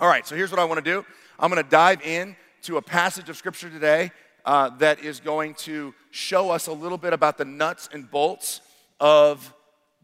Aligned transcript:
All 0.00 0.08
right, 0.08 0.26
so 0.26 0.34
here's 0.34 0.50
what 0.50 0.58
I 0.58 0.64
want 0.64 0.82
to 0.82 0.90
do 0.90 1.04
I'm 1.38 1.50
going 1.50 1.62
to 1.62 1.68
dive 1.68 2.00
in 2.00 2.34
to 2.62 2.78
a 2.78 2.82
passage 2.82 3.28
of 3.28 3.36
scripture 3.36 3.68
today 3.68 4.12
uh, 4.46 4.70
that 4.78 5.00
is 5.00 5.20
going 5.20 5.52
to 5.56 5.94
show 6.10 6.48
us 6.48 6.68
a 6.68 6.72
little 6.72 6.96
bit 6.96 7.12
about 7.12 7.36
the 7.36 7.44
nuts 7.44 7.90
and 7.92 8.10
bolts 8.10 8.62
of 8.98 9.52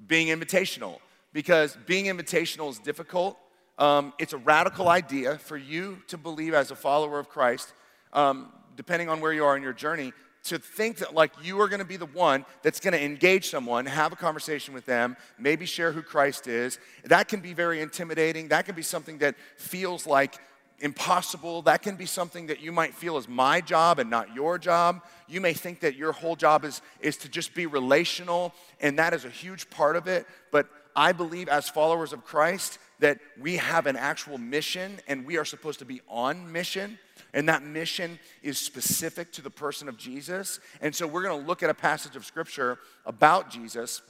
being 0.06 0.26
invitational. 0.26 0.98
Because 1.32 1.78
being 1.86 2.14
invitational 2.14 2.68
is 2.68 2.78
difficult. 2.78 3.38
Um, 3.78 4.12
it's 4.18 4.34
a 4.34 4.36
radical 4.36 4.90
idea 4.90 5.38
for 5.38 5.56
you 5.56 5.96
to 6.08 6.18
believe 6.18 6.52
as 6.52 6.70
a 6.70 6.76
follower 6.76 7.18
of 7.18 7.30
Christ, 7.30 7.72
um, 8.12 8.52
depending 8.76 9.08
on 9.08 9.22
where 9.22 9.32
you 9.32 9.46
are 9.46 9.56
in 9.56 9.62
your 9.62 9.72
journey, 9.72 10.12
to 10.48 10.58
think 10.58 10.98
that 10.98 11.14
like 11.14 11.32
you 11.42 11.60
are 11.60 11.68
going 11.68 11.80
to 11.80 11.86
be 11.86 11.96
the 11.96 12.06
one 12.06 12.44
that's 12.62 12.80
going 12.80 12.92
to 12.92 13.02
engage 13.02 13.50
someone, 13.50 13.86
have 13.86 14.12
a 14.12 14.16
conversation 14.16 14.74
with 14.74 14.86
them, 14.86 15.16
maybe 15.38 15.66
share 15.66 15.92
who 15.92 16.02
Christ 16.02 16.46
is. 16.46 16.78
That 17.04 17.28
can 17.28 17.40
be 17.40 17.52
very 17.52 17.80
intimidating. 17.80 18.48
That 18.48 18.66
can 18.66 18.74
be 18.74 18.82
something 18.82 19.18
that 19.18 19.34
feels 19.56 20.06
like 20.06 20.38
impossible. 20.80 21.62
That 21.62 21.82
can 21.82 21.96
be 21.96 22.06
something 22.06 22.46
that 22.46 22.60
you 22.60 22.72
might 22.72 22.94
feel 22.94 23.16
is 23.16 23.28
my 23.28 23.60
job 23.60 23.98
and 23.98 24.10
not 24.10 24.34
your 24.34 24.58
job. 24.58 25.02
You 25.28 25.40
may 25.40 25.52
think 25.52 25.80
that 25.80 25.96
your 25.96 26.12
whole 26.12 26.36
job 26.36 26.64
is, 26.64 26.82
is 27.00 27.16
to 27.18 27.28
just 27.28 27.54
be 27.54 27.66
relational, 27.66 28.54
and 28.80 28.98
that 28.98 29.14
is 29.14 29.24
a 29.24 29.30
huge 29.30 29.70
part 29.70 29.96
of 29.96 30.06
it. 30.06 30.26
But 30.52 30.68
I 30.94 31.12
believe 31.12 31.48
as 31.48 31.68
followers 31.68 32.12
of 32.12 32.24
Christ 32.24 32.78
that 32.98 33.18
we 33.38 33.56
have 33.56 33.86
an 33.86 33.96
actual 33.96 34.38
mission 34.38 34.98
and 35.06 35.26
we 35.26 35.36
are 35.36 35.44
supposed 35.44 35.78
to 35.80 35.84
be 35.84 36.00
on 36.08 36.50
mission. 36.50 36.98
And 37.34 37.48
that 37.48 37.62
mission 37.62 38.18
is 38.42 38.58
specific 38.58 39.32
to 39.32 39.42
the 39.42 39.50
person 39.50 39.88
of 39.88 39.96
Jesus. 39.96 40.60
And 40.80 40.94
so 40.94 41.06
we're 41.06 41.22
going 41.22 41.40
to 41.40 41.46
look 41.46 41.62
at 41.62 41.70
a 41.70 41.74
passage 41.74 42.16
of 42.16 42.24
scripture 42.24 42.78
about 43.04 43.50
Jesus. 43.50 44.02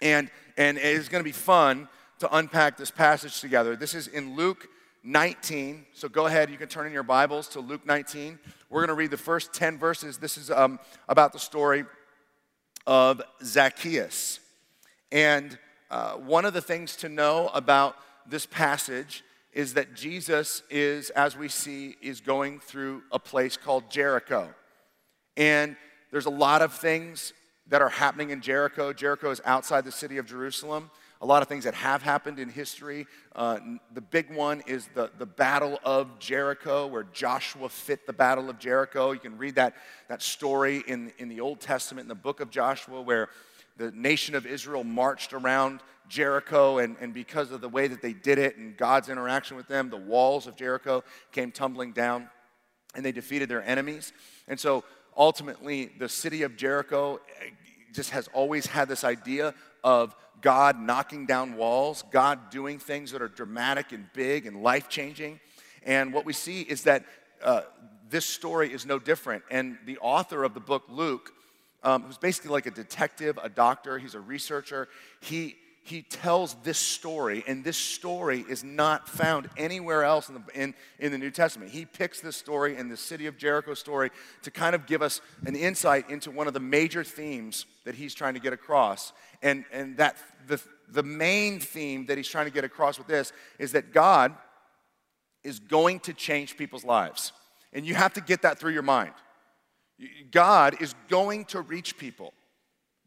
And, 0.00 0.30
and 0.56 0.78
it's 0.78 1.08
going 1.08 1.22
to 1.22 1.28
be 1.28 1.32
fun 1.32 1.88
to 2.18 2.36
unpack 2.36 2.76
this 2.76 2.90
passage 2.90 3.40
together. 3.40 3.76
This 3.76 3.94
is 3.94 4.08
in 4.08 4.36
Luke 4.36 4.68
19. 5.02 5.86
So 5.92 6.08
go 6.08 6.26
ahead, 6.26 6.50
you 6.50 6.56
can 6.56 6.68
turn 6.68 6.86
in 6.86 6.92
your 6.92 7.02
Bibles 7.02 7.48
to 7.48 7.60
Luke 7.60 7.86
19. 7.86 8.38
We're 8.70 8.80
going 8.80 8.88
to 8.88 8.94
read 8.94 9.10
the 9.10 9.16
first 9.16 9.52
10 9.52 9.78
verses. 9.78 10.18
This 10.18 10.36
is 10.36 10.50
um, 10.50 10.80
about 11.08 11.32
the 11.32 11.38
story 11.38 11.84
of 12.86 13.22
Zacchaeus. 13.44 14.40
And 15.12 15.58
uh, 15.90 16.14
one 16.14 16.44
of 16.44 16.54
the 16.54 16.60
things 16.60 16.96
to 16.96 17.08
know 17.08 17.48
about 17.54 17.96
this 18.26 18.46
passage 18.46 19.22
is 19.56 19.72
that 19.72 19.94
Jesus 19.94 20.62
is, 20.68 21.08
as 21.10 21.34
we 21.34 21.48
see, 21.48 21.96
is 22.02 22.20
going 22.20 22.60
through 22.60 23.02
a 23.10 23.18
place 23.18 23.56
called 23.56 23.90
Jericho. 23.90 24.54
And 25.34 25.76
there's 26.12 26.26
a 26.26 26.30
lot 26.30 26.60
of 26.60 26.74
things 26.74 27.32
that 27.68 27.80
are 27.80 27.88
happening 27.88 28.28
in 28.28 28.42
Jericho. 28.42 28.92
Jericho 28.92 29.30
is 29.30 29.40
outside 29.46 29.86
the 29.86 29.90
city 29.90 30.18
of 30.18 30.26
Jerusalem. 30.26 30.90
A 31.22 31.26
lot 31.26 31.40
of 31.40 31.48
things 31.48 31.64
that 31.64 31.72
have 31.72 32.02
happened 32.02 32.38
in 32.38 32.50
history. 32.50 33.06
Uh, 33.34 33.58
the 33.94 34.02
big 34.02 34.30
one 34.30 34.62
is 34.66 34.90
the, 34.94 35.10
the 35.18 35.24
Battle 35.24 35.80
of 35.82 36.18
Jericho, 36.18 36.86
where 36.86 37.04
Joshua 37.04 37.70
fit 37.70 38.06
the 38.06 38.12
Battle 38.12 38.50
of 38.50 38.58
Jericho. 38.58 39.12
You 39.12 39.20
can 39.20 39.38
read 39.38 39.54
that, 39.54 39.74
that 40.08 40.20
story 40.20 40.84
in, 40.86 41.14
in 41.16 41.30
the 41.30 41.40
Old 41.40 41.60
Testament, 41.60 42.04
in 42.04 42.08
the 42.08 42.14
book 42.14 42.40
of 42.40 42.50
Joshua, 42.50 43.00
where 43.00 43.30
the 43.76 43.90
nation 43.92 44.34
of 44.34 44.46
Israel 44.46 44.84
marched 44.84 45.32
around 45.32 45.80
Jericho, 46.08 46.78
and, 46.78 46.96
and 47.00 47.12
because 47.12 47.50
of 47.50 47.60
the 47.60 47.68
way 47.68 47.88
that 47.88 48.00
they 48.00 48.12
did 48.12 48.38
it 48.38 48.56
and 48.56 48.76
God's 48.76 49.08
interaction 49.08 49.56
with 49.56 49.68
them, 49.68 49.90
the 49.90 49.96
walls 49.96 50.46
of 50.46 50.56
Jericho 50.56 51.02
came 51.32 51.50
tumbling 51.50 51.92
down 51.92 52.28
and 52.94 53.04
they 53.04 53.12
defeated 53.12 53.48
their 53.48 53.62
enemies. 53.62 54.12
And 54.48 54.58
so 54.58 54.84
ultimately, 55.16 55.90
the 55.98 56.08
city 56.08 56.42
of 56.42 56.56
Jericho 56.56 57.20
eh, 57.40 57.50
just 57.92 58.10
has 58.10 58.28
always 58.32 58.66
had 58.66 58.88
this 58.88 59.04
idea 59.04 59.54
of 59.82 60.14
God 60.40 60.78
knocking 60.78 61.26
down 61.26 61.56
walls, 61.56 62.04
God 62.10 62.50
doing 62.50 62.78
things 62.78 63.10
that 63.12 63.22
are 63.22 63.28
dramatic 63.28 63.92
and 63.92 64.06
big 64.12 64.46
and 64.46 64.62
life 64.62 64.88
changing. 64.88 65.40
And 65.82 66.12
what 66.12 66.24
we 66.24 66.32
see 66.32 66.62
is 66.62 66.82
that 66.82 67.04
uh, 67.42 67.62
this 68.08 68.26
story 68.26 68.72
is 68.72 68.86
no 68.86 68.98
different. 68.98 69.44
And 69.50 69.78
the 69.86 69.98
author 69.98 70.44
of 70.44 70.54
the 70.54 70.60
book, 70.60 70.84
Luke, 70.88 71.32
um, 71.82 72.02
who's 72.02 72.18
basically 72.18 72.50
like 72.50 72.66
a 72.66 72.70
detective, 72.70 73.38
a 73.42 73.48
doctor, 73.48 73.98
he's 73.98 74.14
a 74.14 74.20
researcher, 74.20 74.88
he 75.20 75.56
he 75.86 76.02
tells 76.02 76.54
this 76.64 76.78
story, 76.78 77.44
and 77.46 77.62
this 77.62 77.76
story 77.76 78.44
is 78.48 78.64
not 78.64 79.08
found 79.08 79.48
anywhere 79.56 80.02
else 80.02 80.28
in 80.28 80.34
the, 80.34 80.42
in, 80.60 80.74
in 80.98 81.12
the 81.12 81.18
New 81.18 81.30
Testament. 81.30 81.70
He 81.70 81.84
picks 81.84 82.20
this 82.20 82.36
story 82.36 82.76
in 82.76 82.88
the 82.88 82.96
city 82.96 83.26
of 83.26 83.38
Jericho 83.38 83.72
story 83.74 84.10
to 84.42 84.50
kind 84.50 84.74
of 84.74 84.86
give 84.86 85.00
us 85.00 85.20
an 85.46 85.54
insight 85.54 86.10
into 86.10 86.32
one 86.32 86.48
of 86.48 86.54
the 86.54 86.60
major 86.60 87.04
themes 87.04 87.66
that 87.84 87.94
he's 87.94 88.14
trying 88.14 88.34
to 88.34 88.40
get 88.40 88.52
across. 88.52 89.12
And, 89.42 89.64
and 89.72 89.96
that 89.98 90.16
the, 90.48 90.60
the 90.88 91.04
main 91.04 91.60
theme 91.60 92.06
that 92.06 92.16
he's 92.16 92.28
trying 92.28 92.46
to 92.46 92.52
get 92.52 92.64
across 92.64 92.98
with 92.98 93.06
this 93.06 93.32
is 93.60 93.70
that 93.70 93.92
God 93.92 94.34
is 95.44 95.60
going 95.60 96.00
to 96.00 96.12
change 96.12 96.56
people's 96.56 96.84
lives. 96.84 97.30
And 97.72 97.86
you 97.86 97.94
have 97.94 98.12
to 98.14 98.20
get 98.20 98.42
that 98.42 98.58
through 98.58 98.72
your 98.72 98.82
mind. 98.82 99.12
God 100.30 100.80
is 100.80 100.94
going 101.08 101.46
to 101.46 101.60
reach 101.60 101.96
people. 101.96 102.34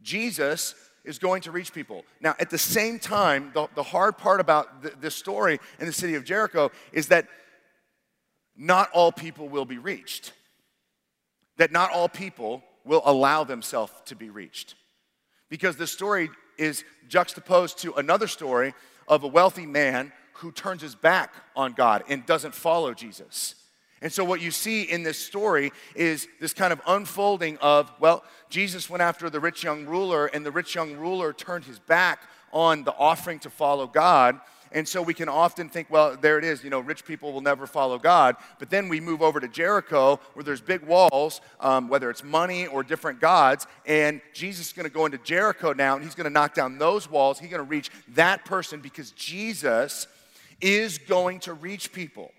Jesus 0.02 0.76
is 1.04 1.20
going 1.20 1.42
to 1.44 1.52
reach 1.52 1.74
people. 1.74 2.04
Now, 2.20 2.36
at 2.40 2.50
the 2.50 2.58
same 2.58 3.00
time, 3.00 3.52
the, 3.54 3.68
the 3.76 3.84
hard 3.84 4.18
part 4.18 4.40
about 4.40 4.82
th- 4.82 4.96
this 5.00 5.16
story 5.16 5.60
in 5.80 5.86
the 5.86 5.94
city 5.94 6.16
of 6.16 6.24
Jericho 6.24 6.72
is 6.92 7.08
that 7.08 7.28
not 8.56 8.90
all 8.92 9.12
people 9.12 9.48
will 9.48 9.66
be 9.66 9.78
reached, 9.78 10.34
that 11.58 11.72
not 11.72 11.92
all 11.92 12.10
people 12.10 12.64
will 12.84 13.02
allow 13.06 13.44
themselves 13.44 13.94
to 14.06 14.16
be 14.16 14.30
reached. 14.30 14.76
Because 15.50 15.78
this 15.78 15.92
story 15.92 16.30
is 16.58 16.84
juxtaposed 17.08 17.80
to 17.80 17.94
another 17.94 18.28
story 18.28 18.74
of 19.08 19.24
a 19.24 19.28
wealthy 19.28 19.66
man 19.66 20.12
who 20.34 20.52
turns 20.52 20.82
his 20.82 20.96
back 20.96 21.34
on 21.56 21.74
God 21.74 22.04
and 22.08 22.26
doesn't 22.26 22.54
follow 22.54 22.94
Jesus. 22.94 23.56
And 24.02 24.12
so, 24.12 24.24
what 24.24 24.42
you 24.42 24.52
see 24.52 24.84
in 24.84 25.04
this 25.04 25.18
story 25.18 25.72
is 25.96 26.28
this 26.40 26.54
kind 26.54 26.72
of 26.72 26.82
unfolding 26.88 27.58
of, 27.58 27.92
well, 28.00 28.24
Jesus 28.50 28.90
went 28.90 29.02
after 29.02 29.30
the 29.30 29.40
rich 29.40 29.64
young 29.64 29.86
ruler, 29.86 30.28
and 30.28 30.46
the 30.46 30.52
rich 30.52 30.76
young 30.76 30.96
ruler 30.96 31.34
turned 31.34 31.66
his 31.66 31.80
back 31.80 32.22
on 32.54 32.84
the 32.84 32.94
offering 32.94 33.40
to 33.40 33.50
follow 33.50 33.88
God. 33.88 34.40
And 34.72 34.88
so 34.88 35.02
we 35.02 35.14
can 35.14 35.30
often 35.30 35.68
think, 35.68 35.90
well, 35.90 36.16
there 36.16 36.38
it 36.38 36.44
is, 36.44 36.64
you 36.64 36.70
know, 36.70 36.80
rich 36.80 37.04
people 37.04 37.34
will 37.34 37.42
never 37.42 37.66
follow 37.66 37.98
God. 37.98 38.36
But 38.60 38.70
then 38.70 38.88
we 38.88 39.00
move 39.00 39.22
over 39.22 39.40
to 39.40 39.48
Jericho 39.48 40.20
where 40.34 40.44
there's 40.44 40.62
big 40.62 40.84
walls, 40.84 41.42
um, 41.60 41.90
whether 41.90 42.10
it's 42.10 42.24
money 42.24 42.68
or 42.68 42.84
different 42.84 43.20
gods. 43.20 43.66
And 43.88 44.22
Jesus 44.34 44.68
is 44.68 44.74
going 44.74 44.86
to 44.88 44.94
go 44.94 45.06
into 45.06 45.18
Jericho 45.18 45.74
now 45.74 45.96
and 45.96 46.04
he's 46.04 46.14
going 46.14 46.26
to 46.26 46.30
knock 46.30 46.54
down 46.54 46.78
those 46.78 47.10
walls. 47.10 47.40
He's 47.40 47.50
going 47.50 47.64
to 47.64 47.70
reach 47.70 47.90
that 48.10 48.46
person 48.46 48.80
because 48.80 49.12
Jesus 49.12 50.08
is 50.62 51.00
going 51.00 51.40
to 51.42 51.54
reach 51.54 51.92
people. 51.92 52.32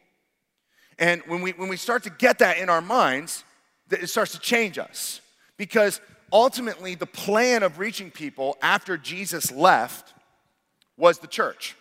And 1.00 1.22
when 1.26 1.40
we, 1.40 1.52
when 1.52 1.68
we 1.70 1.78
start 1.78 2.04
to 2.04 2.10
get 2.10 2.38
that 2.38 2.58
in 2.58 2.68
our 2.68 2.82
minds, 2.82 3.42
it 3.90 4.08
starts 4.08 4.32
to 4.32 4.38
change 4.38 4.78
us. 4.78 5.20
Because 5.56 6.00
ultimately, 6.32 6.94
the 6.94 7.06
plan 7.06 7.62
of 7.62 7.78
reaching 7.78 8.10
people 8.10 8.56
after 8.62 8.96
Jesus 8.96 9.50
left 9.50 10.12
was 10.96 11.18
the 11.18 11.26
church. 11.26 11.74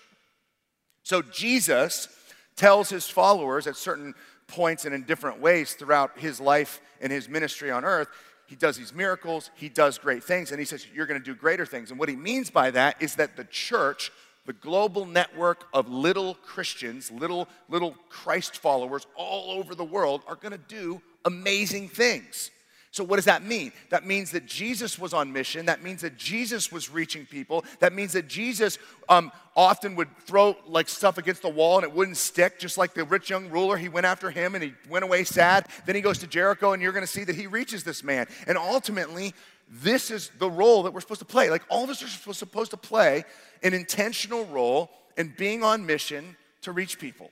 So 1.03 1.21
Jesus 1.21 2.07
tells 2.55 2.89
his 2.89 3.07
followers 3.07 3.67
at 3.67 3.75
certain 3.75 4.15
points 4.47 4.85
and 4.85 4.95
in 4.95 5.03
different 5.03 5.39
ways 5.39 5.73
throughout 5.73 6.17
his 6.17 6.39
life 6.39 6.81
and 7.01 7.11
his 7.11 7.29
ministry 7.29 7.71
on 7.71 7.85
earth, 7.85 8.07
he 8.47 8.55
does 8.55 8.77
these 8.77 8.93
miracles, 8.93 9.51
he 9.55 9.69
does 9.69 9.99
great 9.99 10.23
things, 10.23 10.49
and 10.49 10.59
he 10.59 10.65
says, 10.65 10.87
You're 10.93 11.05
going 11.05 11.19
to 11.19 11.25
do 11.25 11.35
greater 11.35 11.65
things. 11.65 11.91
And 11.91 11.99
what 11.99 12.09
he 12.09 12.15
means 12.15 12.49
by 12.49 12.71
that 12.71 12.95
is 12.99 13.15
that 13.15 13.35
the 13.35 13.43
church 13.43 14.11
the 14.49 14.53
global 14.53 15.05
network 15.05 15.67
of 15.75 15.87
little 15.89 16.33
Christians, 16.33 17.11
little, 17.11 17.47
little 17.69 17.95
Christ 18.09 18.57
followers 18.57 19.05
all 19.15 19.51
over 19.51 19.75
the 19.75 19.85
world 19.85 20.23
are 20.25 20.33
going 20.33 20.53
to 20.53 20.57
do 20.57 21.03
amazing 21.23 21.87
things. 21.87 22.49
So, 22.89 23.03
what 23.03 23.17
does 23.17 23.25
that 23.25 23.43
mean? 23.43 23.71
That 23.91 24.07
means 24.07 24.31
that 24.31 24.47
Jesus 24.47 24.97
was 24.97 25.13
on 25.13 25.31
mission. 25.31 25.67
That 25.67 25.83
means 25.83 26.01
that 26.01 26.17
Jesus 26.17 26.71
was 26.71 26.89
reaching 26.89 27.27
people. 27.27 27.63
That 27.77 27.93
means 27.93 28.13
that 28.13 28.27
Jesus 28.27 28.79
um, 29.07 29.31
often 29.55 29.93
would 29.95 30.07
throw 30.21 30.57
like 30.65 30.89
stuff 30.89 31.19
against 31.19 31.43
the 31.43 31.49
wall 31.49 31.77
and 31.77 31.83
it 31.83 31.93
wouldn't 31.93 32.17
stick, 32.17 32.57
just 32.57 32.75
like 32.75 32.95
the 32.95 33.03
rich 33.03 33.29
young 33.29 33.51
ruler. 33.51 33.77
He 33.77 33.87
went 33.87 34.07
after 34.07 34.31
him 34.31 34.55
and 34.55 34.63
he 34.63 34.73
went 34.89 35.03
away 35.03 35.25
sad. 35.25 35.67
Then 35.85 35.95
he 35.95 36.01
goes 36.01 36.17
to 36.19 36.27
Jericho 36.27 36.73
and 36.73 36.81
you're 36.81 36.91
going 36.91 37.05
to 37.05 37.11
see 37.11 37.23
that 37.25 37.35
he 37.35 37.45
reaches 37.45 37.83
this 37.83 38.03
man. 38.03 38.25
And 38.47 38.57
ultimately, 38.57 39.35
this 39.69 40.09
is 40.09 40.31
the 40.39 40.49
role 40.49 40.83
that 40.83 40.93
we're 40.93 41.01
supposed 41.01 41.19
to 41.19 41.25
play. 41.25 41.49
Like 41.49 41.63
all 41.69 41.83
of 41.83 41.89
us 41.89 42.03
are 42.03 42.33
supposed 42.33 42.71
to 42.71 42.77
play 42.77 43.23
an 43.61 43.73
intentional 43.73 44.45
role 44.45 44.89
in 45.17 45.33
being 45.37 45.63
on 45.63 45.85
mission 45.85 46.35
to 46.61 46.71
reach 46.71 46.99
people, 46.99 47.29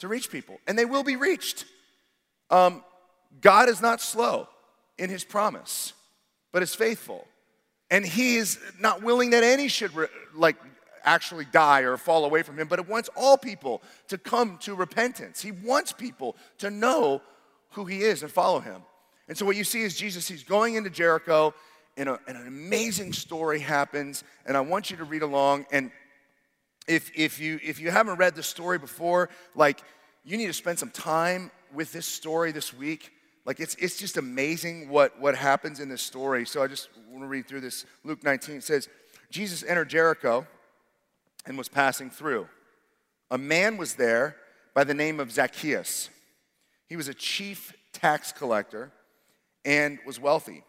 to 0.00 0.08
reach 0.08 0.30
people, 0.30 0.58
and 0.66 0.78
they 0.78 0.84
will 0.84 1.04
be 1.04 1.16
reached. 1.16 1.64
Um, 2.50 2.82
God 3.40 3.68
is 3.68 3.80
not 3.80 4.00
slow 4.00 4.48
in 4.98 5.10
his 5.10 5.24
promise, 5.24 5.92
but 6.52 6.62
is 6.62 6.74
faithful. 6.74 7.26
And 7.90 8.04
he 8.04 8.36
is 8.36 8.58
not 8.80 9.02
willing 9.02 9.30
that 9.30 9.44
any 9.44 9.68
should 9.68 9.94
re- 9.94 10.08
like 10.34 10.56
actually 11.04 11.44
die 11.52 11.82
or 11.82 11.96
fall 11.96 12.24
away 12.24 12.42
from 12.42 12.58
him, 12.58 12.66
but 12.66 12.80
it 12.80 12.88
wants 12.88 13.08
all 13.14 13.38
people 13.38 13.80
to 14.08 14.18
come 14.18 14.58
to 14.58 14.74
repentance. 14.74 15.40
He 15.40 15.52
wants 15.52 15.92
people 15.92 16.36
to 16.58 16.68
know 16.68 17.22
who 17.70 17.84
he 17.84 18.02
is 18.02 18.22
and 18.22 18.32
follow 18.32 18.58
him. 18.58 18.82
And 19.28 19.36
so 19.36 19.46
what 19.46 19.56
you 19.56 19.64
see 19.64 19.82
is 19.82 19.96
Jesus, 19.96 20.26
he's 20.26 20.44
going 20.44 20.74
into 20.74 20.90
Jericho 20.90 21.54
and, 21.96 22.08
a, 22.08 22.20
and 22.26 22.36
an 22.36 22.46
amazing 22.46 23.12
story 23.12 23.60
happens, 23.60 24.24
and 24.44 24.56
I 24.56 24.60
want 24.60 24.90
you 24.90 24.96
to 24.98 25.04
read 25.04 25.22
along. 25.22 25.66
And 25.70 25.90
if, 26.86 27.10
if, 27.16 27.40
you, 27.40 27.58
if 27.62 27.80
you 27.80 27.90
haven't 27.90 28.16
read 28.16 28.34
the 28.34 28.42
story 28.42 28.78
before, 28.78 29.28
like, 29.54 29.80
you 30.24 30.36
need 30.36 30.46
to 30.46 30.52
spend 30.52 30.78
some 30.78 30.90
time 30.90 31.50
with 31.72 31.92
this 31.92 32.06
story 32.06 32.52
this 32.52 32.74
week. 32.74 33.12
Like, 33.44 33.60
it's, 33.60 33.74
it's 33.76 33.98
just 33.98 34.16
amazing 34.16 34.88
what, 34.88 35.20
what 35.20 35.36
happens 35.36 35.80
in 35.80 35.88
this 35.88 36.02
story. 36.02 36.44
So 36.46 36.62
I 36.62 36.66
just 36.66 36.88
want 37.08 37.22
to 37.22 37.28
read 37.28 37.46
through 37.46 37.60
this. 37.60 37.86
Luke 38.04 38.22
19 38.24 38.60
says, 38.60 38.88
Jesus 39.30 39.64
entered 39.64 39.88
Jericho 39.88 40.46
and 41.46 41.56
was 41.56 41.68
passing 41.68 42.10
through. 42.10 42.48
A 43.30 43.38
man 43.38 43.76
was 43.76 43.94
there 43.94 44.36
by 44.74 44.84
the 44.84 44.94
name 44.94 45.20
of 45.20 45.32
Zacchaeus. 45.32 46.10
He 46.88 46.96
was 46.96 47.08
a 47.08 47.14
chief 47.14 47.72
tax 47.92 48.32
collector 48.32 48.92
and 49.64 49.98
was 50.06 50.20
wealthy. 50.20 50.62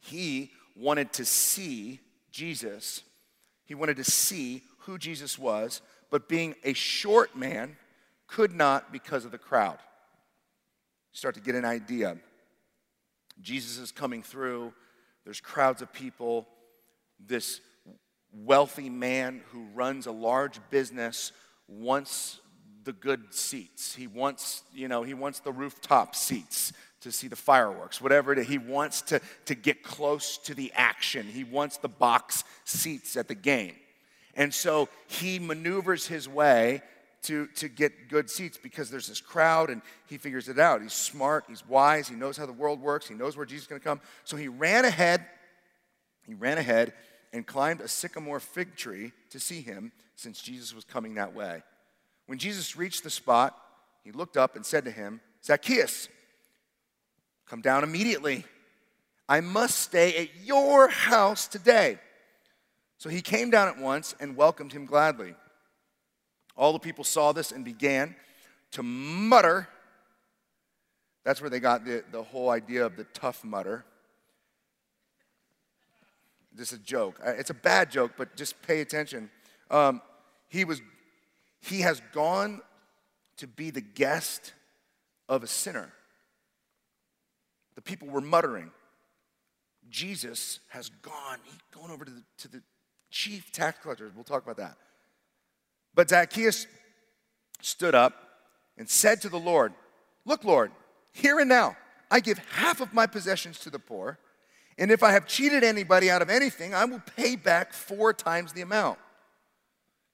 He 0.00 0.52
wanted 0.76 1.12
to 1.14 1.24
see 1.24 2.00
Jesus. 2.30 3.02
He 3.64 3.74
wanted 3.74 3.96
to 3.96 4.04
see 4.04 4.62
who 4.80 4.98
Jesus 4.98 5.38
was, 5.38 5.82
but 6.10 6.28
being 6.28 6.54
a 6.64 6.72
short 6.72 7.36
man, 7.36 7.76
could 8.26 8.52
not 8.54 8.92
because 8.92 9.24
of 9.24 9.32
the 9.32 9.38
crowd. 9.38 9.78
Start 11.12 11.34
to 11.34 11.40
get 11.40 11.54
an 11.54 11.64
idea. 11.64 12.16
Jesus 13.40 13.78
is 13.78 13.90
coming 13.90 14.22
through, 14.22 14.72
there's 15.24 15.40
crowds 15.40 15.82
of 15.82 15.92
people. 15.92 16.46
This 17.18 17.60
wealthy 18.32 18.90
man 18.90 19.42
who 19.50 19.66
runs 19.74 20.06
a 20.06 20.12
large 20.12 20.58
business 20.70 21.32
wants 21.66 22.40
the 22.84 22.92
good 22.92 23.34
seats. 23.34 23.94
He 23.94 24.06
wants, 24.06 24.62
you 24.72 24.88
know, 24.88 25.02
he 25.02 25.14
wants 25.14 25.40
the 25.40 25.52
rooftop 25.52 26.14
seats 26.14 26.72
to 27.08 27.16
see 27.16 27.28
the 27.28 27.36
fireworks, 27.36 28.00
whatever 28.00 28.32
it 28.32 28.38
is. 28.38 28.46
He 28.46 28.58
wants 28.58 29.02
to, 29.02 29.20
to 29.46 29.54
get 29.54 29.82
close 29.82 30.38
to 30.38 30.54
the 30.54 30.72
action. 30.74 31.26
He 31.26 31.44
wants 31.44 31.78
the 31.78 31.88
box 31.88 32.44
seats 32.64 33.16
at 33.16 33.28
the 33.28 33.34
game. 33.34 33.74
And 34.34 34.54
so 34.54 34.88
he 35.08 35.38
maneuvers 35.38 36.06
his 36.06 36.28
way 36.28 36.82
to, 37.22 37.46
to 37.56 37.68
get 37.68 38.08
good 38.08 38.30
seats 38.30 38.58
because 38.62 38.90
there's 38.90 39.08
this 39.08 39.20
crowd 39.20 39.70
and 39.70 39.82
he 40.06 40.18
figures 40.18 40.48
it 40.48 40.58
out. 40.58 40.80
He's 40.80 40.92
smart, 40.92 41.44
he's 41.48 41.66
wise, 41.66 42.08
he 42.08 42.14
knows 42.14 42.36
how 42.36 42.46
the 42.46 42.52
world 42.52 42.80
works, 42.80 43.08
he 43.08 43.14
knows 43.14 43.36
where 43.36 43.46
Jesus 43.46 43.64
is 43.64 43.68
going 43.68 43.80
to 43.80 43.84
come. 43.84 44.00
So 44.24 44.36
he 44.36 44.48
ran 44.48 44.84
ahead, 44.84 45.26
he 46.26 46.34
ran 46.34 46.58
ahead 46.58 46.92
and 47.32 47.46
climbed 47.46 47.80
a 47.80 47.88
sycamore 47.88 48.40
fig 48.40 48.76
tree 48.76 49.12
to 49.30 49.40
see 49.40 49.60
him 49.60 49.92
since 50.14 50.40
Jesus 50.40 50.74
was 50.74 50.84
coming 50.84 51.14
that 51.14 51.34
way. 51.34 51.62
When 52.26 52.38
Jesus 52.38 52.76
reached 52.76 53.02
the 53.02 53.10
spot, 53.10 53.56
he 54.04 54.12
looked 54.12 54.36
up 54.36 54.54
and 54.54 54.64
said 54.64 54.84
to 54.84 54.90
him, 54.90 55.20
Zacchaeus, 55.44 56.08
come 57.48 57.60
down 57.60 57.84
immediately. 57.84 58.44
I 59.28 59.40
must 59.40 59.78
stay 59.78 60.16
at 60.16 60.28
your 60.44 60.88
house 60.88 61.48
today. 61.48 61.98
So 62.98 63.08
he 63.08 63.20
came 63.20 63.50
down 63.50 63.68
at 63.68 63.78
once 63.78 64.14
and 64.20 64.36
welcomed 64.36 64.72
him 64.72 64.86
gladly. 64.86 65.34
All 66.56 66.72
the 66.72 66.78
people 66.78 67.04
saw 67.04 67.32
this 67.32 67.52
and 67.52 67.64
began 67.64 68.16
to 68.72 68.82
mutter. 68.82 69.68
That's 71.24 71.40
where 71.40 71.50
they 71.50 71.60
got 71.60 71.84
the, 71.84 72.02
the 72.10 72.22
whole 72.22 72.50
idea 72.50 72.84
of 72.84 72.96
the 72.96 73.04
Tough 73.04 73.44
Mudder. 73.44 73.84
This 76.52 76.72
is 76.72 76.80
a 76.80 76.82
joke. 76.82 77.20
Uh, 77.24 77.30
it's 77.30 77.50
a 77.50 77.54
bad 77.54 77.90
joke, 77.90 78.12
but 78.16 78.34
just 78.34 78.60
pay 78.62 78.80
attention. 78.80 79.30
Um, 79.70 80.02
he, 80.48 80.64
was, 80.64 80.82
he 81.60 81.82
has 81.82 82.02
gone 82.12 82.60
to 83.36 83.46
be 83.46 83.70
the 83.70 83.80
guest 83.80 84.54
of 85.28 85.44
a 85.44 85.46
sinner. 85.46 85.92
The 87.78 87.82
people 87.82 88.08
were 88.08 88.20
muttering. 88.20 88.72
Jesus 89.88 90.58
has 90.70 90.88
gone. 91.00 91.38
He's 91.44 91.60
gone 91.72 91.92
over 91.92 92.04
to 92.04 92.10
the, 92.10 92.24
to 92.38 92.48
the 92.48 92.60
chief 93.08 93.52
tax 93.52 93.78
collectors. 93.80 94.10
We'll 94.16 94.24
talk 94.24 94.42
about 94.42 94.56
that. 94.56 94.76
But 95.94 96.10
Zacchaeus 96.10 96.66
stood 97.60 97.94
up 97.94 98.14
and 98.76 98.88
said 98.88 99.20
to 99.20 99.28
the 99.28 99.38
Lord, 99.38 99.74
Look, 100.24 100.42
Lord, 100.42 100.72
here 101.12 101.38
and 101.38 101.48
now, 101.48 101.76
I 102.10 102.18
give 102.18 102.38
half 102.50 102.80
of 102.80 102.92
my 102.92 103.06
possessions 103.06 103.60
to 103.60 103.70
the 103.70 103.78
poor, 103.78 104.18
and 104.76 104.90
if 104.90 105.04
I 105.04 105.12
have 105.12 105.28
cheated 105.28 105.62
anybody 105.62 106.10
out 106.10 106.20
of 106.20 106.30
anything, 106.30 106.74
I 106.74 106.84
will 106.84 107.02
pay 107.14 107.36
back 107.36 107.72
four 107.72 108.12
times 108.12 108.52
the 108.52 108.62
amount. 108.62 108.98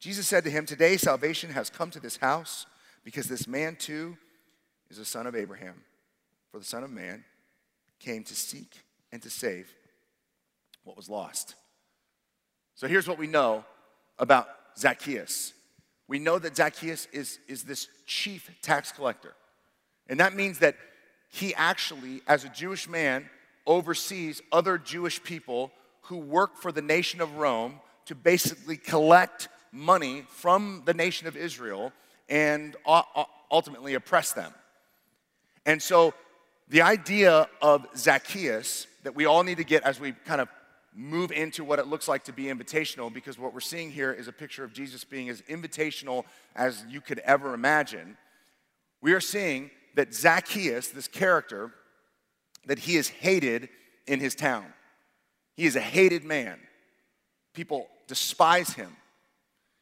Jesus 0.00 0.28
said 0.28 0.44
to 0.44 0.50
him, 0.50 0.66
Today 0.66 0.98
salvation 0.98 1.48
has 1.52 1.70
come 1.70 1.90
to 1.92 2.00
this 2.00 2.18
house, 2.18 2.66
because 3.04 3.26
this 3.26 3.48
man 3.48 3.74
too 3.76 4.18
is 4.90 4.98
a 4.98 5.04
son 5.06 5.26
of 5.26 5.34
Abraham. 5.34 5.76
For 6.50 6.58
the 6.58 6.66
Son 6.66 6.84
of 6.84 6.90
Man 6.92 7.24
came 8.04 8.22
to 8.24 8.34
seek 8.34 8.82
and 9.12 9.22
to 9.22 9.30
save 9.30 9.72
what 10.84 10.96
was 10.96 11.08
lost. 11.08 11.54
So 12.74 12.86
here's 12.86 13.08
what 13.08 13.18
we 13.18 13.26
know 13.26 13.64
about 14.18 14.48
Zacchaeus 14.78 15.52
we 16.06 16.18
know 16.18 16.38
that 16.38 16.54
Zacchaeus 16.54 17.08
is, 17.12 17.38
is 17.48 17.62
this 17.62 17.88
chief 18.06 18.50
tax 18.60 18.92
collector. 18.92 19.34
And 20.06 20.20
that 20.20 20.34
means 20.34 20.58
that 20.58 20.76
he 21.30 21.54
actually, 21.54 22.20
as 22.26 22.44
a 22.44 22.50
Jewish 22.50 22.88
man, 22.88 23.28
oversees 23.66 24.42
other 24.52 24.76
Jewish 24.76 25.22
people 25.22 25.72
who 26.02 26.18
work 26.18 26.58
for 26.58 26.72
the 26.72 26.82
nation 26.82 27.22
of 27.22 27.36
Rome 27.36 27.80
to 28.04 28.14
basically 28.14 28.76
collect 28.76 29.48
money 29.72 30.24
from 30.28 30.82
the 30.84 30.92
nation 30.92 31.26
of 31.26 31.38
Israel 31.38 31.90
and 32.28 32.76
uh, 32.86 33.02
uh, 33.16 33.24
ultimately 33.50 33.94
oppress 33.94 34.32
them. 34.32 34.52
And 35.64 35.82
so 35.82 36.12
the 36.68 36.82
idea 36.82 37.48
of 37.60 37.86
Zacchaeus 37.96 38.86
that 39.02 39.14
we 39.14 39.26
all 39.26 39.42
need 39.42 39.58
to 39.58 39.64
get 39.64 39.82
as 39.82 40.00
we 40.00 40.12
kind 40.12 40.40
of 40.40 40.48
move 40.94 41.32
into 41.32 41.64
what 41.64 41.78
it 41.78 41.88
looks 41.88 42.06
like 42.06 42.24
to 42.24 42.32
be 42.32 42.44
invitational 42.44 43.12
because 43.12 43.38
what 43.38 43.52
we're 43.52 43.60
seeing 43.60 43.90
here 43.90 44.12
is 44.12 44.28
a 44.28 44.32
picture 44.32 44.64
of 44.64 44.72
Jesus 44.72 45.04
being 45.04 45.28
as 45.28 45.42
invitational 45.42 46.24
as 46.54 46.84
you 46.88 47.00
could 47.00 47.18
ever 47.20 47.52
imagine. 47.52 48.16
We 49.02 49.12
are 49.12 49.20
seeing 49.20 49.70
that 49.96 50.14
Zacchaeus, 50.14 50.88
this 50.88 51.08
character, 51.08 51.72
that 52.66 52.78
he 52.78 52.96
is 52.96 53.08
hated 53.08 53.68
in 54.06 54.20
his 54.20 54.34
town. 54.34 54.66
He 55.56 55.66
is 55.66 55.76
a 55.76 55.80
hated 55.80 56.24
man. 56.24 56.58
People 57.52 57.88
despise 58.06 58.72
him. 58.72 58.96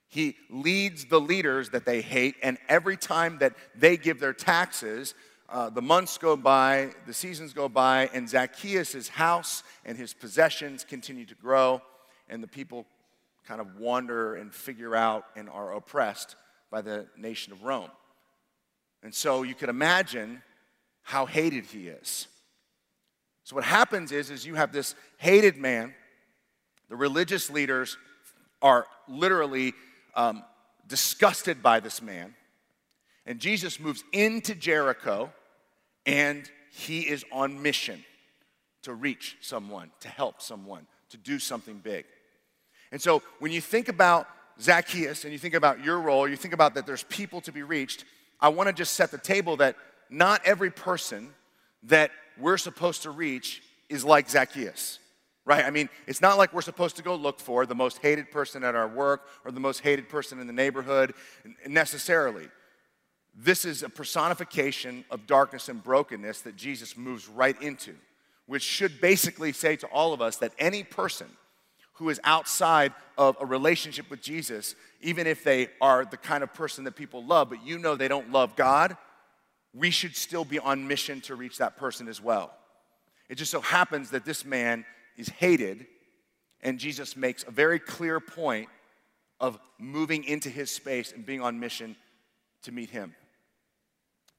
He 0.09 0.37
leads 0.51 1.07
the 1.07 1.21
leaders 1.21 1.71
that 1.71 1.87
they 1.87 2.03
hate, 2.03 2.35
and 2.43 2.59
every 2.69 2.99
time 2.99 3.39
that 3.39 3.55
they 3.75 3.97
give 3.97 4.21
their 4.21 4.35
taxes, 4.35 5.15
uh, 5.53 5.69
the 5.69 5.83
months 5.83 6.17
go 6.17 6.35
by, 6.35 6.91
the 7.07 7.13
seasons 7.13 7.53
go 7.53 7.69
by, 7.69 8.09
and 8.15 8.27
Zacchaeus' 8.27 9.07
house 9.07 9.63
and 9.85 9.99
his 9.99 10.15
possessions 10.15 10.83
continue 10.83 11.27
to 11.27 11.35
grow, 11.35 11.83
and 12.31 12.43
the 12.43 12.49
people 12.49 12.87
kind 13.47 13.61
of 13.61 13.79
wander 13.79 14.35
and 14.37 14.55
figure 14.55 14.97
out 14.97 15.27
and 15.37 15.51
are 15.51 15.75
oppressed 15.75 16.37
by 16.71 16.81
the 16.81 17.07
nation 17.19 17.53
of 17.53 17.63
Rome. 17.65 17.91
And 19.03 19.15
so 19.15 19.43
you 19.43 19.55
can 19.55 19.69
imagine 19.69 20.41
how 21.03 21.27
hated 21.27 21.67
he 21.67 21.89
is. 21.89 22.29
So 23.45 23.55
what 23.55 23.65
happens 23.65 24.11
is, 24.11 24.31
is 24.31 24.47
you 24.47 24.55
have 24.55 24.73
this 24.73 24.95
hated 25.19 25.59
man. 25.59 25.93
The 26.89 26.97
religious 26.97 27.51
leaders 27.51 27.99
are 28.63 28.87
literally 29.07 29.75
um, 30.15 30.45
disgusted 30.89 31.63
by 31.63 31.81
this 31.81 32.01
man. 32.01 32.35
And 33.27 33.39
Jesus 33.39 33.79
moves 33.79 34.03
into 34.13 34.55
Jericho 34.55 35.31
and 36.07 36.51
he 36.73 37.01
is 37.01 37.25
on 37.31 37.63
mission 37.63 38.05
to 38.83 38.95
reach 38.95 39.37
someone, 39.41 39.91
to 40.01 40.09
help 40.09 40.43
someone, 40.43 40.87
to 41.11 41.17
do 41.17 41.39
something 41.39 41.79
big. 41.79 42.05
And 42.91 43.01
so 43.01 43.23
when 43.39 43.53
you 43.53 43.61
think 43.61 43.89
about 43.89 44.27
Zacchaeus 44.61 45.25
and 45.25 45.33
you 45.33 45.39
think 45.39 45.55
about 45.55 45.85
your 45.85 46.01
role, 46.01 46.29
you 46.29 46.37
think 46.37 46.55
about 46.55 46.75
that 46.75 46.87
there's 46.87 47.05
people 47.05 47.41
to 47.43 47.53
be 47.53 47.63
reached, 47.63 48.05
I 48.41 48.49
want 48.49 48.69
to 48.69 48.73
just 48.73 48.95
set 48.95 49.11
the 49.11 49.19
table 49.19 49.57
that 49.59 49.77
not 50.11 50.43
every 50.45 50.71
person 50.71 51.31
that 51.85 52.11
we're 52.39 52.59
supposed 52.59 53.03
to 53.03 53.11
reach 53.11 53.63
is 53.89 54.05
like 54.05 54.29
Zacchaeus, 54.29 54.99
right? 55.45 55.65
I 55.65 55.71
mean, 55.71 55.89
it's 56.07 56.21
not 56.21 56.39
like 56.39 56.53
we're 56.53 56.63
supposed 56.63 56.97
to 56.97 57.03
go 57.03 57.15
look 57.15 57.41
for 57.41 57.67
the 57.67 57.75
most 57.75 57.99
hated 57.99 58.31
person 58.31 58.65
at 58.65 58.75
our 58.75 58.89
work 58.89 59.27
or 59.45 59.53
the 59.53 59.61
most 59.61 59.81
hated 59.81 60.09
person 60.09 60.39
in 60.39 60.47
the 60.47 60.53
neighborhood 60.53 61.15
necessarily. 61.67 62.49
This 63.35 63.65
is 63.65 63.83
a 63.83 63.89
personification 63.89 65.05
of 65.11 65.27
darkness 65.27 65.69
and 65.69 65.83
brokenness 65.83 66.43
that 66.43 66.57
Jesus 66.57 66.97
moves 66.97 67.29
right 67.29 67.61
into, 67.63 67.95
which 68.47 68.63
should 68.63 69.01
basically 69.01 69.53
say 69.53 69.77
to 69.77 69.87
all 69.87 70.13
of 70.13 70.21
us 70.21 70.37
that 70.37 70.53
any 70.59 70.83
person 70.83 71.29
who 71.95 72.09
is 72.09 72.21
outside 72.25 72.93
of 73.17 73.37
a 73.41 73.47
relationship 73.47 74.11
with 74.11 74.21
Jesus, 74.21 74.75
even 75.01 75.27
if 75.27 75.45
they 75.45 75.69
are 75.81 76.05
the 76.05 76.17
kind 76.17 76.43
of 76.43 76.53
person 76.53 76.85
that 76.85 76.97
people 76.97 77.25
love, 77.25 77.49
but 77.49 77.65
you 77.65 77.79
know 77.79 77.95
they 77.95 78.09
don't 78.09 78.33
love 78.33 78.57
God, 78.57 78.97
we 79.75 79.91
should 79.91 80.17
still 80.17 80.45
be 80.45 80.59
on 80.59 80.87
mission 80.87 81.21
to 81.23 81.35
reach 81.35 81.59
that 81.59 81.77
person 81.77 82.09
as 82.09 82.21
well. 82.21 82.53
It 83.29 83.37
just 83.37 83.51
so 83.51 83.61
happens 83.61 84.11
that 84.11 84.25
this 84.25 84.45
man 84.45 84.85
is 85.17 85.29
hated, 85.29 85.87
and 86.63 86.79
Jesus 86.79 87.17
makes 87.17 87.45
a 87.45 87.51
very 87.51 87.79
clear 87.79 88.21
point 88.21 88.69
of 89.41 89.59
moving 89.79 90.25
into 90.25 90.51
his 90.51 90.71
space 90.71 91.13
and 91.13 91.25
being 91.25 91.41
on 91.41 91.59
mission 91.59 91.97
to 92.63 92.73
meet 92.73 92.91
him. 92.91 93.15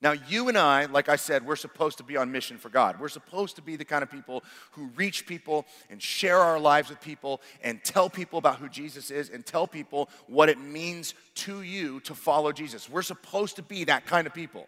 Now, 0.03 0.11
you 0.11 0.49
and 0.49 0.57
I, 0.57 0.83
like 0.83 1.07
I 1.07 1.15
said, 1.15 1.45
we're 1.45 1.55
supposed 1.55 1.97
to 1.99 2.03
be 2.03 2.17
on 2.17 2.29
mission 2.29 2.57
for 2.57 2.67
God. 2.67 2.99
We're 2.99 3.07
supposed 3.07 3.55
to 3.55 3.61
be 3.61 3.77
the 3.77 3.85
kind 3.85 4.03
of 4.03 4.11
people 4.11 4.43
who 4.71 4.87
reach 4.97 5.25
people 5.25 5.65
and 5.89 6.01
share 6.03 6.39
our 6.39 6.59
lives 6.59 6.89
with 6.89 6.99
people 6.99 7.39
and 7.63 7.81
tell 7.85 8.09
people 8.09 8.37
about 8.37 8.57
who 8.57 8.67
Jesus 8.67 9.09
is 9.09 9.29
and 9.29 9.45
tell 9.45 9.65
people 9.65 10.09
what 10.27 10.49
it 10.49 10.59
means 10.59 11.13
to 11.35 11.61
you 11.61 12.01
to 12.01 12.13
follow 12.13 12.51
Jesus. 12.51 12.89
We're 12.89 13.01
supposed 13.01 13.55
to 13.55 13.61
be 13.61 13.85
that 13.85 14.05
kind 14.05 14.27
of 14.27 14.33
people. 14.33 14.67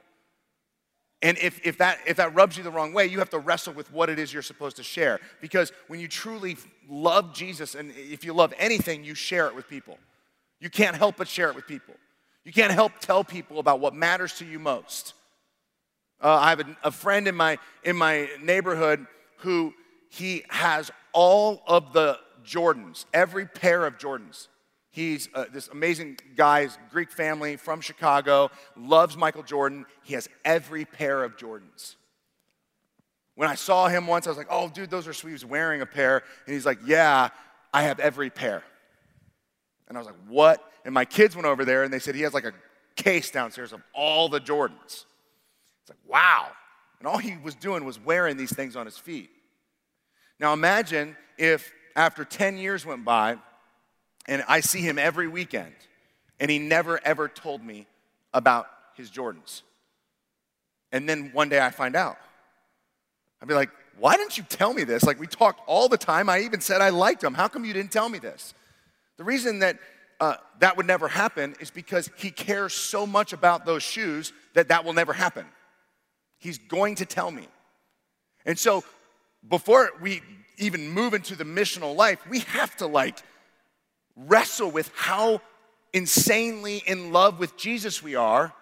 And 1.21 1.37
if, 1.39 1.59
if, 1.65 1.79
that, 1.79 1.99
if 2.07 2.15
that 2.15 2.33
rubs 2.33 2.55
you 2.55 2.63
the 2.63 2.71
wrong 2.71 2.93
way, 2.93 3.05
you 3.07 3.19
have 3.19 3.31
to 3.31 3.39
wrestle 3.39 3.73
with 3.73 3.91
what 3.91 4.09
it 4.09 4.17
is 4.17 4.31
you're 4.31 4.41
supposed 4.41 4.77
to 4.77 4.83
share. 4.83 5.19
Because 5.41 5.73
when 5.87 5.99
you 5.99 6.07
truly 6.07 6.55
love 6.87 7.33
Jesus, 7.33 7.75
and 7.75 7.91
if 7.97 8.23
you 8.23 8.31
love 8.31 8.53
anything, 8.57 9.03
you 9.03 9.15
share 9.15 9.47
it 9.47 9.55
with 9.55 9.67
people. 9.67 9.97
You 10.61 10.69
can't 10.69 10.95
help 10.95 11.17
but 11.17 11.27
share 11.27 11.49
it 11.49 11.55
with 11.57 11.67
people. 11.67 11.95
You 12.45 12.53
can't 12.53 12.71
help 12.71 12.93
tell 13.01 13.25
people 13.25 13.59
about 13.59 13.81
what 13.81 13.93
matters 13.93 14.35
to 14.35 14.45
you 14.45 14.59
most. 14.59 15.13
Uh, 16.21 16.35
I 16.35 16.49
have 16.49 16.59
a, 16.61 16.77
a 16.83 16.91
friend 16.91 17.27
in 17.27 17.35
my, 17.35 17.57
in 17.83 17.95
my 17.95 18.29
neighborhood 18.41 19.05
who 19.37 19.73
he 20.09 20.43
has 20.49 20.91
all 21.13 21.61
of 21.67 21.93
the 21.93 22.19
Jordans, 22.45 23.05
every 23.13 23.45
pair 23.45 23.85
of 23.85 23.97
Jordans. 23.97 24.47
He's 24.91 25.27
uh, 25.33 25.45
this 25.51 25.67
amazing 25.67 26.19
guy's 26.37 26.77
Greek 26.89 27.11
family 27.11 27.57
from 27.57 27.81
Chicago, 27.81 28.49
loves 28.77 29.17
Michael 29.17 29.43
Jordan. 29.43 29.85
He 30.03 30.13
has 30.13 30.29
every 30.45 30.85
pair 30.85 31.23
of 31.23 31.35
Jordans. 31.35 31.95
When 33.35 33.49
I 33.49 33.55
saw 33.55 33.89
him 33.89 34.07
once, 34.07 34.25
I 34.25 34.29
was 34.29 34.37
like, 34.37 34.47
oh, 34.49 34.69
dude, 34.69 34.89
those 34.89 35.07
are 35.07 35.13
sweet. 35.13 35.31
He 35.31 35.33
was 35.33 35.45
wearing 35.45 35.81
a 35.81 35.85
pair. 35.85 36.23
And 36.45 36.53
he's 36.53 36.65
like, 36.65 36.79
yeah, 36.85 37.29
I 37.73 37.83
have 37.83 37.99
every 37.99 38.29
pair. 38.29 38.63
And 39.89 39.97
I 39.97 39.99
was 39.99 40.07
like, 40.07 40.15
what? 40.29 40.63
And 40.85 40.93
my 40.93 41.03
kids 41.03 41.35
went 41.35 41.45
over 41.45 41.65
there 41.65 41.83
and 41.83 41.91
they 41.91 41.99
said 41.99 42.15
he 42.15 42.21
has 42.21 42.33
like 42.33 42.45
a 42.45 42.53
case 42.95 43.31
downstairs 43.31 43.73
of 43.73 43.81
all 43.93 44.29
the 44.29 44.39
Jordans. 44.39 45.03
It's 45.85 45.91
like, 45.91 46.11
wow. 46.11 46.47
And 46.99 47.07
all 47.07 47.19
he 47.19 47.37
was 47.43 47.53
doing 47.53 47.85
was 47.85 47.99
wearing 47.99 48.37
these 48.37 48.51
things 48.51 48.75
on 48.75 48.87
his 48.87 48.97
feet. 48.97 49.29
Now 50.39 50.51
imagine 50.51 51.15
if 51.37 51.71
after 51.95 52.25
10 52.25 52.57
years 52.57 52.85
went 52.85 53.05
by 53.05 53.37
and 54.27 54.43
I 54.47 54.61
see 54.61 54.81
him 54.81 54.97
every 54.97 55.27
weekend 55.27 55.75
and 56.39 56.49
he 56.49 56.57
never 56.57 56.99
ever 57.05 57.27
told 57.27 57.63
me 57.63 57.85
about 58.33 58.67
his 58.95 59.11
Jordans. 59.11 59.61
And 60.91 61.07
then 61.07 61.29
one 61.33 61.49
day 61.49 61.59
I 61.59 61.69
find 61.69 61.95
out. 61.95 62.17
I'd 63.39 63.47
be 63.47 63.53
like, 63.53 63.69
why 63.99 64.17
didn't 64.17 64.39
you 64.39 64.43
tell 64.43 64.73
me 64.73 64.83
this? 64.85 65.03
Like, 65.03 65.19
we 65.19 65.27
talked 65.27 65.61
all 65.67 65.87
the 65.87 65.97
time. 65.97 66.29
I 66.29 66.39
even 66.39 66.61
said 66.61 66.81
I 66.81 66.89
liked 66.89 67.23
him. 67.23 67.33
How 67.33 67.47
come 67.47 67.63
you 67.63 67.73
didn't 67.73 67.91
tell 67.91 68.09
me 68.09 68.17
this? 68.17 68.53
The 69.17 69.23
reason 69.23 69.59
that 69.59 69.77
uh, 70.19 70.35
that 70.59 70.77
would 70.77 70.87
never 70.87 71.07
happen 71.07 71.55
is 71.59 71.69
because 71.69 72.09
he 72.17 72.31
cares 72.31 72.73
so 72.73 73.05
much 73.05 73.33
about 73.33 73.65
those 73.65 73.83
shoes 73.83 74.33
that 74.53 74.69
that 74.69 74.85
will 74.85 74.93
never 74.93 75.13
happen. 75.13 75.45
He's 76.45 76.59
going 76.59 76.93
to 76.95 77.05
tell 77.07 77.31
me. 77.31 77.47
And 78.45 78.57
so 78.59 78.83
before 79.49 79.89
we 79.99 80.21
even 80.59 80.91
move 80.91 81.15
into 81.15 81.35
the 81.35 81.43
missional 81.43 81.95
life, 81.95 82.19
we 82.29 82.41
have 82.41 82.75
to 82.77 82.85
like 82.85 83.17
wrestle 84.15 84.69
with 84.69 84.91
how 84.93 85.41
insanely 85.91 86.83
in 86.85 87.11
love 87.11 87.39
with 87.39 87.57
Jesus 87.57 88.03
we 88.03 88.13
are, 88.13 88.53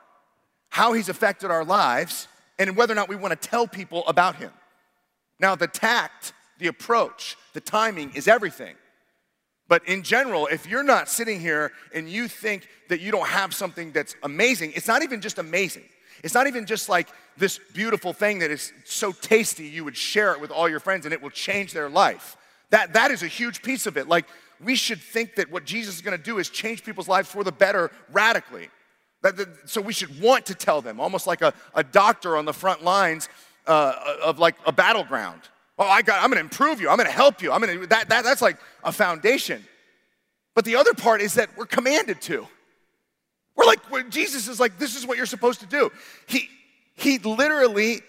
how 0.69 0.93
he's 0.93 1.09
affected 1.09 1.51
our 1.51 1.65
lives, 1.65 2.29
and 2.57 2.77
whether 2.77 2.93
or 2.93 2.95
not 2.95 3.09
we 3.09 3.17
want 3.17 3.39
to 3.39 3.49
tell 3.49 3.67
people 3.67 4.07
about 4.07 4.37
him. 4.37 4.51
Now, 5.37 5.55
the 5.55 5.67
tact, 5.67 6.31
the 6.59 6.67
approach, 6.67 7.35
the 7.51 7.59
timing 7.59 8.13
is 8.15 8.29
everything. 8.29 8.75
But 9.73 9.87
in 9.87 10.03
general, 10.03 10.45
if 10.45 10.67
you're 10.67 10.83
not 10.83 11.09
sitting 11.09 11.39
here 11.39 11.71
and 11.95 12.07
you 12.07 12.27
think 12.27 12.67
that 12.89 13.01
you 13.01 13.11
don't 13.11 13.27
have 13.27 13.55
something 13.55 13.91
that's 13.91 14.15
amazing, 14.21 14.71
it's 14.75 14.87
not 14.87 15.01
even 15.01 15.19
just 15.19 15.39
amazing. 15.39 15.81
It's 16.23 16.35
not 16.35 16.45
even 16.45 16.67
just 16.67 16.89
like 16.89 17.07
this 17.37 17.59
beautiful 17.73 18.13
thing 18.13 18.37
that 18.37 18.51
is 18.51 18.71
so 18.85 19.11
tasty 19.11 19.65
you 19.65 19.83
would 19.83 19.97
share 19.97 20.31
it 20.33 20.39
with 20.39 20.51
all 20.51 20.69
your 20.69 20.79
friends 20.79 21.07
and 21.07 21.11
it 21.11 21.23
will 21.23 21.31
change 21.31 21.73
their 21.73 21.89
life. 21.89 22.37
That, 22.69 22.93
that 22.93 23.09
is 23.09 23.23
a 23.23 23.27
huge 23.27 23.63
piece 23.63 23.87
of 23.87 23.97
it. 23.97 24.07
Like, 24.07 24.27
we 24.63 24.75
should 24.75 25.01
think 25.01 25.33
that 25.37 25.49
what 25.49 25.65
Jesus 25.65 25.95
is 25.95 26.01
gonna 26.03 26.19
do 26.19 26.37
is 26.37 26.49
change 26.49 26.83
people's 26.83 27.07
lives 27.07 27.27
for 27.27 27.43
the 27.43 27.51
better 27.51 27.89
radically. 28.11 28.69
That, 29.23 29.37
that, 29.37 29.67
so 29.67 29.81
we 29.81 29.91
should 29.93 30.21
want 30.21 30.45
to 30.45 30.53
tell 30.53 30.83
them, 30.83 30.99
almost 30.99 31.25
like 31.25 31.41
a, 31.41 31.51
a 31.73 31.83
doctor 31.83 32.37
on 32.37 32.45
the 32.45 32.53
front 32.53 32.83
lines 32.83 33.27
uh, 33.65 33.95
of 34.23 34.37
like 34.37 34.53
a 34.67 34.71
battleground. 34.71 35.41
Oh, 35.77 35.87
I 35.87 36.01
got, 36.01 36.23
I'm 36.23 36.29
gonna 36.29 36.41
improve 36.41 36.79
you, 36.79 36.89
I'm 36.89 36.97
gonna 36.97 37.09
help 37.09 37.41
you, 37.41 37.51
I'm 37.51 37.59
gonna, 37.59 37.87
that, 37.87 38.09
that, 38.09 38.23
that's 38.23 38.41
like 38.41 38.57
a 38.83 38.91
foundation. 38.91 39.63
But 40.55 40.65
the 40.65 40.75
other 40.75 40.93
part 40.93 41.21
is 41.21 41.33
that 41.33 41.49
we're 41.57 41.65
commanded 41.65 42.21
to. 42.23 42.47
We're 43.55 43.65
like, 43.65 43.79
Jesus 44.09 44.47
is 44.47 44.59
like, 44.59 44.77
this 44.77 44.95
is 44.95 45.05
what 45.05 45.17
you're 45.17 45.25
supposed 45.25 45.59
to 45.61 45.65
do. 45.65 45.91
He, 46.27 46.49
he 46.95 47.17
literally 47.19 48.01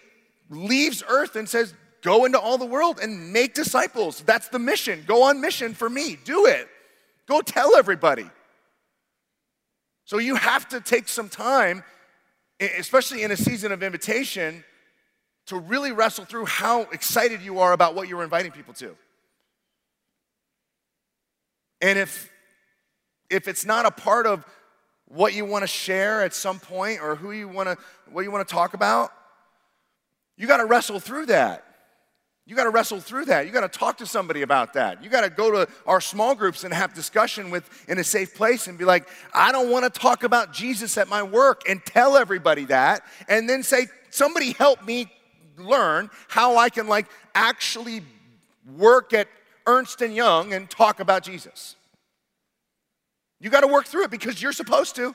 leaves 0.51 1.03
earth 1.07 1.37
and 1.37 1.49
says, 1.49 1.75
go 2.03 2.25
into 2.25 2.39
all 2.39 2.59
the 2.59 2.67
world 2.67 2.99
and 3.03 3.33
make 3.33 3.55
disciples. 3.55 4.23
That's 4.23 4.49
the 4.49 4.59
mission. 4.59 5.05
Go 5.07 5.23
on 5.23 5.41
mission 5.41 5.75
for 5.75 5.89
me. 5.89 6.17
Do 6.25 6.47
it. 6.47 6.69
Go 7.27 7.41
tell 7.41 7.77
everybody. 7.77 8.29
So 10.05 10.19
you 10.19 10.35
have 10.35 10.69
to 10.69 10.81
take 10.81 11.09
some 11.09 11.31
time, 11.31 11.83
especially 12.61 13.23
in 13.23 13.31
a 13.31 13.37
season 13.37 13.73
of 13.73 13.83
invitation, 13.83 14.65
to 15.47 15.59
really 15.59 15.93
wrestle 15.93 16.25
through 16.25 16.47
how 16.47 16.83
excited 16.93 17.43
you 17.43 17.59
are 17.59 17.73
about 17.73 17.95
what 17.95 18.09
you're 18.09 18.23
inviting 18.23 18.53
people 18.53 18.75
to. 18.75 18.97
And 21.81 21.99
if 21.99 22.31
if 23.31 23.49
it's 23.49 23.65
not 23.65 23.87
a 23.87 23.91
part 23.91 24.27
of 24.27 24.45
what 25.07 25.35
you 25.35 25.45
want 25.45 25.63
to 25.63 25.67
share 25.67 26.23
at 26.23 26.35
some 26.35 26.59
point 26.59 27.01
or 27.01 27.15
who 27.17 27.33
you 27.33 27.49
want 27.49 27.69
to 27.69 27.77
what 28.11 28.23
you 28.23 28.31
want 28.31 28.47
to 28.47 28.53
talk 28.55 28.75
about 28.75 29.13
you 30.37 30.47
got 30.47 30.57
to 30.59 30.65
wrestle 30.65 31.01
through 31.01 31.27
that. 31.27 31.65
You 32.47 32.55
got 32.55 32.65
to 32.65 32.71
wrestle 32.71 33.01
through 33.01 33.27
that. 33.27 33.47
You 33.47 33.53
got 33.53 33.61
to 33.73 33.79
talk 33.79 33.99
to 33.99 34.07
somebody 34.07 34.43
about 34.43 34.75
that. 34.75 35.03
You 35.03 35.09
got 35.09 35.23
to 35.23 35.31
go 35.31 35.51
to 35.51 35.73
our 35.87 36.01
small 36.01 36.35
groups 36.35 36.65
and 36.65 36.75
have 36.75 36.93
discussion 36.93 37.51
with 37.51 37.69
in 37.89 37.99
a 37.99 38.05
safe 38.05 38.35
place 38.35 38.67
and 38.67 38.77
be 38.77 38.85
like 38.85 39.09
i 39.33 39.51
don't 39.51 39.71
want 39.71 39.91
to 39.91 40.01
talk 40.01 40.25
about 40.25 40.53
jesus 40.53 40.99
at 40.99 41.09
my 41.09 41.23
work 41.23 41.63
and 41.69 41.83
tell 41.87 42.17
everybody 42.17 42.67
that 42.67 43.03
and 43.29 43.49
then 43.49 43.63
say 43.63 43.87
somebody 44.11 44.53
help 44.53 44.85
me 44.85 45.11
learn 45.59 46.11
how 46.29 46.57
i 46.57 46.69
can 46.69 46.87
like 46.87 47.07
actually 47.35 48.03
work 48.77 49.13
at 49.13 49.29
ernst 49.67 50.01
and 50.03 50.15
young 50.15 50.53
and 50.53 50.69
talk 50.71 51.01
about 51.01 51.23
jesus 51.23 51.77
you 53.45 53.51
got 53.51 53.61
to 53.61 53.67
work 53.67 53.85
through 53.85 54.05
it 54.05 54.11
because 54.11 54.41
you're 54.41 54.53
supposed 54.53 54.97
to. 54.97 55.15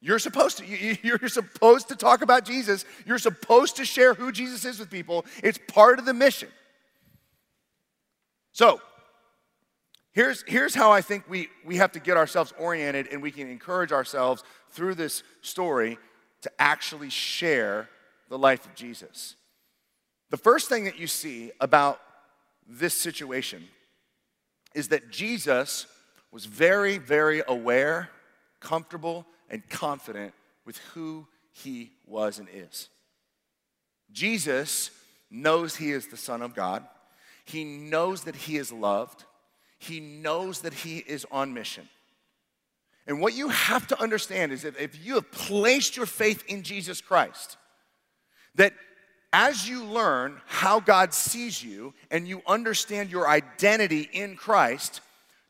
You're 0.00 0.18
supposed 0.18 0.58
to. 0.58 0.66
You're 1.06 1.28
supposed 1.28 1.88
to 1.88 1.94
talk 1.94 2.22
about 2.22 2.44
Jesus. 2.44 2.84
You're 3.06 3.18
supposed 3.18 3.76
to 3.76 3.84
share 3.84 4.14
who 4.14 4.32
Jesus 4.32 4.64
is 4.64 4.80
with 4.80 4.90
people. 4.90 5.24
It's 5.40 5.58
part 5.68 6.00
of 6.00 6.06
the 6.06 6.12
mission. 6.12 6.48
So, 8.50 8.80
here's, 10.10 10.42
here's 10.48 10.74
how 10.74 10.90
I 10.90 11.02
think 11.02 11.22
we, 11.28 11.48
we 11.64 11.76
have 11.76 11.92
to 11.92 12.00
get 12.00 12.16
ourselves 12.16 12.52
oriented 12.58 13.06
and 13.12 13.22
we 13.22 13.30
can 13.30 13.48
encourage 13.48 13.92
ourselves 13.92 14.42
through 14.70 14.96
this 14.96 15.22
story 15.40 15.98
to 16.40 16.50
actually 16.58 17.10
share 17.10 17.88
the 18.30 18.38
life 18.38 18.64
of 18.64 18.74
Jesus. 18.74 19.36
The 20.30 20.38
first 20.38 20.70
thing 20.70 20.84
that 20.84 20.98
you 20.98 21.06
see 21.06 21.50
about 21.60 22.00
this 22.66 22.94
situation 22.94 23.68
is 24.74 24.88
that 24.88 25.10
Jesus 25.10 25.86
was 26.32 26.46
very, 26.46 26.96
very 26.96 27.42
aware, 27.46 28.08
comfortable, 28.60 29.26
and 29.50 29.68
confident 29.68 30.32
with 30.64 30.78
who 30.94 31.26
he 31.52 31.90
was 32.06 32.38
and 32.38 32.48
is. 32.54 32.88
Jesus 34.12 34.90
knows 35.30 35.76
he 35.76 35.90
is 35.90 36.06
the 36.06 36.16
Son 36.16 36.40
of 36.40 36.54
God. 36.54 36.86
He 37.44 37.64
knows 37.64 38.24
that 38.24 38.36
he 38.36 38.56
is 38.56 38.70
loved. 38.70 39.24
He 39.78 39.98
knows 39.98 40.60
that 40.60 40.72
he 40.72 40.98
is 40.98 41.26
on 41.32 41.52
mission. 41.52 41.88
And 43.08 43.20
what 43.20 43.34
you 43.34 43.48
have 43.48 43.88
to 43.88 44.00
understand 44.00 44.52
is 44.52 44.62
that 44.62 44.78
if 44.78 45.04
you 45.04 45.14
have 45.14 45.32
placed 45.32 45.96
your 45.96 46.06
faith 46.06 46.44
in 46.46 46.62
Jesus 46.62 47.00
Christ, 47.00 47.56
that 48.56 48.72
as 49.32 49.68
you 49.68 49.84
learn 49.84 50.40
how 50.46 50.80
God 50.80 51.14
sees 51.14 51.62
you 51.62 51.94
and 52.10 52.26
you 52.26 52.42
understand 52.46 53.10
your 53.10 53.28
identity 53.28 54.08
in 54.12 54.36
Christ, 54.36 55.00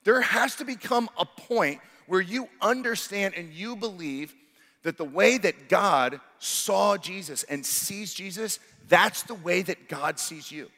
there 0.05 0.21
has 0.21 0.57
to 0.57 0.65
become 0.65 1.09
a 1.19 1.25
point 1.25 1.81
where 2.07 2.21
you 2.21 2.49
understand 2.61 3.35
and 3.35 3.53
you 3.53 3.77
believe 3.77 4.35
that 4.83 4.97
the 4.97 5.05
way 5.05 5.39
that 5.39 5.69
God 5.69 6.21
saw 6.39 6.97
Jesus 6.97 7.43
and 7.45 7.65
sees 7.65 8.13
Jesus, 8.13 8.59
that's 8.89 9.23
the 9.23 9.35
way 9.35 9.63
that 9.63 9.89
God 9.89 10.19
sees 10.19 10.51
you. 10.51 10.69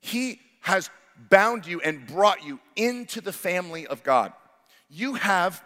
He 0.00 0.40
has 0.60 0.90
bound 1.28 1.66
you 1.66 1.80
and 1.80 2.06
brought 2.06 2.44
you 2.44 2.60
into 2.76 3.20
the 3.20 3.32
family 3.32 3.86
of 3.86 4.02
God. 4.02 4.32
You 4.88 5.14
have, 5.14 5.62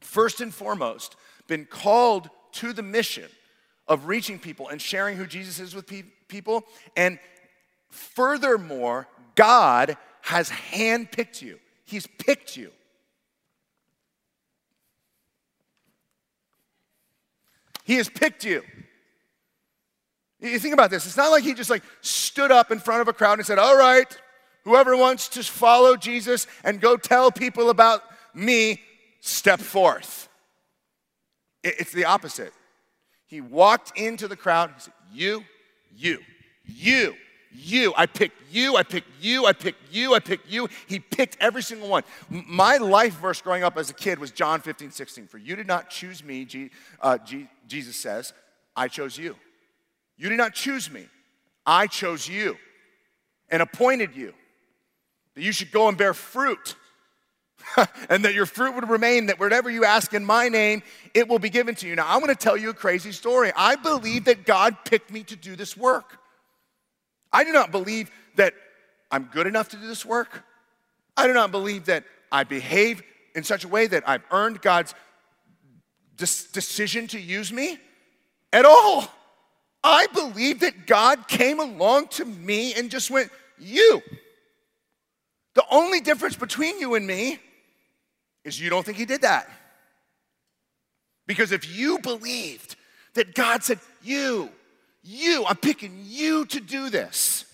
first 0.00 0.40
and 0.40 0.54
foremost, 0.54 1.16
been 1.46 1.66
called 1.66 2.30
to 2.52 2.72
the 2.72 2.82
mission 2.82 3.28
of 3.86 4.06
reaching 4.06 4.38
people 4.38 4.68
and 4.68 4.80
sharing 4.80 5.16
who 5.16 5.26
Jesus 5.26 5.60
is 5.60 5.74
with 5.74 5.86
pe- 5.86 6.04
people. 6.28 6.64
And 6.96 7.18
furthermore, 7.90 9.08
God 9.34 9.96
has 10.22 10.50
handpicked 10.50 11.42
you, 11.42 11.58
He's 11.84 12.06
picked 12.06 12.56
you. 12.56 12.70
He 17.84 17.96
has 17.96 18.08
picked 18.08 18.44
you. 18.44 18.62
You 20.40 20.58
think 20.58 20.74
about 20.74 20.90
this. 20.90 21.06
It's 21.06 21.16
not 21.16 21.30
like 21.30 21.44
he 21.44 21.54
just 21.54 21.70
like 21.70 21.82
stood 22.00 22.50
up 22.50 22.70
in 22.70 22.78
front 22.78 23.02
of 23.02 23.08
a 23.08 23.12
crowd 23.12 23.38
and 23.38 23.46
said, 23.46 23.58
All 23.58 23.76
right, 23.76 24.06
whoever 24.64 24.96
wants 24.96 25.28
to 25.30 25.42
follow 25.42 25.96
Jesus 25.96 26.46
and 26.64 26.80
go 26.80 26.96
tell 26.96 27.30
people 27.30 27.70
about 27.70 28.02
me, 28.34 28.80
step 29.20 29.60
forth. 29.60 30.28
It's 31.62 31.92
the 31.92 32.04
opposite. 32.04 32.52
He 33.26 33.40
walked 33.40 33.98
into 33.98 34.28
the 34.28 34.36
crowd. 34.36 34.70
He 34.74 34.80
said, 34.80 34.92
You, 35.12 35.44
you, 35.96 36.18
you, 36.64 37.14
you. 37.52 37.94
I 37.96 38.06
picked 38.06 38.36
you. 38.50 38.76
I 38.76 38.82
picked 38.82 39.08
you. 39.20 39.46
I 39.46 39.52
picked 39.52 39.92
you. 39.92 40.14
I 40.14 40.18
picked 40.18 40.50
you. 40.50 40.68
He 40.86 40.98
picked 40.98 41.36
every 41.40 41.62
single 41.62 41.88
one. 41.88 42.02
My 42.28 42.76
life 42.76 43.14
verse 43.14 43.40
growing 43.40 43.62
up 43.62 43.76
as 43.76 43.90
a 43.90 43.94
kid 43.94 44.18
was 44.18 44.30
John 44.30 44.60
15, 44.60 44.90
16. 44.90 45.26
For 45.26 45.38
you 45.38 45.56
did 45.56 45.66
not 45.66 45.90
choose 45.90 46.22
me, 46.22 46.70
uh, 47.00 47.18
Jesus 47.66 47.96
says, 47.96 48.32
I 48.76 48.88
chose 48.88 49.16
you. 49.16 49.36
You 50.16 50.28
did 50.28 50.38
not 50.38 50.54
choose 50.54 50.90
me. 50.90 51.06
I 51.66 51.86
chose 51.86 52.28
you 52.28 52.56
and 53.48 53.62
appointed 53.62 54.14
you 54.14 54.34
that 55.34 55.42
you 55.42 55.52
should 55.52 55.72
go 55.72 55.88
and 55.88 55.96
bear 55.96 56.14
fruit. 56.14 56.76
and 58.08 58.24
that 58.24 58.34
your 58.34 58.46
fruit 58.46 58.74
would 58.74 58.88
remain, 58.88 59.26
that 59.26 59.38
whatever 59.40 59.70
you 59.70 59.84
ask 59.84 60.14
in 60.14 60.24
my 60.24 60.48
name, 60.48 60.82
it 61.14 61.28
will 61.28 61.38
be 61.38 61.50
given 61.50 61.74
to 61.76 61.88
you. 61.88 61.96
Now, 61.96 62.06
I'm 62.08 62.20
gonna 62.20 62.34
tell 62.34 62.56
you 62.56 62.70
a 62.70 62.74
crazy 62.74 63.12
story. 63.12 63.52
I 63.56 63.76
believe 63.76 64.24
that 64.26 64.44
God 64.44 64.76
picked 64.84 65.10
me 65.10 65.22
to 65.24 65.36
do 65.36 65.56
this 65.56 65.76
work. 65.76 66.18
I 67.32 67.44
do 67.44 67.52
not 67.52 67.70
believe 67.70 68.10
that 68.36 68.54
I'm 69.10 69.24
good 69.24 69.46
enough 69.46 69.70
to 69.70 69.76
do 69.76 69.86
this 69.86 70.04
work. 70.04 70.44
I 71.16 71.26
do 71.26 71.32
not 71.32 71.50
believe 71.50 71.86
that 71.86 72.04
I 72.30 72.44
behave 72.44 73.02
in 73.34 73.44
such 73.44 73.64
a 73.64 73.68
way 73.68 73.86
that 73.86 74.08
I've 74.08 74.24
earned 74.30 74.60
God's 74.60 74.94
decision 76.16 77.06
to 77.08 77.20
use 77.20 77.52
me 77.52 77.78
at 78.52 78.64
all. 78.64 79.08
I 79.82 80.06
believe 80.14 80.60
that 80.60 80.86
God 80.86 81.28
came 81.28 81.60
along 81.60 82.08
to 82.08 82.24
me 82.24 82.74
and 82.74 82.90
just 82.90 83.10
went, 83.10 83.30
You. 83.58 84.02
The 85.54 85.64
only 85.70 86.00
difference 86.00 86.36
between 86.36 86.80
you 86.80 86.94
and 86.94 87.06
me 87.06 87.38
is 88.44 88.60
you 88.60 88.70
don't 88.70 88.84
think 88.84 88.98
He 88.98 89.04
did 89.04 89.22
that. 89.22 89.48
Because 91.26 91.52
if 91.52 91.74
you 91.74 91.98
believed 92.00 92.76
that 93.14 93.34
God 93.34 93.62
said, 93.62 93.78
You, 94.02 94.50
you, 95.02 95.44
I'm 95.46 95.56
picking 95.56 95.98
you 96.04 96.44
to 96.46 96.60
do 96.60 96.90
this, 96.90 97.44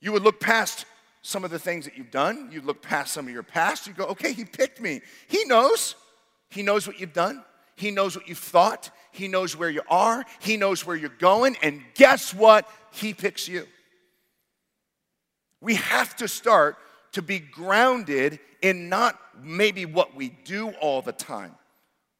you 0.00 0.12
would 0.12 0.22
look 0.22 0.40
past 0.40 0.86
some 1.22 1.44
of 1.44 1.50
the 1.50 1.58
things 1.58 1.84
that 1.86 1.96
you've 1.96 2.10
done. 2.10 2.50
You'd 2.52 2.64
look 2.64 2.82
past 2.82 3.14
some 3.14 3.26
of 3.26 3.32
your 3.32 3.42
past. 3.42 3.86
You 3.86 3.92
go, 3.92 4.04
Okay, 4.06 4.32
He 4.32 4.44
picked 4.44 4.80
me. 4.80 5.00
He 5.28 5.44
knows. 5.44 5.94
He 6.50 6.62
knows 6.62 6.86
what 6.86 7.00
you've 7.00 7.12
done. 7.12 7.44
He 7.76 7.90
knows 7.90 8.16
what 8.16 8.28
you've 8.28 8.38
thought. 8.38 8.90
He 9.10 9.28
knows 9.28 9.56
where 9.56 9.70
you 9.70 9.82
are. 9.88 10.24
He 10.38 10.56
knows 10.56 10.86
where 10.86 10.96
you're 10.96 11.08
going. 11.08 11.56
And 11.62 11.82
guess 11.94 12.32
what? 12.32 12.68
He 12.92 13.12
picks 13.12 13.48
you. 13.48 13.66
We 15.60 15.76
have 15.76 16.14
to 16.16 16.28
start 16.28 16.76
to 17.14 17.22
be 17.22 17.38
grounded 17.38 18.38
in 18.62 18.88
not 18.88 19.18
maybe 19.42 19.86
what 19.86 20.14
we 20.14 20.28
do 20.44 20.70
all 20.80 21.02
the 21.02 21.12
time. 21.12 21.54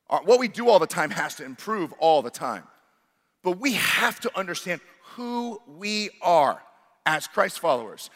What 0.09 0.39
we 0.39 0.49
do 0.49 0.69
all 0.69 0.79
the 0.79 0.87
time 0.87 1.11
has 1.11 1.37
to 1.37 1.45
improve 1.45 1.93
all 1.95 2.23
the 2.23 2.31
time. 2.31 2.65
But 3.43 3.59
we 3.59 3.75
have 3.75 4.21
to 4.21 4.39
understand 4.39 4.81
who 5.15 5.61
we 5.67 6.11
are 6.23 6.63
as 7.05 7.27
Christ 7.27 7.61
followers. 7.61 8.11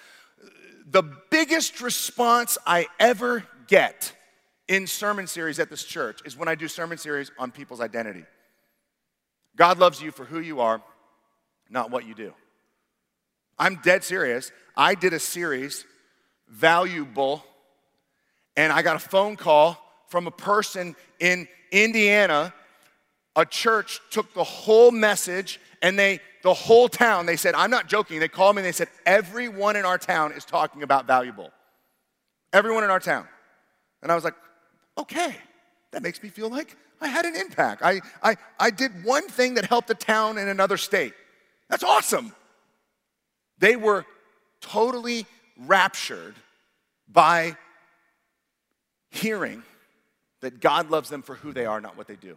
The 0.91 1.03
biggest 1.31 1.81
response 1.81 2.57
I 2.67 2.87
ever 2.99 3.45
get 3.67 4.13
in 4.69 4.87
sermon 4.87 5.27
series 5.27 5.59
at 5.59 5.71
this 5.71 5.85
church 5.85 6.21
is 6.25 6.37
when 6.37 6.49
I 6.49 6.55
do 6.55 6.69
sermon 6.69 6.99
series 6.99 7.31
on 7.39 7.51
people's 7.51 7.81
identity. 7.81 8.25
God 9.57 9.79
loves 9.79 10.01
you 10.01 10.13
for 10.13 10.25
who 10.25 10.41
you 10.41 10.61
are, 10.61 10.81
not 11.69 11.91
what 11.91 12.07
you 12.07 12.15
do. 12.15 12.33
I'm 13.59 13.81
dead 13.83 14.05
serious. 14.05 14.53
I 14.77 14.95
did 14.95 15.13
a 15.13 15.19
series, 15.19 15.85
Valuable, 16.51 17.45
and 18.57 18.73
I 18.73 18.83
got 18.83 18.97
a 18.97 19.01
phone 19.01 19.37
call 19.37 19.77
from 20.09 20.27
a 20.27 20.31
person 20.31 20.97
in 21.21 21.47
Indiana. 21.71 22.53
A 23.37 23.47
church 23.47 24.01
took 24.11 24.35
the 24.35 24.45
whole 24.45 24.91
message 24.91 25.61
and 25.81 25.99
they, 25.99 26.21
the 26.43 26.55
whole 26.55 26.89
town, 26.89 27.27
they 27.27 27.37
said, 27.37 27.55
I'm 27.55 27.71
not 27.71 27.89
joking. 27.89 28.19
They 28.19 28.29
called 28.29 28.57
me 28.57 28.61
and 28.61 28.67
they 28.67 28.73
said, 28.73 28.89
Everyone 29.07 29.77
in 29.77 29.85
our 29.85 29.99
town 29.99 30.33
is 30.33 30.45
talking 30.45 30.83
about 30.83 31.07
valuable. 31.07 31.53
Everyone 32.53 32.83
in 32.83 32.91
our 32.91 33.01
town. 33.01 33.29
And 34.03 34.11
I 34.11 34.15
was 34.15 34.25
like, 34.25 34.35
okay, 34.97 35.37
that 35.93 36.03
makes 36.03 36.23
me 36.23 36.29
feel 36.29 36.49
like 36.49 36.77
I 37.01 37.09
had 37.09 37.25
an 37.25 37.37
impact. 37.37 37.83
I, 37.83 38.01
I, 38.23 38.37
I 38.59 38.71
did 38.71 39.05
one 39.05 39.29
thing 39.29 39.55
that 39.55 39.67
helped 39.67 39.91
a 39.91 39.95
town 39.95 40.39
in 40.39 40.49
another 40.49 40.77
state. 40.77 41.15
That's 41.69 41.85
awesome. 41.85 42.35
They 43.59 43.77
were 43.77 44.05
totally 44.61 45.27
raptured 45.59 46.35
by 47.11 47.57
hearing 49.11 49.63
that 50.41 50.61
God 50.61 50.91
loves 50.91 51.09
them 51.09 51.23
for 51.23 51.35
who 51.35 51.53
they 51.53 51.67
are, 51.67 51.81
not 51.81 51.97
what 51.97 52.07
they 52.07 52.17
do. 52.17 52.37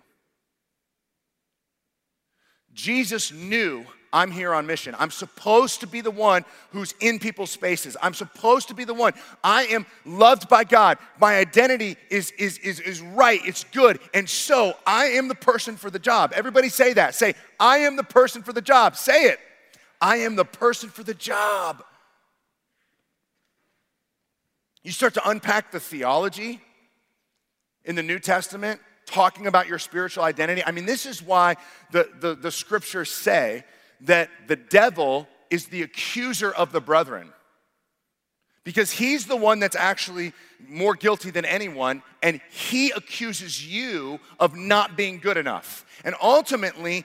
Jesus 2.74 3.32
knew 3.32 3.86
I'm 4.14 4.32
here 4.32 4.54
on 4.54 4.66
mission. 4.66 4.96
I'm 5.00 5.12
supposed 5.12 5.82
to 5.82 5.88
be 5.88 6.02
the 6.02 6.12
one 6.12 6.44
who's 6.72 6.94
in 7.00 7.20
people's 7.20 7.52
spaces. 7.52 7.96
I'm 8.02 8.14
supposed 8.14 8.68
to 8.70 8.74
be 8.74 8.84
the 8.84 8.94
one. 8.94 9.14
I 9.44 9.66
am 9.66 9.86
loved 10.06 10.50
by 10.50 10.64
God. 10.64 10.98
My 11.20 11.38
identity 11.38 11.98
is, 12.10 12.32
is, 12.32 12.58
is, 12.60 12.80
is 12.80 13.02
right, 13.02 13.40
it's 13.46 13.64
good. 13.66 14.00
And 14.14 14.30
so 14.30 14.74
I 14.86 15.06
am 15.06 15.28
the 15.28 15.36
person 15.36 15.78
for 15.78 15.90
the 15.90 16.00
job. 16.00 16.34
Everybody 16.36 16.70
say 16.70 16.94
that. 16.94 17.16
Say, 17.16 17.36
I 17.60 17.80
am 17.80 17.96
the 17.96 18.04
person 18.04 18.44
for 18.44 18.54
the 18.54 18.62
job. 18.62 18.96
Say 18.96 19.26
it. 19.26 19.40
I 20.02 20.18
am 20.18 20.36
the 20.36 20.46
person 20.46 20.90
for 20.90 21.04
the 21.04 21.14
job. 21.14 21.84
You 24.84 24.92
start 24.92 25.14
to 25.16 25.30
unpack 25.30 25.72
the 25.72 25.80
theology 25.80 26.60
in 27.86 27.96
the 27.96 28.04
New 28.04 28.20
Testament 28.20 28.80
talking 29.06 29.48
about 29.48 29.68
your 29.68 29.80
spiritual 29.80 30.24
identity. 30.24 30.64
I 30.66 30.72
mean, 30.72 30.86
this 30.86 31.06
is 31.06 31.22
why 31.22 31.58
the, 31.92 32.10
the, 32.20 32.36
the 32.36 32.52
scriptures 32.52 33.12
say 33.12 33.64
that 34.02 34.30
the 34.48 34.56
devil 34.56 35.28
is 35.50 35.68
the 35.68 35.84
accuser 35.84 36.52
of 36.52 36.72
the 36.72 36.82
brethren. 36.82 37.32
Because 38.64 38.92
he's 38.92 39.26
the 39.26 39.36
one 39.36 39.60
that's 39.60 39.76
actually 39.76 40.34
more 40.68 40.94
guilty 40.94 41.32
than 41.32 41.46
anyone, 41.46 42.04
and 42.22 42.40
he 42.52 42.92
accuses 42.92 43.68
you 43.68 44.20
of 44.40 44.56
not 44.56 44.96
being 44.96 45.18
good 45.18 45.38
enough. 45.38 45.84
And 46.06 46.16
ultimately, 46.22 47.04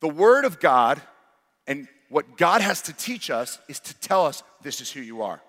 the 0.00 0.08
Word 0.08 0.44
of 0.44 0.60
God 0.60 1.00
and 1.66 1.86
what 2.08 2.36
God 2.36 2.60
has 2.60 2.82
to 2.82 2.92
teach 2.92 3.30
us 3.30 3.58
is 3.68 3.78
to 3.80 3.94
tell 4.00 4.26
us 4.26 4.42
this 4.62 4.80
is 4.80 4.90
who 4.90 5.00
you 5.00 5.22
are. 5.22 5.40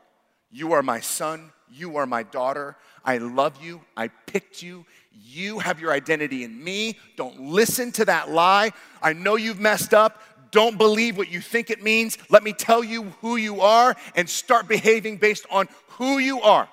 You 0.55 0.71
are 0.71 0.81
my 0.81 1.01
son, 1.01 1.51
you 1.69 1.97
are 1.97 2.05
my 2.05 2.23
daughter. 2.23 2.77
I 3.03 3.17
love 3.17 3.61
you, 3.61 3.81
I 3.97 4.07
picked 4.07 4.63
you, 4.63 4.85
you 5.11 5.59
have 5.59 5.81
your 5.81 5.91
identity 5.91 6.45
in 6.45 6.63
me. 6.63 6.97
Don't 7.17 7.41
listen 7.41 7.91
to 7.91 8.05
that 8.05 8.31
lie. 8.31 8.71
I 9.01 9.11
know 9.11 9.35
you've 9.35 9.59
messed 9.59 9.93
up. 9.93 10.21
Don't 10.51 10.77
believe 10.77 11.17
what 11.17 11.29
you 11.29 11.41
think 11.41 11.69
it 11.69 11.83
means. 11.83 12.17
Let 12.29 12.41
me 12.41 12.53
tell 12.53 12.85
you 12.85 13.03
who 13.19 13.35
you 13.35 13.59
are 13.59 13.97
and 14.15 14.29
start 14.29 14.69
behaving 14.69 15.17
based 15.17 15.45
on 15.51 15.67
who 15.89 16.19
you 16.19 16.39
are. 16.39 16.69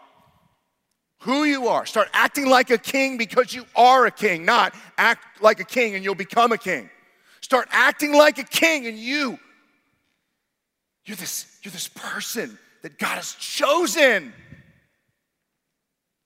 Who 1.23 1.43
you 1.43 1.67
are. 1.67 1.85
Start 1.85 2.09
acting 2.13 2.49
like 2.49 2.71
a 2.71 2.79
king 2.79 3.19
because 3.19 3.53
you 3.53 3.65
are 3.75 4.07
a 4.07 4.13
king, 4.13 4.45
not 4.45 4.77
act 4.97 5.43
like 5.43 5.59
a 5.59 5.65
king 5.65 5.97
and 5.97 6.05
you'll 6.05 6.15
become 6.15 6.53
a 6.53 6.59
king. 6.59 6.89
Start 7.41 7.67
acting 7.73 8.13
like 8.13 8.39
a 8.39 8.45
king 8.45 8.87
and 8.87 8.97
you 8.97 9.41
you're 11.05 11.17
this 11.17 11.59
you're 11.65 11.73
this 11.73 11.89
person 11.89 12.57
that 12.83 12.99
God 12.99 13.17
has 13.17 13.35
chosen. 13.35 14.33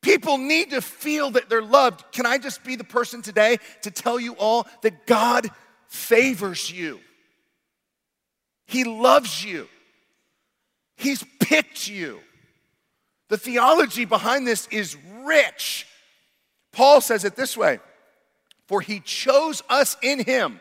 People 0.02 0.38
need 0.38 0.70
to 0.70 0.80
feel 0.80 1.30
that 1.32 1.48
they're 1.48 1.62
loved. 1.62 2.04
Can 2.12 2.26
I 2.26 2.38
just 2.38 2.64
be 2.64 2.76
the 2.76 2.84
person 2.84 3.22
today 3.22 3.58
to 3.82 3.90
tell 3.90 4.20
you 4.20 4.34
all 4.34 4.66
that 4.82 5.06
God 5.06 5.48
favors 5.88 6.70
you? 6.70 7.00
He 8.66 8.84
loves 8.84 9.44
you, 9.44 9.68
He's 10.96 11.24
picked 11.40 11.88
you. 11.88 12.20
The 13.28 13.36
theology 13.36 14.04
behind 14.04 14.46
this 14.46 14.68
is 14.68 14.96
rich. 15.24 15.86
Paul 16.72 17.00
says 17.00 17.24
it 17.24 17.34
this 17.34 17.56
way 17.56 17.80
For 18.66 18.80
He 18.80 19.00
chose 19.00 19.62
us 19.68 19.96
in 20.02 20.24
Him 20.24 20.60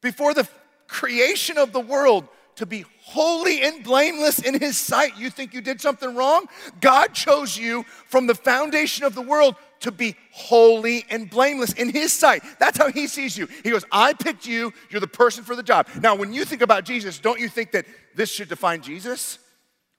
before 0.00 0.34
the 0.34 0.48
creation 0.88 1.58
of 1.58 1.72
the 1.72 1.80
world 1.80 2.26
to 2.56 2.66
be 2.66 2.84
holy 3.00 3.62
and 3.62 3.82
blameless 3.82 4.38
in 4.40 4.58
his 4.60 4.76
sight. 4.76 5.16
You 5.16 5.30
think 5.30 5.54
you 5.54 5.60
did 5.60 5.80
something 5.80 6.14
wrong? 6.14 6.46
God 6.80 7.14
chose 7.14 7.56
you 7.56 7.84
from 8.06 8.26
the 8.26 8.34
foundation 8.34 9.04
of 9.04 9.14
the 9.14 9.22
world 9.22 9.56
to 9.80 9.90
be 9.90 10.14
holy 10.30 11.04
and 11.10 11.28
blameless 11.28 11.72
in 11.72 11.90
his 11.90 12.12
sight. 12.12 12.42
That's 12.58 12.78
how 12.78 12.90
he 12.90 13.06
sees 13.06 13.36
you. 13.36 13.48
He 13.64 13.70
goes, 13.70 13.84
I 13.90 14.12
picked 14.14 14.46
you, 14.46 14.72
you're 14.90 15.00
the 15.00 15.06
person 15.06 15.44
for 15.44 15.56
the 15.56 15.62
job. 15.62 15.88
Now, 16.00 16.14
when 16.14 16.32
you 16.32 16.44
think 16.44 16.62
about 16.62 16.84
Jesus, 16.84 17.18
don't 17.18 17.40
you 17.40 17.48
think 17.48 17.72
that 17.72 17.86
this 18.14 18.30
should 18.30 18.48
define 18.48 18.82
Jesus? 18.82 19.38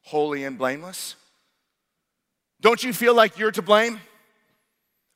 Holy 0.02 0.44
and 0.44 0.58
blameless? 0.58 1.16
Don't 2.62 2.82
you 2.82 2.94
feel 2.94 3.14
like 3.14 3.38
you're 3.38 3.52
to 3.52 3.62
blame? 3.62 4.00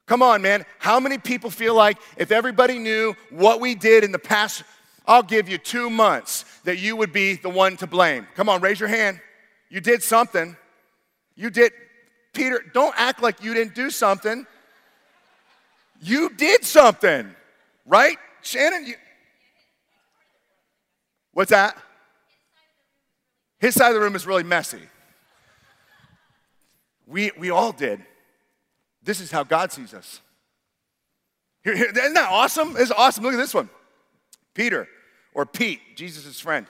Come 0.05 0.21
on, 0.21 0.41
man. 0.41 0.65
How 0.79 0.99
many 0.99 1.17
people 1.17 1.49
feel 1.49 1.75
like 1.75 1.97
if 2.17 2.31
everybody 2.31 2.79
knew 2.79 3.15
what 3.29 3.59
we 3.59 3.75
did 3.75 4.03
in 4.03 4.11
the 4.11 4.19
past, 4.19 4.63
I'll 5.07 5.23
give 5.23 5.47
you 5.47 5.57
two 5.57 5.89
months, 5.89 6.43
that 6.65 6.77
you 6.77 6.97
would 6.97 7.13
be 7.13 7.35
the 7.35 7.49
one 7.49 7.77
to 7.77 7.87
blame? 7.87 8.27
Come 8.35 8.49
on, 8.49 8.59
raise 8.61 8.79
your 8.79 8.89
hand. 8.89 9.21
You 9.69 9.79
did 9.79 10.03
something. 10.03 10.57
You 11.35 11.49
did. 11.49 11.71
Peter, 12.33 12.61
don't 12.73 12.93
act 12.97 13.21
like 13.23 13.41
you 13.41 13.53
didn't 13.53 13.73
do 13.73 13.89
something. 13.89 14.45
You 16.01 16.29
did 16.29 16.65
something, 16.65 17.33
right? 17.85 18.17
Shannon, 18.41 18.85
you. 18.85 18.95
What's 21.31 21.51
that? 21.51 21.77
His 23.59 23.73
side 23.75 23.89
of 23.89 23.95
the 23.95 24.01
room 24.01 24.15
is 24.15 24.27
really 24.27 24.43
messy. 24.43 24.81
We, 27.07 27.31
we 27.37 27.49
all 27.49 27.71
did. 27.71 28.03
This 29.03 29.21
is 29.21 29.31
how 29.31 29.43
God 29.43 29.71
sees 29.71 29.93
us. 29.93 30.19
Here, 31.63 31.75
here, 31.75 31.89
isn't 31.89 32.13
that 32.13 32.29
awesome? 32.29 32.75
It's 32.77 32.91
awesome. 32.91 33.23
Look 33.23 33.33
at 33.33 33.37
this 33.37 33.53
one. 33.53 33.69
Peter, 34.53 34.87
or 35.33 35.45
Pete, 35.45 35.79
Jesus' 35.95 36.39
friend. 36.39 36.67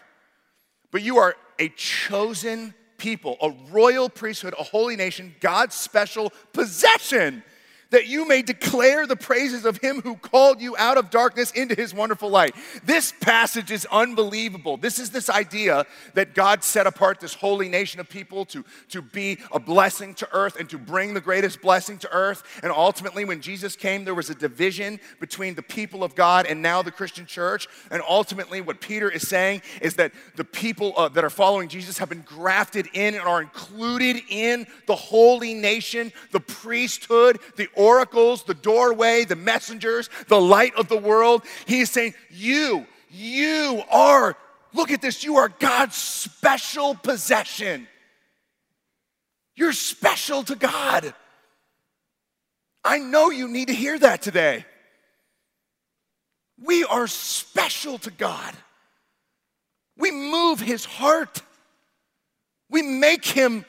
But 0.91 1.01
you 1.01 1.17
are 1.17 1.35
a 1.59 1.69
chosen 1.69 2.73
people, 2.97 3.37
a 3.41 3.51
royal 3.71 4.09
priesthood, 4.09 4.55
a 4.59 4.63
holy 4.63 4.95
nation, 4.95 5.35
God's 5.39 5.75
special 5.75 6.31
possession 6.53 7.43
that 7.91 8.07
you 8.07 8.27
may 8.27 8.41
declare 8.41 9.07
the 9.07 9.15
praises 9.15 9.65
of 9.65 9.77
him 9.77 10.01
who 10.01 10.15
called 10.15 10.61
you 10.61 10.75
out 10.77 10.97
of 10.97 11.09
darkness 11.09 11.51
into 11.51 11.75
his 11.75 11.93
wonderful 11.93 12.29
light. 12.29 12.55
This 12.83 13.13
passage 13.21 13.71
is 13.71 13.87
unbelievable. 13.91 14.77
This 14.77 14.99
is 14.99 15.11
this 15.11 15.29
idea 15.29 15.85
that 16.13 16.33
God 16.33 16.63
set 16.63 16.87
apart 16.87 17.19
this 17.19 17.33
holy 17.33 17.69
nation 17.69 17.99
of 17.99 18.09
people 18.09 18.45
to, 18.45 18.65
to 18.89 19.01
be 19.01 19.37
a 19.51 19.59
blessing 19.59 20.13
to 20.15 20.27
earth 20.31 20.59
and 20.59 20.69
to 20.69 20.77
bring 20.77 21.13
the 21.13 21.21
greatest 21.21 21.61
blessing 21.61 21.97
to 21.99 22.11
earth. 22.11 22.43
And 22.63 22.71
ultimately, 22.71 23.25
when 23.25 23.41
Jesus 23.41 23.75
came, 23.75 24.05
there 24.05 24.15
was 24.15 24.29
a 24.29 24.35
division 24.35 24.99
between 25.19 25.55
the 25.55 25.63
people 25.63 26.03
of 26.03 26.15
God 26.15 26.45
and 26.45 26.61
now 26.61 26.81
the 26.81 26.91
Christian 26.91 27.25
church. 27.25 27.67
And 27.91 28.01
ultimately, 28.07 28.61
what 28.61 28.81
Peter 28.81 29.09
is 29.09 29.27
saying 29.27 29.61
is 29.81 29.95
that 29.95 30.11
the 30.35 30.43
people 30.43 30.93
uh, 30.97 31.09
that 31.09 31.23
are 31.23 31.29
following 31.29 31.69
Jesus 31.69 31.97
have 31.97 32.09
been 32.09 32.21
grafted 32.21 32.87
in 32.93 33.15
and 33.15 33.23
are 33.23 33.41
included 33.41 34.17
in 34.29 34.67
the 34.87 34.95
holy 34.95 35.53
nation, 35.53 36.11
the 36.31 36.39
priesthood, 36.39 37.39
the 37.55 37.69
oracles, 37.77 38.43
the 38.43 38.53
doorway, 38.53 39.23
the 39.23 39.35
messengers, 39.35 40.09
the 40.27 40.41
light 40.41 40.75
of 40.75 40.87
the 40.87 40.97
world. 40.97 41.43
He 41.65 41.81
is 41.81 41.89
saying, 41.89 42.13
You, 42.29 42.85
you 43.09 43.81
are, 43.91 44.35
look 44.73 44.91
at 44.91 45.01
this, 45.01 45.23
you 45.23 45.37
are 45.37 45.49
God's 45.49 45.95
special 45.95 46.95
possession. 46.95 47.87
You're 49.55 49.73
special 49.73 50.43
to 50.43 50.55
God. 50.55 51.13
I 52.83 52.99
know 52.99 53.31
you 53.31 53.47
need 53.47 53.67
to 53.67 53.73
hear 53.73 53.97
that 53.99 54.21
today. 54.21 54.65
We 56.63 56.83
are 56.85 57.07
special 57.07 57.97
to 57.99 58.11
God. 58.11 58.53
We 59.97 60.11
move 60.11 60.59
his 60.59 60.85
heart. 60.85 61.41
We 62.69 62.81
make 62.81 63.25
him 63.25 63.65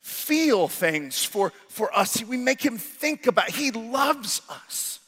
feel 0.00 0.68
things 0.68 1.24
for, 1.24 1.52
for 1.76 1.96
us. 1.96 2.22
We 2.24 2.38
make 2.38 2.64
him 2.64 2.78
think 2.78 3.26
about, 3.26 3.50
he 3.50 3.70
loves 3.70 4.40
us. 4.48 4.98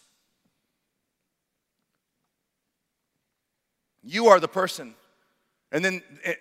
You 4.03 4.29
are 4.29 4.39
the 4.39 4.49
person. 4.49 4.95
And 5.73 5.85
then 5.85 6.03
it, 6.25 6.31
eh, 6.31 6.35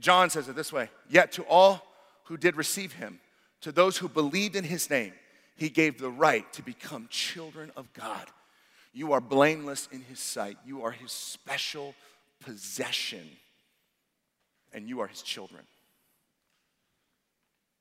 John 0.00 0.30
says 0.30 0.48
it 0.48 0.56
this 0.56 0.72
way 0.72 0.88
Yet 1.08 1.32
to 1.32 1.42
all 1.42 1.86
who 2.24 2.36
did 2.36 2.56
receive 2.56 2.92
him, 2.92 3.20
to 3.60 3.72
those 3.72 3.98
who 3.98 4.08
believed 4.08 4.56
in 4.56 4.64
his 4.64 4.88
name, 4.88 5.12
he 5.56 5.68
gave 5.68 5.98
the 5.98 6.10
right 6.10 6.50
to 6.54 6.62
become 6.62 7.06
children 7.10 7.70
of 7.76 7.92
God. 7.92 8.26
You 8.94 9.12
are 9.12 9.20
blameless 9.20 9.88
in 9.92 10.02
his 10.02 10.18
sight. 10.18 10.56
You 10.64 10.82
are 10.82 10.90
his 10.90 11.12
special 11.12 11.94
possession, 12.40 13.28
and 14.72 14.88
you 14.88 15.00
are 15.00 15.06
his 15.06 15.22
children. 15.22 15.62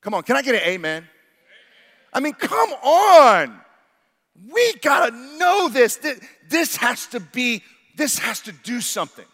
Come 0.02 0.13
on, 0.13 0.23
can 0.23 0.36
I 0.36 0.41
get 0.41 0.56
an 0.56 0.62
amen? 0.62 1.08
I 2.17 2.19
mean, 2.19 2.34
come 2.34 2.71
on. 2.71 3.62
We 4.51 4.73
gotta 4.82 5.15
know 5.38 5.69
this. 5.69 5.99
This 6.49 6.75
has 6.77 7.06
to 7.08 7.19
be, 7.19 7.62
this 7.95 8.17
has 8.17 8.41
to 8.41 8.51
do 8.51 8.82
something. 8.82 9.25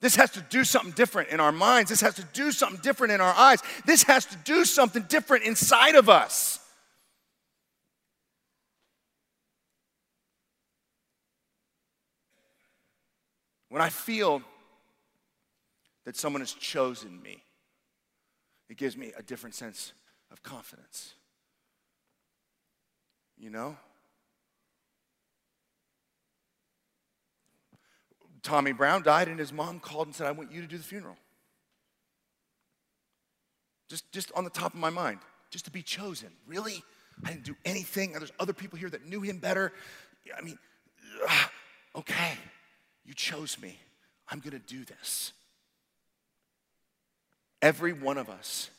This 0.00 0.14
has 0.14 0.30
to 0.32 0.40
do 0.40 0.62
something 0.62 0.92
different 0.92 1.30
in 1.30 1.40
our 1.40 1.50
minds. 1.50 1.90
This 1.90 2.02
has 2.02 2.14
to 2.14 2.24
do 2.32 2.52
something 2.52 2.78
different 2.80 3.12
in 3.12 3.20
our 3.20 3.34
eyes. 3.34 3.60
This 3.86 4.04
has 4.04 4.24
to 4.26 4.36
do 4.44 4.64
something 4.64 5.02
different 5.08 5.46
inside 5.46 5.96
of 5.96 6.08
us. 6.08 6.60
When 13.68 13.82
I 13.82 13.88
feel 13.88 14.42
that 16.04 16.14
someone 16.14 16.40
has 16.40 16.52
chosen 16.52 17.20
me, 17.20 17.42
it 18.68 18.76
gives 18.76 18.96
me 18.96 19.12
a 19.18 19.24
different 19.24 19.56
sense 19.56 19.92
of 20.30 20.44
confidence. 20.44 21.14
You 23.38 23.50
know? 23.50 23.76
Tommy 28.42 28.72
Brown 28.72 29.02
died, 29.02 29.28
and 29.28 29.38
his 29.38 29.52
mom 29.52 29.80
called 29.80 30.06
and 30.06 30.14
said, 30.14 30.26
I 30.26 30.30
want 30.30 30.52
you 30.52 30.60
to 30.60 30.68
do 30.68 30.78
the 30.78 30.84
funeral. 30.84 31.16
Just, 33.88 34.10
just 34.12 34.32
on 34.32 34.44
the 34.44 34.50
top 34.50 34.72
of 34.72 34.80
my 34.80 34.90
mind, 34.90 35.18
just 35.50 35.64
to 35.66 35.70
be 35.70 35.82
chosen. 35.82 36.28
Really? 36.46 36.82
I 37.24 37.30
didn't 37.30 37.44
do 37.44 37.56
anything. 37.64 38.12
There's 38.12 38.32
other 38.38 38.52
people 38.52 38.78
here 38.78 38.90
that 38.90 39.06
knew 39.06 39.20
him 39.20 39.38
better. 39.38 39.72
I 40.36 40.42
mean, 40.42 40.58
ugh, 41.28 41.50
okay, 41.96 42.32
you 43.04 43.14
chose 43.14 43.58
me. 43.60 43.78
I'm 44.28 44.40
going 44.40 44.52
to 44.52 44.58
do 44.58 44.84
this. 44.84 45.32
Every 47.62 47.92
one 47.92 48.18
of 48.18 48.28
us, 48.28 48.70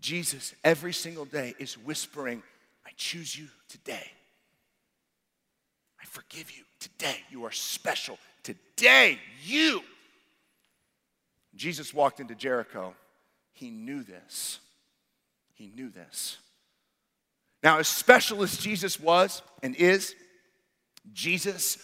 Jesus, 0.00 0.54
every 0.62 0.92
single 0.92 1.24
day 1.24 1.54
is 1.58 1.76
whispering, 1.76 2.42
I 2.86 2.90
choose 2.96 3.36
you 3.36 3.48
today. 3.68 4.10
I 6.00 6.04
forgive 6.04 6.50
you 6.56 6.62
today. 6.78 7.16
You 7.30 7.44
are 7.44 7.50
special. 7.50 8.18
Today, 8.44 9.18
you. 9.44 9.82
Jesus 11.56 11.92
walked 11.92 12.20
into 12.20 12.34
Jericho. 12.34 12.94
He 13.52 13.70
knew 13.70 14.02
this. 14.02 14.60
He 15.54 15.72
knew 15.74 15.88
this. 15.88 16.38
Now, 17.62 17.78
as 17.78 17.88
special 17.88 18.42
as 18.42 18.56
Jesus 18.56 19.00
was 19.00 19.42
and 19.62 19.74
is, 19.74 20.14
Jesus 21.12 21.78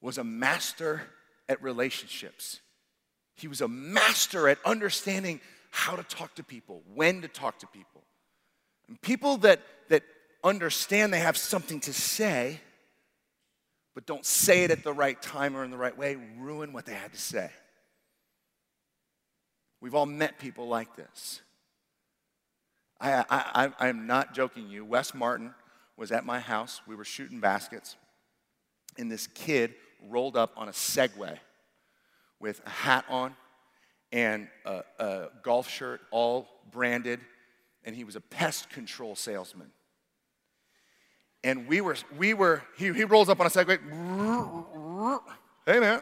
was 0.00 0.18
a 0.18 0.24
master 0.24 1.02
at 1.48 1.62
relationships. 1.62 2.60
He 3.34 3.48
was 3.48 3.60
a 3.60 3.68
master 3.68 4.48
at 4.48 4.58
understanding 4.64 5.40
how 5.70 5.96
to 5.96 6.02
talk 6.02 6.34
to 6.34 6.42
people, 6.42 6.82
when 6.94 7.22
to 7.22 7.28
talk 7.28 7.60
to 7.60 7.66
people. 7.66 8.02
And 8.88 9.00
people 9.00 9.36
that, 9.38 9.60
understand 10.42 11.12
they 11.12 11.20
have 11.20 11.36
something 11.36 11.80
to 11.80 11.92
say, 11.92 12.60
but 13.94 14.06
don't 14.06 14.24
say 14.24 14.64
it 14.64 14.70
at 14.70 14.84
the 14.84 14.92
right 14.92 15.20
time 15.20 15.56
or 15.56 15.64
in 15.64 15.70
the 15.70 15.76
right 15.76 15.96
way, 15.96 16.16
ruin 16.38 16.72
what 16.72 16.86
they 16.86 16.94
had 16.94 17.12
to 17.12 17.18
say. 17.18 17.50
We've 19.80 19.94
all 19.94 20.06
met 20.06 20.38
people 20.38 20.68
like 20.68 20.96
this. 20.96 21.40
I, 23.00 23.24
I, 23.28 23.72
I, 23.78 23.88
am 23.88 24.06
not 24.06 24.34
joking 24.34 24.68
you. 24.68 24.84
Wes 24.84 25.14
Martin 25.14 25.54
was 25.96 26.12
at 26.12 26.24
my 26.24 26.40
house. 26.40 26.80
We 26.86 26.96
were 26.96 27.04
shooting 27.04 27.40
baskets, 27.40 27.96
and 28.96 29.12
this 29.12 29.26
kid 29.26 29.74
rolled 30.08 30.36
up 30.36 30.52
on 30.56 30.68
a 30.68 30.72
Segway 30.72 31.38
with 32.40 32.60
a 32.64 32.70
hat 32.70 33.04
on 33.08 33.34
and 34.12 34.48
a, 34.64 34.82
a 34.98 35.28
golf 35.42 35.68
shirt, 35.68 36.00
all 36.10 36.48
branded, 36.70 37.20
and 37.84 37.94
he 37.94 38.04
was 38.04 38.16
a 38.16 38.20
pest 38.20 38.70
control 38.70 39.14
salesman. 39.14 39.70
And 41.44 41.68
we 41.68 41.80
were, 41.80 41.96
we 42.18 42.34
were, 42.34 42.62
he, 42.76 42.92
he 42.92 43.04
rolls 43.04 43.28
up 43.28 43.40
on 43.40 43.46
a 43.46 43.50
Segway, 43.50 43.78
hey 45.66 45.78
man. 45.78 46.00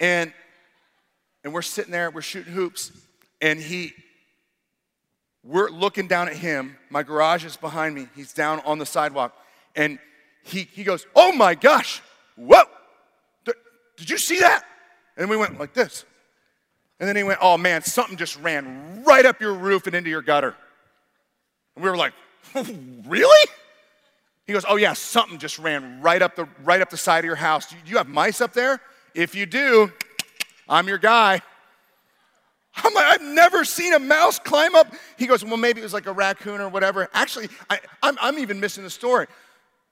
And, 0.00 0.32
and 1.44 1.54
we're 1.54 1.62
sitting 1.62 1.92
there, 1.92 2.10
we're 2.10 2.22
shooting 2.22 2.52
hoops, 2.52 2.92
and 3.40 3.58
he, 3.58 3.92
we're 5.44 5.70
looking 5.70 6.06
down 6.06 6.28
at 6.28 6.36
him. 6.36 6.76
My 6.90 7.02
garage 7.02 7.44
is 7.44 7.56
behind 7.56 7.94
me. 7.94 8.08
He's 8.14 8.32
down 8.32 8.60
on 8.60 8.78
the 8.78 8.86
sidewalk. 8.86 9.36
And 9.74 9.98
he, 10.44 10.62
he 10.72 10.84
goes, 10.84 11.06
Oh 11.14 11.32
my 11.32 11.54
gosh, 11.54 12.02
whoa, 12.36 12.64
did, 13.44 13.54
did 13.96 14.10
you 14.10 14.18
see 14.18 14.40
that? 14.40 14.64
And 15.16 15.28
we 15.28 15.36
went 15.36 15.58
like 15.58 15.72
this. 15.72 16.04
And 17.00 17.08
then 17.08 17.16
he 17.16 17.22
went, 17.22 17.38
Oh 17.42 17.58
man, 17.58 17.82
something 17.82 18.16
just 18.16 18.38
ran 18.40 19.02
right 19.04 19.26
up 19.26 19.40
your 19.40 19.54
roof 19.54 19.86
and 19.86 19.96
into 19.96 20.10
your 20.10 20.22
gutter. 20.22 20.54
And 21.74 21.84
we 21.84 21.90
were 21.90 21.96
like, 21.96 22.12
Really? 23.06 23.48
He 24.52 24.54
goes, 24.54 24.66
Oh 24.68 24.76
yeah, 24.76 24.92
something 24.92 25.38
just 25.38 25.58
ran 25.58 26.02
right 26.02 26.20
up 26.20 26.36
the 26.36 26.46
right 26.62 26.82
up 26.82 26.90
the 26.90 26.98
side 26.98 27.20
of 27.20 27.24
your 27.24 27.36
house. 27.36 27.70
Do 27.70 27.76
you 27.86 27.96
have 27.96 28.06
mice 28.06 28.42
up 28.42 28.52
there? 28.52 28.82
If 29.14 29.34
you 29.34 29.46
do, 29.46 29.90
I'm 30.68 30.88
your 30.88 30.98
guy. 30.98 31.40
I'm 32.76 32.92
like, 32.92 33.06
I've 33.06 33.22
never 33.22 33.64
seen 33.64 33.94
a 33.94 33.98
mouse 33.98 34.38
climb 34.38 34.74
up. 34.74 34.92
He 35.16 35.26
goes, 35.26 35.42
Well, 35.42 35.56
maybe 35.56 35.80
it 35.80 35.84
was 35.84 35.94
like 35.94 36.04
a 36.04 36.12
raccoon 36.12 36.60
or 36.60 36.68
whatever. 36.68 37.08
Actually, 37.14 37.48
I, 37.70 37.80
I'm, 38.02 38.18
I'm 38.20 38.38
even 38.40 38.60
missing 38.60 38.84
the 38.84 38.90
story. 38.90 39.26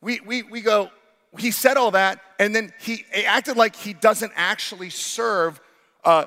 We, 0.03 0.21
we, 0.21 0.43
we 0.43 0.61
go, 0.61 0.91
he 1.39 1.53
said 1.53 1.79
all 1.79 1.93
that, 1.93 2.21
and 2.39 2.55
then 2.55 2.75
he, 2.81 3.07
he 3.15 3.25
acted 3.25 3.57
like 3.57 3.75
he 3.75 3.95
doesn't 3.95 4.33
actually 4.37 4.91
serve, 4.91 5.59
uh, 6.05 6.27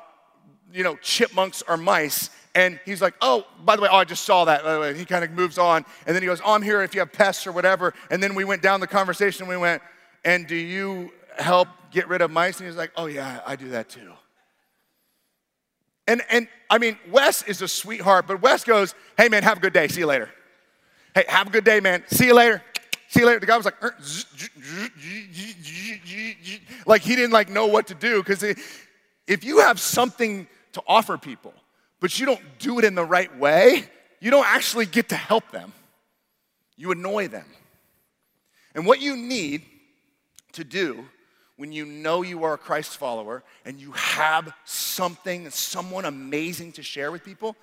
you 0.72 0.82
know, 0.82 0.96
chipmunks 0.96 1.62
or 1.68 1.76
mice. 1.76 2.30
And 2.54 2.78
he's 2.84 3.02
like, 3.02 3.14
oh, 3.20 3.46
by 3.64 3.74
the 3.74 3.82
way, 3.82 3.88
oh, 3.90 3.96
I 3.96 4.04
just 4.04 4.24
saw 4.24 4.44
that. 4.44 4.96
He 4.96 5.04
kind 5.04 5.24
of 5.24 5.32
moves 5.32 5.58
on. 5.58 5.84
And 6.06 6.14
then 6.14 6.22
he 6.22 6.26
goes, 6.26 6.40
oh, 6.44 6.54
I'm 6.54 6.62
here 6.62 6.82
if 6.82 6.94
you 6.94 7.00
have 7.00 7.12
pests 7.12 7.46
or 7.46 7.52
whatever. 7.52 7.94
And 8.10 8.22
then 8.22 8.34
we 8.34 8.44
went 8.44 8.62
down 8.62 8.78
the 8.80 8.86
conversation 8.86 9.42
and 9.42 9.48
we 9.48 9.56
went, 9.56 9.82
and 10.24 10.46
do 10.46 10.54
you 10.54 11.12
help 11.36 11.68
get 11.90 12.08
rid 12.08 12.22
of 12.22 12.30
mice? 12.30 12.58
And 12.60 12.68
he's 12.68 12.76
like, 12.76 12.92
oh, 12.96 13.06
yeah, 13.06 13.40
I 13.44 13.56
do 13.56 13.70
that 13.70 13.88
too. 13.88 14.12
And, 16.06 16.22
and 16.30 16.46
I 16.70 16.78
mean, 16.78 16.96
Wes 17.10 17.42
is 17.42 17.60
a 17.62 17.68
sweetheart, 17.68 18.26
but 18.28 18.40
Wes 18.40 18.62
goes, 18.62 18.94
hey, 19.16 19.28
man, 19.28 19.42
have 19.42 19.58
a 19.58 19.60
good 19.60 19.72
day. 19.72 19.88
See 19.88 20.00
you 20.00 20.06
later. 20.06 20.30
Hey, 21.14 21.24
have 21.28 21.48
a 21.48 21.50
good 21.50 21.64
day, 21.64 21.80
man. 21.80 22.04
See 22.08 22.26
you 22.26 22.34
later. 22.34 22.62
See 23.08 23.20
you 23.20 23.26
later. 23.26 23.40
The 23.40 23.46
guy 23.46 23.56
was 23.56 23.64
like, 23.64 23.82
like 26.86 27.02
he 27.02 27.16
didn't 27.16 27.32
like 27.32 27.48
know 27.48 27.66
what 27.66 27.88
to 27.88 27.94
do 27.94 28.22
because 28.22 28.44
if 29.26 29.44
you 29.44 29.58
have 29.60 29.80
something 29.80 30.46
to 30.72 30.82
offer 30.86 31.16
people, 31.16 31.54
but 32.00 32.18
you 32.18 32.26
don't 32.26 32.42
do 32.58 32.78
it 32.78 32.84
in 32.84 32.94
the 32.94 33.04
right 33.04 33.34
way, 33.38 33.84
you 34.20 34.30
don't 34.30 34.46
actually 34.46 34.86
get 34.86 35.10
to 35.10 35.16
help 35.16 35.50
them. 35.50 35.72
You 36.76 36.92
annoy 36.92 37.28
them. 37.28 37.46
And 38.74 38.86
what 38.86 39.00
you 39.00 39.16
need 39.16 39.62
to 40.52 40.64
do 40.64 41.04
when 41.56 41.72
you 41.72 41.84
know 41.84 42.22
you 42.22 42.44
are 42.44 42.54
a 42.54 42.58
Christ 42.58 42.96
follower 42.96 43.44
and 43.64 43.78
you 43.78 43.92
have 43.92 44.52
something, 44.64 45.48
someone 45.50 46.04
amazing 46.04 46.72
to 46.72 46.82
share 46.82 47.12
with 47.12 47.24
people, 47.24 47.56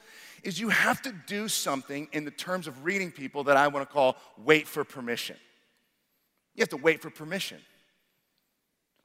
is 0.43 0.59
you 0.59 0.69
have 0.69 1.01
to 1.01 1.13
do 1.27 1.47
something 1.47 2.07
in 2.13 2.25
the 2.25 2.31
terms 2.31 2.67
of 2.67 2.85
reading 2.85 3.11
people 3.11 3.43
that 3.45 3.57
I 3.57 3.67
want 3.67 3.87
to 3.87 3.93
call 3.93 4.15
wait 4.37 4.67
for 4.67 4.83
permission. 4.83 5.35
You 6.55 6.61
have 6.61 6.69
to 6.69 6.77
wait 6.77 7.01
for 7.01 7.09
permission. 7.09 7.57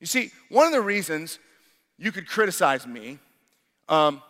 You 0.00 0.06
see, 0.06 0.30
one 0.48 0.66
of 0.66 0.72
the 0.72 0.80
reasons 0.80 1.38
you 1.98 2.12
could 2.12 2.26
criticize 2.26 2.86
me, 2.86 3.18
um, 3.88 4.22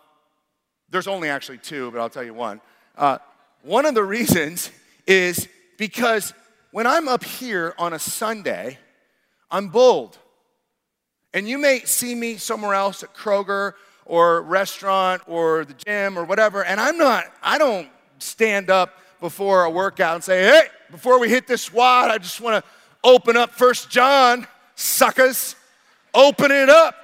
there's 0.89 1.07
only 1.07 1.29
actually 1.29 1.57
two, 1.57 1.91
but 1.91 1.99
I'll 1.99 2.09
tell 2.09 2.23
you 2.23 2.33
one. 2.33 2.61
Uh, 2.97 3.17
one 3.61 3.85
of 3.85 3.93
the 3.93 4.03
reasons 4.03 4.71
is 5.07 5.47
because 5.77 6.33
when 6.71 6.87
I'm 6.87 7.07
up 7.07 7.23
here 7.23 7.73
on 7.77 7.93
a 7.93 7.99
Sunday, 7.99 8.77
I'm 9.51 9.69
bold. 9.69 10.17
And 11.33 11.47
you 11.47 11.57
may 11.57 11.81
see 11.81 12.15
me 12.15 12.37
somewhere 12.37 12.73
else 12.73 13.03
at 13.03 13.13
Kroger 13.13 13.73
or 14.05 14.41
restaurant 14.41 15.21
or 15.27 15.65
the 15.65 15.73
gym 15.73 16.17
or 16.17 16.23
whatever, 16.23 16.63
and 16.63 16.79
I'm 16.79 16.97
not, 16.97 17.25
I 17.43 17.57
don't 17.57 17.89
stand 18.19 18.69
up 18.69 18.97
before 19.19 19.65
a 19.65 19.69
workout 19.69 20.15
and 20.15 20.23
say, 20.23 20.43
hey, 20.43 20.63
before 20.89 21.19
we 21.19 21.29
hit 21.29 21.47
this 21.47 21.63
squat, 21.63 22.09
I 22.09 22.17
just 22.17 22.39
want 22.39 22.63
to 22.63 22.71
open 23.03 23.35
up 23.35 23.51
First 23.51 23.89
John, 23.89 24.47
suckers. 24.75 25.55
Open 26.13 26.51
it 26.51 26.69
up. 26.69 26.95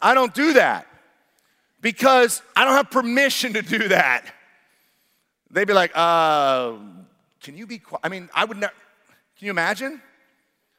I 0.00 0.14
don't 0.14 0.34
do 0.34 0.54
that 0.54 0.86
because 1.82 2.40
I 2.56 2.64
don't 2.64 2.74
have 2.74 2.90
permission 2.90 3.52
to 3.52 3.62
do 3.62 3.88
that. 3.88 4.32
They'd 5.50 5.66
be 5.66 5.74
like, 5.74 5.90
uh, 5.94 6.76
can 7.42 7.56
you 7.58 7.66
be 7.66 7.78
quiet? 7.78 8.00
I 8.02 8.08
mean, 8.08 8.30
I 8.34 8.46
would 8.46 8.56
never, 8.56 8.72
can 9.36 9.46
you 9.46 9.50
imagine? 9.50 10.00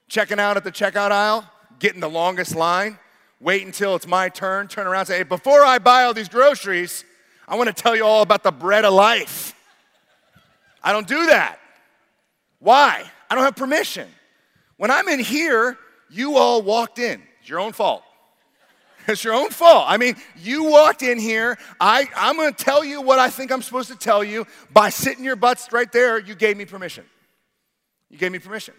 Checking 0.07 0.39
out 0.39 0.57
at 0.57 0.63
the 0.63 0.71
checkout 0.71 1.11
aisle, 1.11 1.47
getting 1.77 1.99
the 1.99 2.09
longest 2.09 2.55
line, 2.55 2.97
wait 3.39 3.65
until 3.65 3.95
it's 3.95 4.07
my 4.07 4.29
turn, 4.29 4.67
turn 4.67 4.87
around 4.87 5.05
say, 5.05 5.17
hey, 5.17 5.23
before 5.23 5.63
I 5.63 5.77
buy 5.77 6.05
all 6.05 6.13
these 6.13 6.29
groceries, 6.29 7.03
I 7.47 7.55
want 7.55 7.75
to 7.75 7.83
tell 7.83 7.95
you 7.95 8.05
all 8.05 8.21
about 8.21 8.41
the 8.41 8.51
bread 8.51 8.85
of 8.85 8.93
life. 8.93 9.53
I 10.81 10.91
don't 10.93 11.07
do 11.07 11.27
that. 11.27 11.59
Why? 12.59 13.03
I 13.29 13.35
don't 13.35 13.43
have 13.43 13.55
permission. 13.55 14.07
When 14.77 14.89
I'm 14.89 15.07
in 15.09 15.19
here, 15.19 15.77
you 16.09 16.37
all 16.37 16.61
walked 16.61 16.99
in. 16.99 17.21
It's 17.41 17.49
your 17.49 17.59
own 17.59 17.73
fault. 17.73 18.03
It's 19.07 19.23
your 19.23 19.33
own 19.33 19.49
fault. 19.49 19.85
I 19.87 19.97
mean, 19.97 20.15
you 20.37 20.65
walked 20.65 21.03
in 21.03 21.19
here. 21.19 21.57
I, 21.79 22.07
I'm 22.15 22.35
going 22.37 22.53
to 22.53 22.63
tell 22.63 22.83
you 22.83 23.01
what 23.01 23.19
I 23.19 23.29
think 23.29 23.51
I'm 23.51 23.61
supposed 23.61 23.89
to 23.89 23.97
tell 23.97 24.23
you. 24.23 24.47
By 24.71 24.89
sitting 24.89 25.23
your 25.23 25.35
butts 25.35 25.71
right 25.71 25.91
there, 25.91 26.19
you 26.19 26.35
gave 26.35 26.57
me 26.57 26.65
permission. 26.65 27.05
You 28.09 28.17
gave 28.17 28.31
me 28.31 28.39
permission. 28.39 28.75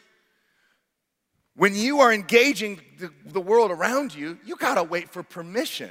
When 1.57 1.75
you 1.75 2.01
are 2.01 2.13
engaging 2.13 2.81
the, 2.99 3.11
the 3.27 3.41
world 3.41 3.71
around 3.71 4.15
you, 4.15 4.39
you 4.45 4.57
got 4.57 4.75
to 4.75 4.83
wait 4.83 5.11
for 5.11 5.23
permission 5.23 5.91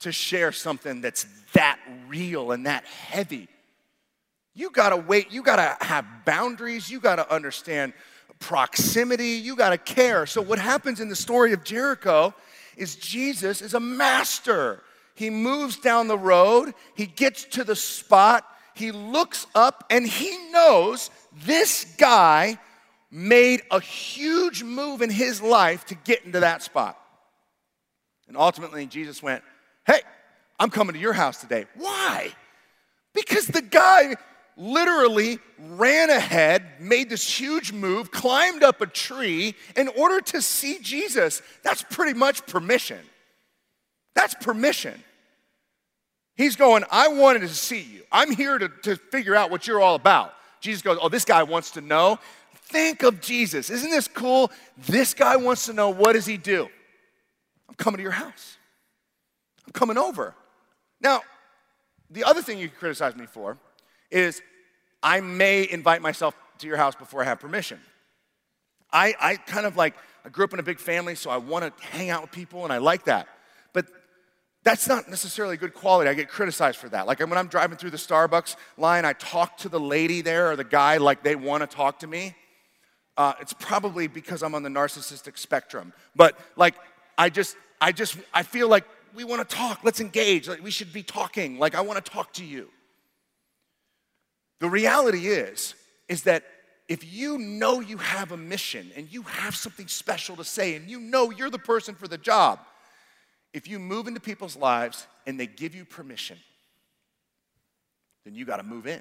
to 0.00 0.12
share 0.12 0.52
something 0.52 1.00
that's 1.00 1.26
that 1.52 1.78
real 2.08 2.52
and 2.52 2.66
that 2.66 2.84
heavy. 2.84 3.48
You 4.54 4.70
got 4.70 4.90
to 4.90 4.96
wait. 4.96 5.30
You 5.30 5.42
got 5.42 5.56
to 5.56 5.84
have 5.84 6.06
boundaries. 6.24 6.88
You 6.88 7.00
got 7.00 7.16
to 7.16 7.30
understand 7.32 7.92
proximity. 8.38 9.30
You 9.30 9.56
got 9.56 9.70
to 9.70 9.78
care. 9.78 10.26
So, 10.26 10.40
what 10.40 10.58
happens 10.58 11.00
in 11.00 11.08
the 11.08 11.16
story 11.16 11.52
of 11.52 11.64
Jericho 11.64 12.34
is 12.76 12.96
Jesus 12.96 13.62
is 13.62 13.74
a 13.74 13.80
master. 13.80 14.82
He 15.14 15.30
moves 15.30 15.76
down 15.76 16.08
the 16.08 16.18
road, 16.18 16.74
he 16.94 17.06
gets 17.06 17.44
to 17.44 17.64
the 17.64 17.76
spot, 17.76 18.46
he 18.74 18.92
looks 18.92 19.46
up, 19.54 19.84
and 19.90 20.06
he 20.06 20.50
knows 20.50 21.10
this 21.44 21.94
guy 21.96 22.58
made 23.10 23.62
a 23.70 23.80
huge 23.80 24.62
move 24.62 25.00
in 25.00 25.08
his 25.08 25.40
life 25.40 25.86
to 25.86 25.94
get 25.94 26.24
into 26.24 26.40
that 26.40 26.62
spot. 26.62 26.98
And 28.28 28.36
ultimately, 28.36 28.86
Jesus 28.86 29.22
went, 29.22 29.42
Hey, 29.86 30.00
I'm 30.58 30.70
coming 30.70 30.94
to 30.94 31.00
your 31.00 31.12
house 31.12 31.40
today. 31.40 31.66
Why? 31.76 32.32
Because 33.14 33.46
the 33.46 33.62
guy 33.62 34.16
literally 34.56 35.38
ran 35.58 36.10
ahead, 36.10 36.64
made 36.80 37.10
this 37.10 37.38
huge 37.38 37.72
move, 37.72 38.10
climbed 38.10 38.62
up 38.62 38.80
a 38.80 38.86
tree 38.86 39.54
in 39.76 39.88
order 39.88 40.20
to 40.20 40.40
see 40.40 40.78
Jesus. 40.80 41.42
That's 41.62 41.82
pretty 41.82 42.18
much 42.18 42.46
permission. 42.46 43.00
That's 44.14 44.34
permission. 44.34 45.02
He's 46.36 46.56
going, 46.56 46.84
I 46.90 47.08
wanted 47.08 47.40
to 47.40 47.48
see 47.48 47.80
you. 47.80 48.02
I'm 48.10 48.34
here 48.34 48.58
to, 48.58 48.68
to 48.82 48.96
figure 48.96 49.34
out 49.34 49.50
what 49.50 49.66
you're 49.66 49.80
all 49.80 49.94
about. 49.94 50.34
Jesus 50.60 50.82
goes, 50.82 50.98
Oh, 51.00 51.08
this 51.08 51.24
guy 51.24 51.42
wants 51.42 51.72
to 51.72 51.80
know. 51.80 52.18
Think 52.54 53.02
of 53.02 53.20
Jesus. 53.20 53.70
Isn't 53.70 53.90
this 53.90 54.08
cool? 54.08 54.50
This 54.76 55.14
guy 55.14 55.36
wants 55.36 55.66
to 55.66 55.72
know 55.72 55.90
what 55.90 56.14
does 56.14 56.26
he 56.26 56.36
do? 56.36 56.68
I'm 57.68 57.74
coming 57.76 57.98
to 57.98 58.02
your 58.02 58.12
house. 58.12 58.56
I'm 59.66 59.72
coming 59.72 59.98
over. 59.98 60.34
Now, 61.00 61.22
the 62.10 62.24
other 62.24 62.42
thing 62.42 62.58
you 62.58 62.68
can 62.68 62.78
criticize 62.78 63.14
me 63.14 63.26
for 63.26 63.56
is 64.10 64.42
I 65.02 65.20
may 65.20 65.68
invite 65.68 66.02
myself 66.02 66.34
to 66.58 66.66
your 66.66 66.76
house 66.76 66.94
before 66.94 67.22
I 67.22 67.24
have 67.24 67.40
permission. 67.40 67.78
I, 68.92 69.14
I 69.20 69.36
kind 69.36 69.66
of 69.66 69.76
like, 69.76 69.94
I 70.24 70.28
grew 70.28 70.44
up 70.44 70.52
in 70.52 70.58
a 70.58 70.62
big 70.62 70.78
family, 70.78 71.14
so 71.14 71.30
I 71.30 71.36
want 71.36 71.64
to 71.64 71.84
hang 71.84 72.10
out 72.10 72.22
with 72.22 72.32
people 72.32 72.64
and 72.64 72.72
I 72.72 72.78
like 72.78 73.04
that. 73.04 73.28
But 73.72 73.86
that's 74.64 74.88
not 74.88 75.08
necessarily 75.08 75.54
a 75.54 75.58
good 75.58 75.74
quality. 75.74 76.08
I 76.08 76.14
get 76.14 76.28
criticized 76.28 76.78
for 76.78 76.88
that. 76.88 77.06
Like 77.06 77.20
when 77.20 77.32
I'm 77.34 77.48
driving 77.48 77.76
through 77.76 77.90
the 77.90 77.96
Starbucks 77.96 78.56
line, 78.76 79.04
I 79.04 79.12
talk 79.12 79.58
to 79.58 79.68
the 79.68 79.80
lady 79.80 80.22
there 80.22 80.50
or 80.50 80.56
the 80.56 80.64
guy 80.64 80.96
like 80.96 81.22
they 81.22 81.36
want 81.36 81.68
to 81.68 81.76
talk 81.76 82.00
to 82.00 82.06
me. 82.06 82.34
Uh, 83.16 83.32
it's 83.40 83.54
probably 83.54 84.08
because 84.08 84.42
I'm 84.42 84.54
on 84.54 84.62
the 84.62 84.68
narcissistic 84.68 85.38
spectrum. 85.38 85.92
But 86.14 86.38
like, 86.56 86.74
I 87.16 87.30
just, 87.30 87.56
I 87.80 87.92
just, 87.92 88.18
I 88.34 88.42
feel 88.42 88.68
like 88.68 88.84
we 89.14 89.24
want 89.24 89.48
to 89.48 89.56
talk. 89.56 89.80
Let's 89.84 90.00
engage. 90.00 90.48
Like 90.48 90.62
we 90.62 90.70
should 90.70 90.92
be 90.92 91.02
talking. 91.02 91.58
Like 91.58 91.74
I 91.74 91.80
want 91.80 92.04
to 92.04 92.10
talk 92.10 92.32
to 92.34 92.44
you. 92.44 92.68
The 94.60 94.68
reality 94.68 95.28
is, 95.28 95.74
is 96.08 96.22
that 96.22 96.44
if 96.88 97.12
you 97.12 97.38
know 97.38 97.80
you 97.80 97.98
have 97.98 98.32
a 98.32 98.36
mission 98.36 98.90
and 98.96 99.12
you 99.12 99.22
have 99.22 99.56
something 99.56 99.88
special 99.88 100.36
to 100.36 100.44
say 100.44 100.76
and 100.76 100.88
you 100.88 101.00
know 101.00 101.30
you're 101.30 101.50
the 101.50 101.58
person 101.58 101.94
for 101.94 102.08
the 102.08 102.18
job, 102.18 102.60
if 103.52 103.68
you 103.68 103.78
move 103.78 104.06
into 104.06 104.20
people's 104.20 104.56
lives 104.56 105.06
and 105.26 105.38
they 105.38 105.46
give 105.46 105.74
you 105.74 105.84
permission, 105.84 106.38
then 108.24 108.34
you 108.34 108.44
got 108.44 108.58
to 108.58 108.62
move 108.62 108.86
in. 108.86 109.00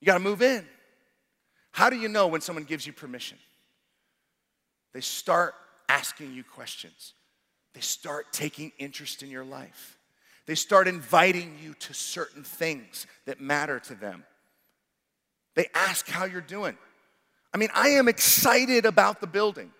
You 0.00 0.06
got 0.06 0.14
to 0.14 0.20
move 0.20 0.42
in. 0.42 0.66
How 1.72 1.90
do 1.90 1.96
you 1.96 2.08
know 2.08 2.28
when 2.28 2.40
someone 2.40 2.64
gives 2.64 2.86
you 2.86 2.92
permission? 2.92 3.38
They 4.92 5.00
start 5.00 5.54
asking 5.88 6.32
you 6.34 6.44
questions. 6.44 7.14
They 7.74 7.80
start 7.80 8.32
taking 8.32 8.72
interest 8.78 9.22
in 9.22 9.30
your 9.30 9.44
life. 9.44 9.98
They 10.46 10.54
start 10.54 10.88
inviting 10.88 11.56
you 11.62 11.74
to 11.74 11.94
certain 11.94 12.42
things 12.42 13.06
that 13.26 13.40
matter 13.40 13.80
to 13.80 13.94
them. 13.94 14.24
They 15.54 15.66
ask 15.74 16.08
how 16.08 16.24
you're 16.24 16.40
doing. 16.40 16.76
I 17.52 17.56
mean, 17.56 17.70
I 17.74 17.90
am 17.90 18.08
excited 18.08 18.84
about 18.84 19.20
the 19.20 19.26
building. 19.26 19.70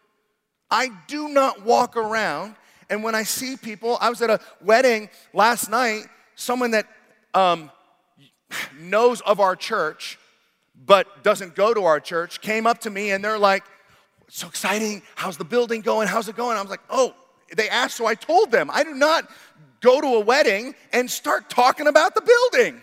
I 0.71 0.91
do 1.09 1.29
not 1.29 1.65
walk 1.65 1.97
around, 1.97 2.55
and 2.89 3.03
when 3.03 3.15
I 3.15 3.25
see 3.25 3.57
people, 3.57 3.99
I 4.01 4.09
was 4.09 4.23
at 4.23 4.31
a 4.31 4.41
wedding 4.63 5.09
last 5.33 5.69
night, 5.69 6.05
someone 6.37 6.71
that 6.71 6.87
um, 7.35 7.71
knows 8.79 9.21
of 9.23 9.41
our 9.41 9.57
church 9.57 10.19
but 10.87 11.23
doesn't 11.23 11.55
go 11.55 11.73
to 11.73 11.85
our 11.85 12.01
church 12.01 12.41
came 12.41 12.67
up 12.67 12.81
to 12.81 12.91
me 12.91 13.13
and 13.13 13.25
they're 13.25 13.39
like, 13.39 13.65
so 14.29 14.49
exciting. 14.49 15.03
How's 15.15 15.37
the 15.37 15.45
building 15.45 15.81
going? 15.81 16.09
How's 16.09 16.29
it 16.29 16.37
going? 16.37 16.57
I 16.57 16.61
was 16.61 16.71
like, 16.71 16.81
oh, 16.91 17.15
they 17.57 17.69
asked, 17.69 17.97
so 17.97 18.07
I 18.07 18.15
told 18.15 18.51
them. 18.51 18.71
I 18.73 18.83
do 18.83 18.95
not 18.95 19.31
go 19.85 20.01
to 20.01 20.07
a 20.07 20.21
wedding 20.21 20.75
and 20.95 21.11
start 21.11 21.51
talking 21.51 21.87
about 21.87 22.15
the 22.15 22.23
building. 22.23 22.81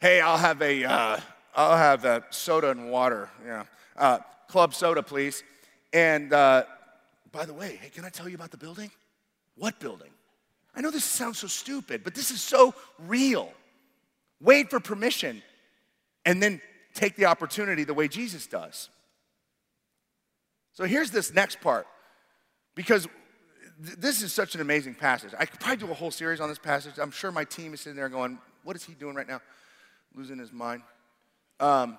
Hey, 0.00 0.22
I'll 0.22 0.38
have 0.38 0.62
a, 0.62 0.84
uh, 0.84 1.20
I'll 1.54 1.76
have 1.76 2.06
a 2.06 2.24
soda 2.30 2.70
and 2.70 2.90
water. 2.90 3.28
Yeah, 3.44 3.64
uh, 3.96 4.18
club 4.48 4.74
soda, 4.74 5.02
please. 5.02 5.44
And 5.92 6.32
uh, 6.32 6.64
by 7.32 7.44
the 7.44 7.52
way, 7.52 7.78
hey, 7.80 7.90
can 7.90 8.06
I 8.06 8.08
tell 8.08 8.28
you 8.30 8.34
about 8.34 8.50
the 8.50 8.56
building? 8.56 8.90
What 9.56 9.78
building? 9.78 10.08
I 10.74 10.80
know 10.80 10.90
this 10.90 11.04
sounds 11.04 11.38
so 11.38 11.48
stupid, 11.48 12.02
but 12.02 12.14
this 12.14 12.30
is 12.30 12.40
so 12.40 12.74
real. 12.98 13.52
Wait 14.40 14.70
for 14.70 14.80
permission 14.80 15.42
and 16.24 16.42
then 16.42 16.62
take 16.94 17.14
the 17.14 17.26
opportunity 17.26 17.84
the 17.84 17.92
way 17.92 18.08
Jesus 18.08 18.46
does. 18.46 18.88
So 20.72 20.84
here's 20.84 21.10
this 21.10 21.34
next 21.34 21.60
part 21.60 21.86
because 22.74 23.06
this 23.78 24.22
is 24.22 24.32
such 24.32 24.54
an 24.54 24.60
amazing 24.60 24.94
passage. 24.94 25.32
I 25.38 25.46
could 25.46 25.60
probably 25.60 25.86
do 25.86 25.90
a 25.90 25.94
whole 25.94 26.10
series 26.10 26.40
on 26.40 26.48
this 26.48 26.58
passage. 26.58 26.94
I'm 26.98 27.10
sure 27.10 27.32
my 27.32 27.44
team 27.44 27.74
is 27.74 27.80
sitting 27.80 27.96
there 27.96 28.08
going, 28.08 28.38
What 28.64 28.76
is 28.76 28.84
he 28.84 28.94
doing 28.94 29.14
right 29.14 29.28
now? 29.28 29.40
Losing 30.14 30.38
his 30.38 30.52
mind. 30.52 30.82
Um, 31.58 31.98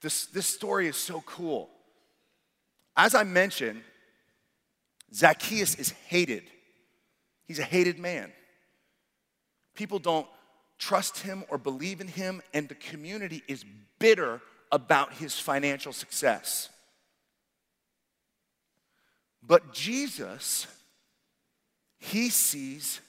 this, 0.00 0.26
this 0.26 0.46
story 0.46 0.88
is 0.88 0.96
so 0.96 1.22
cool. 1.26 1.70
As 2.96 3.14
I 3.14 3.24
mentioned, 3.24 3.82
Zacchaeus 5.14 5.76
is 5.76 5.90
hated. 5.90 6.42
He's 7.46 7.58
a 7.58 7.64
hated 7.64 7.98
man. 7.98 8.32
People 9.74 9.98
don't 9.98 10.26
trust 10.78 11.18
him 11.18 11.44
or 11.48 11.58
believe 11.58 12.00
in 12.00 12.08
him, 12.08 12.42
and 12.52 12.68
the 12.68 12.74
community 12.74 13.42
is 13.46 13.64
bitter 13.98 14.40
about 14.70 15.12
his 15.14 15.38
financial 15.38 15.92
success. 15.92 16.68
But 19.42 19.72
Jesus, 19.72 20.66
he 21.98 22.28
sees 22.30 23.00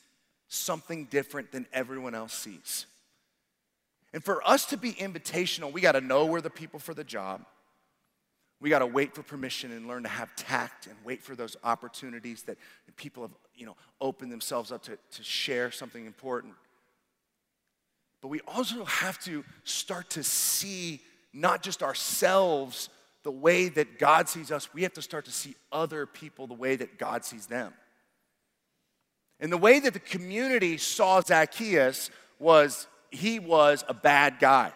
something 0.47 1.05
different 1.05 1.51
than 1.51 1.67
everyone 1.73 2.15
else 2.15 2.33
sees. 2.33 2.85
And 4.13 4.23
for 4.23 4.47
us 4.47 4.67
to 4.67 4.77
be 4.77 4.93
invitational, 4.93 5.71
we 5.71 5.81
got 5.81 5.93
to 5.93 6.01
know 6.01 6.25
we're 6.25 6.41
the 6.41 6.49
people 6.49 6.79
for 6.79 6.93
the 6.93 7.03
job. 7.03 7.45
We 8.61 8.69
got 8.69 8.79
to 8.79 8.85
wait 8.85 9.13
for 9.13 9.23
permission 9.23 9.71
and 9.71 9.87
learn 9.87 10.03
to 10.03 10.09
have 10.09 10.33
tact 10.35 10.87
and 10.87 10.95
wait 11.03 11.21
for 11.21 11.35
those 11.35 11.57
opportunities 11.63 12.43
that 12.43 12.57
people 12.95 13.23
have, 13.23 13.31
you 13.55 13.65
know, 13.65 13.75
opened 13.99 14.31
themselves 14.31 14.71
up 14.71 14.83
to, 14.83 14.97
to 15.11 15.23
share 15.23 15.71
something 15.71 16.05
important. 16.05 16.53
But 18.21 18.29
we 18.29 18.39
also 18.47 18.85
have 18.85 19.19
to 19.25 19.43
start 19.65 20.11
to 20.11 20.23
see 20.23 21.01
not 21.33 21.61
just 21.61 21.83
ourselves 21.83 22.89
the 23.23 23.31
way 23.31 23.69
that 23.69 23.97
God 23.97 24.27
sees 24.29 24.51
us, 24.51 24.73
we 24.73 24.83
have 24.83 24.93
to 24.93 25.01
start 25.01 25.25
to 25.25 25.31
see 25.31 25.55
other 25.71 26.05
people 26.05 26.45
the 26.45 26.53
way 26.53 26.75
that 26.75 26.97
God 26.97 27.23
sees 27.25 27.47
them. 27.47 27.73
And 29.39 29.51
the 29.51 29.57
way 29.57 29.79
that 29.79 29.93
the 29.93 29.99
community 29.99 30.77
saw 30.77 31.21
Zacchaeus 31.21 32.09
was 32.39 32.87
he 33.09 33.39
was 33.39 33.83
a 33.87 33.93
bad 33.93 34.39
guy. 34.39 34.73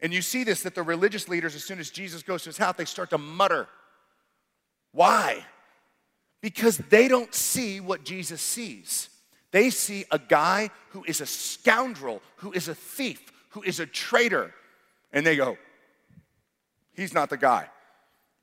And 0.00 0.12
you 0.12 0.22
see 0.22 0.44
this 0.44 0.62
that 0.62 0.74
the 0.74 0.82
religious 0.82 1.28
leaders, 1.28 1.54
as 1.54 1.64
soon 1.64 1.78
as 1.78 1.90
Jesus 1.90 2.22
goes 2.22 2.44
to 2.44 2.48
his 2.48 2.58
house, 2.58 2.76
they 2.76 2.84
start 2.84 3.10
to 3.10 3.18
mutter. 3.18 3.68
Why? 4.92 5.44
Because 6.40 6.78
they 6.78 7.06
don't 7.06 7.34
see 7.34 7.80
what 7.80 8.04
Jesus 8.04 8.40
sees. 8.40 9.10
They 9.50 9.70
see 9.70 10.04
a 10.10 10.18
guy 10.18 10.70
who 10.90 11.04
is 11.04 11.20
a 11.20 11.26
scoundrel, 11.26 12.22
who 12.36 12.52
is 12.52 12.68
a 12.68 12.74
thief, 12.74 13.20
who 13.50 13.62
is 13.62 13.80
a 13.80 13.86
traitor. 13.86 14.54
And 15.12 15.26
they 15.26 15.36
go, 15.36 15.58
He's 17.00 17.14
not 17.14 17.30
the 17.30 17.38
guy. 17.38 17.66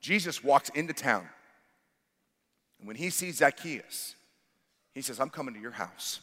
Jesus 0.00 0.42
walks 0.42 0.68
into 0.70 0.92
town. 0.92 1.28
And 2.80 2.88
when 2.88 2.96
he 2.96 3.08
sees 3.08 3.36
Zacchaeus, 3.36 4.16
he 4.96 5.00
says, 5.00 5.20
I'm 5.20 5.30
coming 5.30 5.54
to 5.54 5.60
your 5.60 5.70
house. 5.70 6.18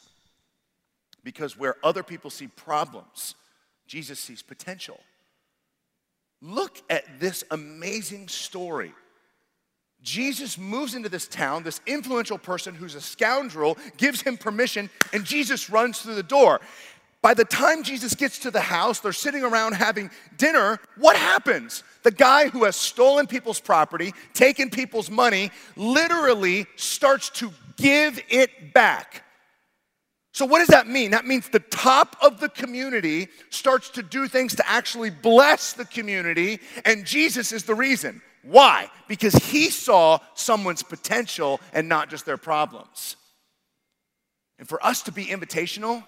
Because 1.23 1.57
where 1.57 1.75
other 1.81 2.03
people 2.03 2.29
see 2.29 2.47
problems, 2.47 3.35
Jesus 3.87 4.19
sees 4.19 4.41
potential. 4.41 4.99
Look 6.41 6.81
at 6.89 7.21
this 7.21 7.45
amazing 7.51 8.27
story. 8.27 8.93
Jesus 10.01 10.57
moves 10.57 10.93
into 10.93 11.07
this 11.07 11.29
town, 11.29 11.63
this 11.63 11.79
influential 11.87 12.37
person 12.37 12.75
who's 12.75 12.95
a 12.95 13.01
scoundrel 13.01 13.77
gives 13.95 14.21
him 14.21 14.35
permission, 14.35 14.89
and 15.13 15.23
Jesus 15.23 15.69
runs 15.69 16.01
through 16.01 16.15
the 16.15 16.21
door. 16.21 16.59
By 17.25 17.33
the 17.33 17.43
time 17.43 17.81
Jesus 17.81 18.13
gets 18.13 18.37
to 18.37 18.51
the 18.51 18.61
house, 18.61 18.99
they're 18.99 19.11
sitting 19.11 19.41
around 19.41 19.73
having 19.73 20.11
dinner. 20.37 20.79
What 20.95 21.15
happens? 21.15 21.83
The 22.03 22.11
guy 22.11 22.49
who 22.49 22.65
has 22.65 22.75
stolen 22.75 23.25
people's 23.25 23.59
property, 23.59 24.13
taken 24.35 24.69
people's 24.69 25.09
money, 25.09 25.49
literally 25.75 26.67
starts 26.75 27.31
to 27.31 27.51
give 27.77 28.21
it 28.29 28.75
back. 28.75 29.23
So, 30.33 30.45
what 30.45 30.59
does 30.59 30.67
that 30.67 30.85
mean? 30.85 31.09
That 31.09 31.25
means 31.25 31.49
the 31.49 31.61
top 31.61 32.15
of 32.21 32.39
the 32.39 32.47
community 32.47 33.29
starts 33.49 33.89
to 33.89 34.03
do 34.03 34.27
things 34.27 34.55
to 34.57 34.69
actually 34.69 35.09
bless 35.09 35.73
the 35.73 35.85
community, 35.85 36.59
and 36.85 37.07
Jesus 37.07 37.51
is 37.51 37.63
the 37.63 37.73
reason. 37.73 38.21
Why? 38.43 38.87
Because 39.07 39.33
he 39.33 39.71
saw 39.71 40.19
someone's 40.35 40.83
potential 40.83 41.59
and 41.73 41.89
not 41.89 42.11
just 42.11 42.27
their 42.27 42.37
problems. 42.37 43.15
And 44.59 44.69
for 44.69 44.85
us 44.85 45.01
to 45.01 45.11
be 45.11 45.25
invitational, 45.25 46.03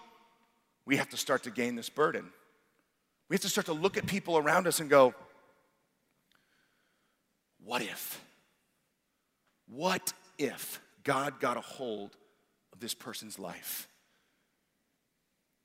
we 0.88 0.96
have 0.96 1.10
to 1.10 1.18
start 1.18 1.44
to 1.44 1.52
gain 1.52 1.76
this 1.76 1.90
burden. 1.90 2.30
We 3.30 3.34
have 3.34 3.42
to 3.42 3.50
start 3.50 3.66
to 3.66 3.74
look 3.74 3.98
at 3.98 4.08
people 4.08 4.38
around 4.38 4.68
us 4.68 4.80
and 4.80 4.90
go, 4.90 5.14
what 7.64 7.82
if? 7.82 8.24
What 9.68 10.14
if 10.38 10.80
God 11.04 11.42
got 11.42 11.58
a 11.58 11.62
hold 11.62 12.16
of 12.72 12.80
this 12.80 12.94
person's 12.94 13.38
life? 13.38 13.90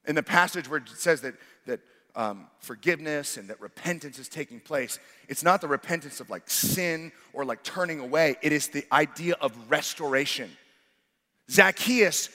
In 0.04 0.16
the 0.16 0.24
passage 0.24 0.68
where 0.68 0.80
it 0.80 0.88
says 0.88 1.20
that, 1.20 1.34
that 1.66 1.78
um, 2.16 2.48
forgiveness 2.58 3.36
and 3.36 3.48
that 3.48 3.60
repentance 3.60 4.18
is 4.18 4.28
taking 4.28 4.58
place, 4.58 4.98
it's 5.28 5.44
not 5.44 5.60
the 5.60 5.68
repentance 5.68 6.18
of 6.18 6.30
like 6.30 6.50
sin 6.50 7.12
or 7.32 7.44
like 7.44 7.62
turning 7.62 8.00
away, 8.00 8.34
it 8.42 8.50
is 8.50 8.66
the 8.66 8.84
idea 8.90 9.36
of 9.40 9.52
restoration. 9.70 10.50
Zacchaeus 11.48 12.28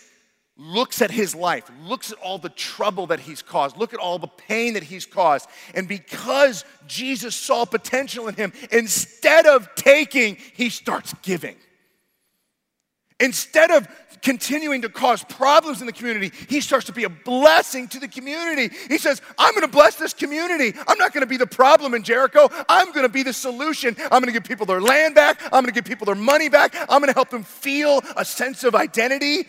looks 0.58 1.02
at 1.02 1.12
his 1.12 1.36
life, 1.36 1.70
looks 1.84 2.12
at 2.12 2.18
all 2.20 2.38
the 2.38 2.50
trouble 2.50 3.08
that 3.08 3.20
he's 3.20 3.42
caused, 3.42 3.78
look 3.78 3.94
at 3.94 4.00
all 4.00 4.18
the 4.18 4.28
pain 4.28 4.74
that 4.74 4.84
he's 4.84 5.06
caused. 5.06 5.48
And 5.76 5.88
because 5.88 6.66
Jesus 6.88 7.36
saw 7.36 7.66
potential 7.66 8.28
in 8.28 8.36
him, 8.36 8.52
instead 8.72 9.46
of 9.46 9.70
taking, 9.76 10.38
he 10.54 10.70
starts 10.70 11.14
giving. 11.22 11.56
Instead 13.20 13.72
of 13.72 13.88
continuing 14.22 14.82
to 14.82 14.90
cause 14.90 15.24
problems 15.24 15.82
in 15.82 15.88
the 15.88 15.94
community, 15.94 16.32
he 16.50 16.62
starts 16.62 16.86
to 16.86 16.92
be 16.92 17.04
a 17.04 17.10
blessing 17.10 17.88
to 17.88 18.00
the 18.00 18.08
community. 18.08 18.76
He 18.88 18.98
says, 18.98 19.22
I'm 19.38 19.54
gonna 19.54 19.68
bless 19.68 19.96
this 19.96 20.14
community. 20.14 20.78
I'm 20.88 20.98
not 20.98 21.14
gonna 21.14 21.26
be 21.26 21.38
the 21.38 21.48
problem 21.48 21.94
in 21.94 22.04
Jericho. 22.04 22.50
I'm 22.70 22.92
gonna 22.92 23.10
be 23.10 23.24
the 23.24 23.34
solution. 23.34 23.96
I'm 24.12 24.22
gonna 24.22 24.32
give 24.32 24.44
people 24.44 24.66
their 24.66 24.82
land 24.82 25.16
back. 25.16 25.42
I'm 25.46 25.64
gonna 25.64 25.72
give 25.72 25.86
people 25.86 26.06
their 26.06 26.16
money 26.16 26.50
back. 26.50 26.76
I'm 26.90 27.00
gonna 27.00 27.14
help 27.14 27.30
them 27.30 27.44
feel 27.44 28.02
a 28.16 28.26
sense 28.26 28.64
of 28.64 28.76
identity 28.76 29.48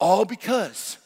all 0.00 0.24
because 0.24 0.98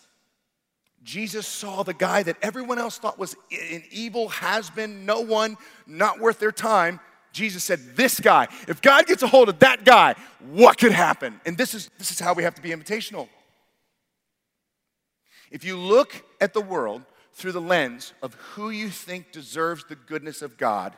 Jesus 1.03 1.47
saw 1.47 1.83
the 1.83 1.95
guy 1.95 2.23
that 2.23 2.37
everyone 2.43 2.79
else 2.79 2.99
thought 2.99 3.19
was 3.19 3.35
an 3.51 3.83
evil, 3.91 4.29
has 4.29 4.71
been, 4.71 5.05
no 5.05 5.21
one, 5.21 5.57
not 5.87 6.21
worth 6.21 6.39
their 6.39 6.53
time. 6.53 7.01
Jesus 7.33 7.65
said, 7.65 7.97
This 7.97 8.21
guy, 8.21 8.47
if 8.69 8.81
God 8.81 9.07
gets 9.07 9.23
a 9.23 9.27
hold 9.27 9.49
of 9.49 9.59
that 9.61 9.85
guy, 9.85 10.15
what 10.51 10.79
could 10.79 10.93
happen? 10.93 11.41
And 11.45 11.57
this 11.57 11.75
is, 11.75 11.91
this 11.99 12.11
is 12.11 12.21
how 12.21 12.35
we 12.35 12.45
have 12.45 12.55
to 12.55 12.63
be 12.63 12.71
invitational. 12.71 13.29
If 15.51 15.65
you 15.65 15.77
look 15.77 16.25
at 16.41 16.55
the 16.55 16.61
world 16.61 17.03
through 17.35 17.53
the 17.53 17.61
lens 17.61 18.13
of 18.23 18.35
who 18.35 18.71
you 18.71 18.89
think 18.89 19.33
deserves 19.33 19.85
the 19.85 19.97
goodness 19.97 20.41
of 20.41 20.57
God, 20.57 20.95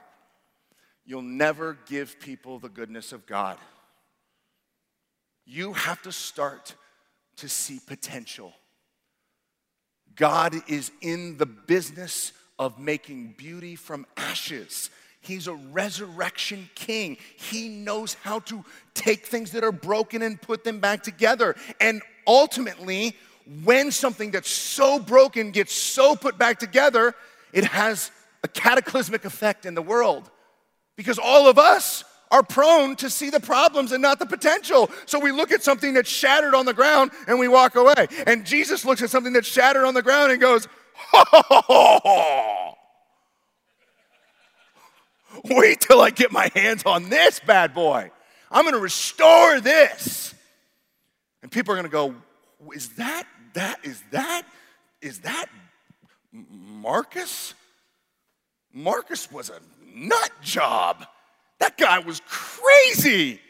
you'll 1.07 1.23
never 1.23 1.79
give 1.87 2.21
people 2.21 2.59
the 2.59 2.69
goodness 2.69 3.13
of 3.13 3.27
God. 3.27 3.59
You 5.47 5.73
have 5.73 6.03
to 6.03 6.13
start 6.13 6.75
to 7.37 7.49
see 7.49 7.81
potential. 7.87 8.53
God 10.17 10.55
is 10.69 10.93
in 11.01 11.37
the 11.39 11.47
business 11.47 12.33
of 12.59 12.79
making 12.79 13.35
beauty 13.37 13.77
from 13.77 14.07
ashes. 14.17 14.91
He's 15.21 15.47
a 15.47 15.55
resurrection 15.55 16.69
king. 16.75 17.17
He 17.37 17.69
knows 17.69 18.15
how 18.15 18.41
to 18.41 18.65
take 18.93 19.27
things 19.27 19.53
that 19.53 19.65
are 19.65 19.73
broken 19.73 20.23
and 20.23 20.41
put 20.41 20.65
them 20.65 20.81
back 20.81 21.03
together. 21.03 21.57
And 21.81 22.03
ultimately, 22.27 23.17
when 23.65 23.91
something 23.91 24.31
that's 24.31 24.51
so 24.51 24.99
broken 24.99 25.51
gets 25.51 25.75
so 25.75 26.15
put 26.15 26.39
back 26.39 26.59
together, 26.59 27.15
it 27.53 27.65
has 27.65 28.11
a 28.43 28.49
cataclysmic 28.49 29.25
effect 29.25 29.67
in 29.67 29.75
the 29.75 29.83
world. 29.83 30.31
Because 30.97 31.19
all 31.19 31.49
of 31.49 31.59
us 31.59 32.05
are 32.35 32.43
prone 32.43 32.97
to 32.97 33.09
see 33.09 33.31
the 33.31 33.39
problems 33.39 33.93
and 33.93 34.03
not 34.03 34.19
the 34.19 34.27
potential. 34.27 34.91
So 35.07 35.21
we 35.21 35.31
look 35.31 35.53
at 35.53 35.63
something 35.63 35.95
that's 35.95 36.11
shattered 36.11 36.53
on 36.53 36.67
the 36.67 36.75
ground 36.75 37.13
and 37.29 37.39
we 37.39 37.47
walk 37.47 37.77
away. 37.77 38.09
And 38.27 38.45
Jesus 38.45 38.85
looks 38.85 39.03
at 39.03 39.11
something 39.11 39.33
that's 39.33 39.47
shattered 39.47 39.85
on 39.85 39.95
the 39.95 40.03
ground 40.03 40.33
and 40.33 40.41
goes, 40.41 40.67
Wait 45.45 45.81
till 45.81 46.01
I 46.01 46.11
get 46.11 46.33
my 46.33 46.51
hands 46.55 46.83
on 46.85 47.09
this 47.09 47.39
bad 47.39 47.73
boy. 47.73 48.11
I'm 48.51 48.65
gonna 48.65 48.79
restore 48.79 49.61
this. 49.61 50.35
And 51.45 51.53
people 51.53 51.75
are 51.75 51.77
going 51.77 51.85
to 51.85 51.91
go, 51.91 52.15
is 52.75 52.89
that, 52.95 53.25
that, 53.53 53.79
is 53.83 54.03
that, 54.13 54.45
is 55.03 55.19
that 55.21 55.45
Marcus? 56.33 57.53
Marcus 58.73 59.31
was 59.31 59.51
a 59.51 59.61
nut 59.95 60.31
job. 60.43 61.07
That 61.61 61.77
guy 61.77 61.99
was 62.01 62.21
crazy. 62.27 63.41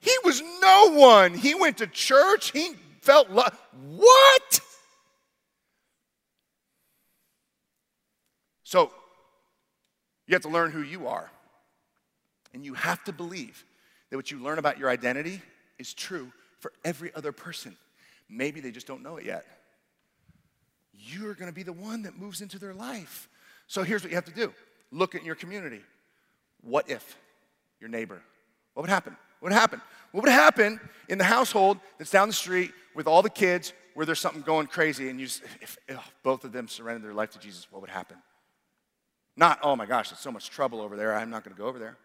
He 0.00 0.16
was 0.24 0.42
no 0.60 0.92
one. 0.92 1.34
He 1.34 1.54
went 1.54 1.78
to 1.78 1.86
church. 1.86 2.52
He 2.52 2.74
felt 3.00 3.30
lo- 3.30 3.44
what? 3.88 4.60
So 8.62 8.90
you 10.26 10.34
have 10.34 10.42
to 10.42 10.48
learn 10.48 10.70
who 10.70 10.82
you 10.82 11.06
are. 11.06 11.30
And 12.52 12.64
you 12.64 12.74
have 12.74 13.04
to 13.04 13.12
believe 13.12 13.64
that 14.10 14.16
what 14.16 14.30
you 14.30 14.38
learn 14.38 14.58
about 14.58 14.78
your 14.78 14.88
identity 14.88 15.42
is 15.78 15.92
true 15.92 16.32
for 16.60 16.72
every 16.84 17.14
other 17.14 17.32
person. 17.32 17.76
Maybe 18.28 18.60
they 18.60 18.70
just 18.70 18.86
don't 18.86 19.02
know 19.02 19.16
it 19.16 19.26
yet. 19.26 19.44
You're 20.92 21.34
going 21.34 21.50
to 21.50 21.54
be 21.54 21.62
the 21.62 21.72
one 21.72 22.02
that 22.02 22.18
moves 22.18 22.40
into 22.40 22.58
their 22.58 22.74
life. 22.74 23.28
So 23.66 23.82
here's 23.82 24.02
what 24.02 24.10
you 24.10 24.16
have 24.16 24.24
to 24.24 24.32
do 24.32 24.52
look 24.90 25.14
at 25.14 25.24
your 25.24 25.34
community. 25.34 25.82
What 26.62 26.88
if 26.88 27.16
your 27.80 27.88
neighbor? 27.88 28.22
What 28.74 28.82
would 28.82 28.90
happen? 28.90 29.16
What 29.40 29.50
would 29.50 29.58
happen? 29.58 29.80
What 30.12 30.24
would 30.24 30.32
happen 30.32 30.80
in 31.08 31.18
the 31.18 31.24
household 31.24 31.78
that's 31.98 32.10
down 32.10 32.28
the 32.28 32.34
street 32.34 32.72
with 32.94 33.06
all 33.06 33.22
the 33.22 33.30
kids 33.30 33.72
where 33.94 34.06
there's 34.06 34.20
something 34.20 34.42
going 34.42 34.66
crazy 34.66 35.08
and 35.08 35.20
you 35.20 35.26
just, 35.26 35.42
if, 35.60 35.78
if 35.88 35.98
both 36.22 36.44
of 36.44 36.52
them 36.52 36.68
surrendered 36.68 37.04
their 37.04 37.14
life 37.14 37.30
to 37.30 37.38
Jesus, 37.38 37.66
what 37.70 37.80
would 37.80 37.90
happen? 37.90 38.16
Not, 39.36 39.58
oh 39.62 39.76
my 39.76 39.86
gosh, 39.86 40.10
there's 40.10 40.20
so 40.20 40.32
much 40.32 40.50
trouble 40.50 40.80
over 40.80 40.96
there, 40.96 41.14
I'm 41.14 41.30
not 41.30 41.44
to 41.44 41.50
go 41.50 41.66
over 41.66 41.78
there. 41.78 41.96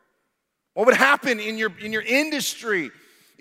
What 0.74 0.86
would 0.86 0.96
happen 0.96 1.40
in 1.40 1.58
your, 1.58 1.72
in 1.80 1.92
your 1.92 2.02
industry 2.02 2.92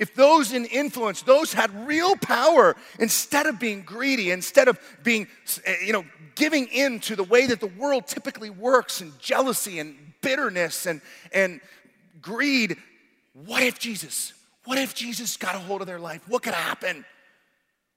if 0.01 0.15
those 0.15 0.55
in 0.55 0.65
influence, 0.65 1.21
those 1.21 1.53
had 1.53 1.87
real 1.87 2.17
power, 2.17 2.75
instead 2.99 3.47
of 3.47 3.61
being 3.61 3.83
greedy, 3.83 4.31
instead 4.31 4.67
of 4.67 4.81
being, 5.05 5.29
eh, 5.67 5.77
you 5.85 5.93
know, 5.93 6.07
giving 6.35 6.69
in 6.69 7.01
to 7.01 7.15
the 7.15 7.23
way 7.23 7.47
that 7.47 7.61
the 7.61 7.67
world 7.67 8.07
typically 8.07 8.49
works 8.49 9.03
and 9.03 9.17
jealousy 9.21 9.79
and 9.79 9.95
bitterness 10.23 10.87
and, 10.87 11.03
and 11.35 11.61
greed, 12.21 12.77
what 13.33 13.63
if 13.63 13.79
Jesus, 13.79 14.33
what 14.65 14.79
if 14.79 14.95
Jesus 14.95 15.37
got 15.37 15.55
a 15.55 15.59
hold 15.59 15.81
of 15.81 15.87
their 15.87 15.99
life? 15.99 16.23
What 16.29 16.43
could 16.43 16.55
happen? 16.55 17.05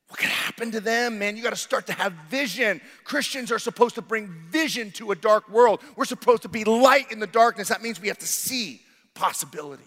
What 0.07 0.19
could 0.19 0.29
happen 0.29 0.71
to 0.71 0.81
them, 0.81 1.17
man? 1.17 1.35
You 1.35 1.43
got 1.43 1.51
to 1.51 1.55
start 1.55 1.87
to 1.87 1.93
have 1.93 2.13
vision. 2.29 2.81
Christians 3.03 3.51
are 3.51 3.59
supposed 3.59 3.95
to 3.95 4.01
bring 4.01 4.27
vision 4.49 4.91
to 4.91 5.11
a 5.11 5.15
dark 5.15 5.49
world. 5.49 5.81
We're 5.95 6.05
supposed 6.05 6.43
to 6.43 6.49
be 6.49 6.63
light 6.63 7.11
in 7.11 7.19
the 7.19 7.27
darkness. 7.27 7.69
That 7.69 7.81
means 7.81 7.99
we 7.99 8.09
have 8.09 8.19
to 8.19 8.27
see 8.27 8.81
possibility. 9.15 9.83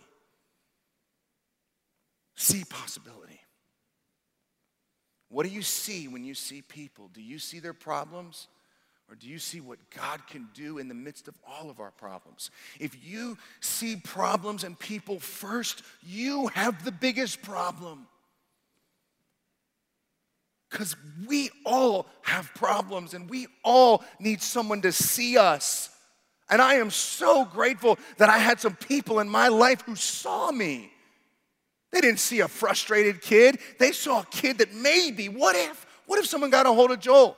See 2.35 2.65
possibility. 2.65 3.41
What 5.29 5.47
do 5.47 5.53
you 5.53 5.63
see 5.63 6.09
when 6.09 6.25
you 6.25 6.35
see 6.35 6.63
people? 6.63 7.09
Do 7.13 7.23
you 7.23 7.39
see 7.39 7.61
their 7.61 7.73
problems? 7.73 8.49
Or 9.09 9.15
do 9.15 9.29
you 9.29 9.39
see 9.39 9.61
what 9.61 9.79
God 9.97 10.27
can 10.27 10.49
do 10.53 10.79
in 10.79 10.89
the 10.89 10.95
midst 10.95 11.29
of 11.29 11.35
all 11.47 11.71
of 11.71 11.79
our 11.79 11.93
problems? 11.93 12.51
If 12.81 12.97
you 13.05 13.39
see 13.61 13.97
problems 13.97 14.65
and 14.65 14.79
people 14.79 15.21
first, 15.21 15.83
you 16.03 16.49
have 16.49 16.85
the 16.85 16.91
biggest 16.91 17.43
problem. 17.43 18.09
Because 20.71 20.97
we 21.29 21.51
all 21.65 22.07
have 22.23 22.53
problems 22.55 23.15
and 23.15 23.31
we 23.31 23.47
all 23.63 24.03
need 24.19 24.43
someone 24.43 24.83
to 24.83 24.91
see 24.91 25.39
us. 25.39 25.91
And 26.51 26.61
I 26.61 26.75
am 26.75 26.91
so 26.91 27.45
grateful 27.45 27.99
that 28.19 28.29
I 28.29 28.39
had 28.39 28.61
some 28.61 28.75
people 28.75 29.21
in 29.21 29.29
my 29.29 29.49
life 29.49 29.83
who 29.83 29.95
saw 29.95 30.51
me. 30.51 30.93
They 31.93 32.01
didn't 32.01 32.19
see 32.19 32.41
a 32.41 32.49
frustrated 32.49 33.23
kid, 33.23 33.59
they 33.79 33.93
saw 33.93 34.21
a 34.21 34.27
kid 34.27 34.59
that 34.59 34.75
maybe, 34.75 35.29
what 35.29 35.55
if? 35.55 35.87
What 36.07 36.19
if 36.19 36.27
someone 36.27 36.51
got 36.51 36.67
a 36.67 36.73
hold 36.73 36.91
of 36.91 37.01
Joel? 37.01 37.37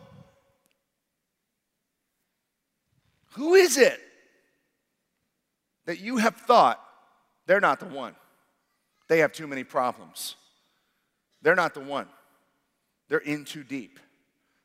Who 3.39 3.55
is 3.55 3.76
it 3.76 4.01
that 5.86 6.01
you 6.01 6.16
have 6.16 6.34
thought 6.34 6.82
they're 7.47 7.61
not 7.61 7.78
the 7.78 7.86
one? 7.86 8.16
They 9.07 9.20
have 9.20 9.32
too 9.32 9.47
many 9.47 9.62
problems. 9.62 10.34
They're 11.41 11.55
not 11.55 11.72
the 11.72 11.80
one. 11.80 12.09
They're 13.09 13.18
in 13.18 13.45
too 13.45 13.62
deep. 13.62 14.01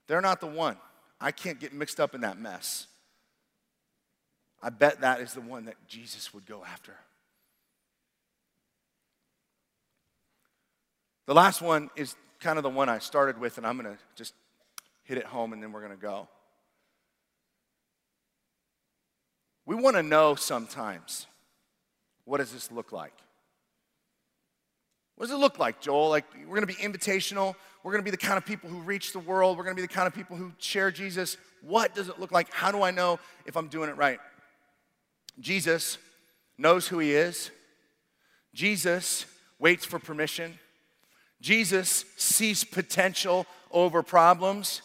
They're 0.08 0.22
not 0.22 0.42
the 0.42 0.48
one. 0.48 0.78
I 1.22 1.30
can't 1.30 1.60
get 1.60 1.72
mixed 1.72 2.00
up 2.00 2.16
in 2.16 2.22
that 2.22 2.40
mess. 2.40 2.88
I 4.60 4.72
bet 4.72 5.02
that 5.02 5.22
is 5.22 5.34
the 5.34 5.42
one 5.42 5.66
that 5.66 5.76
Jesus 5.88 6.34
would 6.34 6.48
go 6.48 6.66
after. 6.66 6.96
The 11.28 11.36
last 11.36 11.62
one 11.62 11.92
is 11.96 12.16
kind 12.40 12.58
of 12.58 12.64
the 12.64 12.72
one 12.72 12.90
I 12.90 12.98
started 12.98 13.40
with, 13.40 13.60
and 13.60 13.68
I'm 13.68 13.78
going 13.80 13.96
to 13.96 14.02
just 14.16 14.34
hit 15.04 15.20
it 15.20 15.26
home 15.26 15.54
and 15.54 15.62
then 15.62 15.72
we're 15.72 15.82
going 15.82 15.96
to 15.96 16.02
go. 16.02 16.28
We 19.66 19.76
want 19.76 19.96
to 19.96 20.04
know 20.04 20.36
sometimes 20.36 21.28
what 22.26 22.38
does 22.38 22.52
this 22.52 22.72
look 22.72 22.92
like? 22.92 23.14
What 25.16 25.28
does 25.28 25.36
it 25.36 25.40
look 25.40 25.60
like, 25.60 25.80
Joel? 25.80 26.10
Like, 26.10 26.26
we're 26.34 26.60
going 26.60 26.62
to 26.62 26.68
be 26.68 26.74
invitational. 26.74 27.56
We're 27.84 27.92
going 27.92 28.04
to 28.04 28.06
be 28.06 28.12
the 28.12 28.18
kind 28.18 28.38
of 28.38 28.46
people 28.46 28.70
who 28.70 28.80
reach 28.80 29.14
the 29.14 29.20
world. 29.20 29.58
We're 29.58 29.64
going 29.64 29.76
to 29.76 29.82
be 29.82 29.88
the 29.88 29.94
kind 29.94 30.08
of 30.08 30.14
people 30.14 30.36
who 30.36 30.52
share 30.58 30.92
Jesus. 30.92 31.38
What 31.62 31.94
does 31.94 32.10
it 32.10 32.20
look 32.20 32.32
like? 32.32 32.52
How 32.52 32.72
do 32.72 32.82
I 32.82 32.92
know 32.92 33.20
if 33.46 33.56
I'm 33.56 33.68
doing 33.68 33.90
it 33.90 33.96
right? 33.96 34.20
Jesus 35.40 35.98
knows 36.58 36.88
who 36.88 37.00
he 37.00 37.14
is. 37.14 37.52
Jesus 38.54 39.26
waits 39.60 39.86
for 39.86 40.00
permission. 40.00 40.58
Jesus 41.42 42.06
sees 42.18 42.64
potential 42.64 43.46
over 43.72 44.02
problems. 44.02 44.82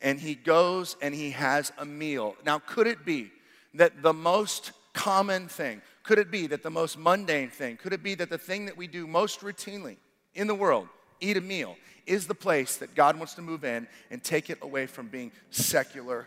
And 0.00 0.20
he 0.20 0.34
goes 0.34 0.96
and 1.00 1.14
he 1.14 1.30
has 1.30 1.72
a 1.78 1.84
meal. 1.84 2.36
Now, 2.44 2.58
could 2.58 2.86
it 2.86 3.04
be 3.04 3.30
that 3.74 4.02
the 4.02 4.12
most 4.12 4.72
common 4.92 5.48
thing, 5.48 5.82
could 6.02 6.18
it 6.18 6.30
be 6.30 6.46
that 6.48 6.62
the 6.62 6.70
most 6.70 6.98
mundane 6.98 7.50
thing, 7.50 7.76
could 7.76 7.92
it 7.92 8.02
be 8.02 8.14
that 8.14 8.30
the 8.30 8.38
thing 8.38 8.66
that 8.66 8.76
we 8.76 8.86
do 8.86 9.06
most 9.06 9.40
routinely 9.40 9.96
in 10.34 10.46
the 10.46 10.54
world, 10.54 10.88
eat 11.20 11.36
a 11.36 11.40
meal, 11.40 11.76
is 12.06 12.26
the 12.26 12.34
place 12.34 12.76
that 12.78 12.94
God 12.94 13.16
wants 13.16 13.34
to 13.34 13.42
move 13.42 13.64
in 13.64 13.86
and 14.10 14.22
take 14.22 14.50
it 14.50 14.58
away 14.62 14.86
from 14.86 15.08
being 15.08 15.30
secular 15.50 16.26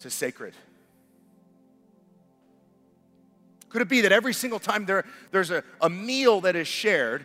to 0.00 0.10
sacred? 0.10 0.54
Could 3.68 3.82
it 3.82 3.88
be 3.88 4.00
that 4.00 4.12
every 4.12 4.34
single 4.34 4.58
time 4.58 4.84
there, 4.84 5.04
there's 5.30 5.52
a, 5.52 5.62
a 5.80 5.88
meal 5.88 6.40
that 6.40 6.56
is 6.56 6.66
shared, 6.66 7.24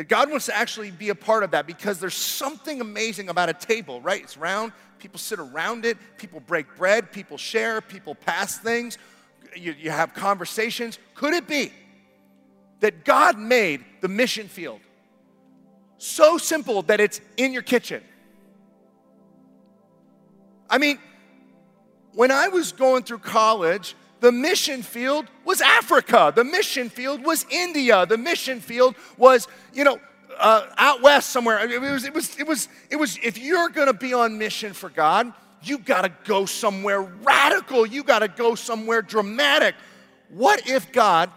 that 0.00 0.08
God 0.08 0.30
wants 0.30 0.46
to 0.46 0.56
actually 0.56 0.90
be 0.90 1.10
a 1.10 1.14
part 1.14 1.42
of 1.42 1.50
that 1.50 1.66
because 1.66 2.00
there's 2.00 2.14
something 2.14 2.80
amazing 2.80 3.28
about 3.28 3.50
a 3.50 3.52
table, 3.52 4.00
right? 4.00 4.22
It's 4.22 4.38
round, 4.38 4.72
people 4.98 5.18
sit 5.18 5.38
around 5.38 5.84
it, 5.84 5.98
people 6.16 6.40
break 6.40 6.74
bread, 6.78 7.12
people 7.12 7.36
share, 7.36 7.82
people 7.82 8.14
pass 8.14 8.56
things, 8.56 8.96
you, 9.54 9.74
you 9.78 9.90
have 9.90 10.14
conversations. 10.14 10.98
Could 11.14 11.34
it 11.34 11.46
be 11.46 11.70
that 12.78 13.04
God 13.04 13.38
made 13.38 13.84
the 14.00 14.08
mission 14.08 14.48
field 14.48 14.80
so 15.98 16.38
simple 16.38 16.80
that 16.84 16.98
it's 16.98 17.20
in 17.36 17.52
your 17.52 17.60
kitchen? 17.60 18.02
I 20.70 20.78
mean, 20.78 20.98
when 22.14 22.30
I 22.30 22.48
was 22.48 22.72
going 22.72 23.02
through 23.02 23.18
college, 23.18 23.94
the 24.20 24.30
mission 24.30 24.82
field 24.82 25.26
was 25.44 25.60
Africa. 25.60 26.32
The 26.34 26.44
mission 26.44 26.88
field 26.88 27.24
was 27.24 27.46
India. 27.50 28.06
The 28.06 28.18
mission 28.18 28.60
field 28.60 28.94
was, 29.16 29.48
you 29.72 29.84
know, 29.84 29.98
uh, 30.38 30.66
out 30.76 31.02
west 31.02 31.30
somewhere. 31.30 31.58
It 31.68 31.80
was, 31.80 32.04
it 32.04 32.14
was, 32.14 32.38
it 32.38 32.46
was, 32.46 32.68
it 32.90 32.96
was, 32.96 33.18
if 33.22 33.38
you're 33.38 33.68
gonna 33.70 33.92
be 33.94 34.14
on 34.14 34.38
mission 34.38 34.72
for 34.72 34.88
God, 34.90 35.32
you 35.62 35.78
gotta 35.78 36.12
go 36.24 36.46
somewhere 36.46 37.02
radical. 37.02 37.86
You 37.86 38.02
gotta 38.02 38.28
go 38.28 38.54
somewhere 38.54 39.02
dramatic. 39.02 39.74
What 40.28 40.68
if 40.68 40.92
God 40.92 41.30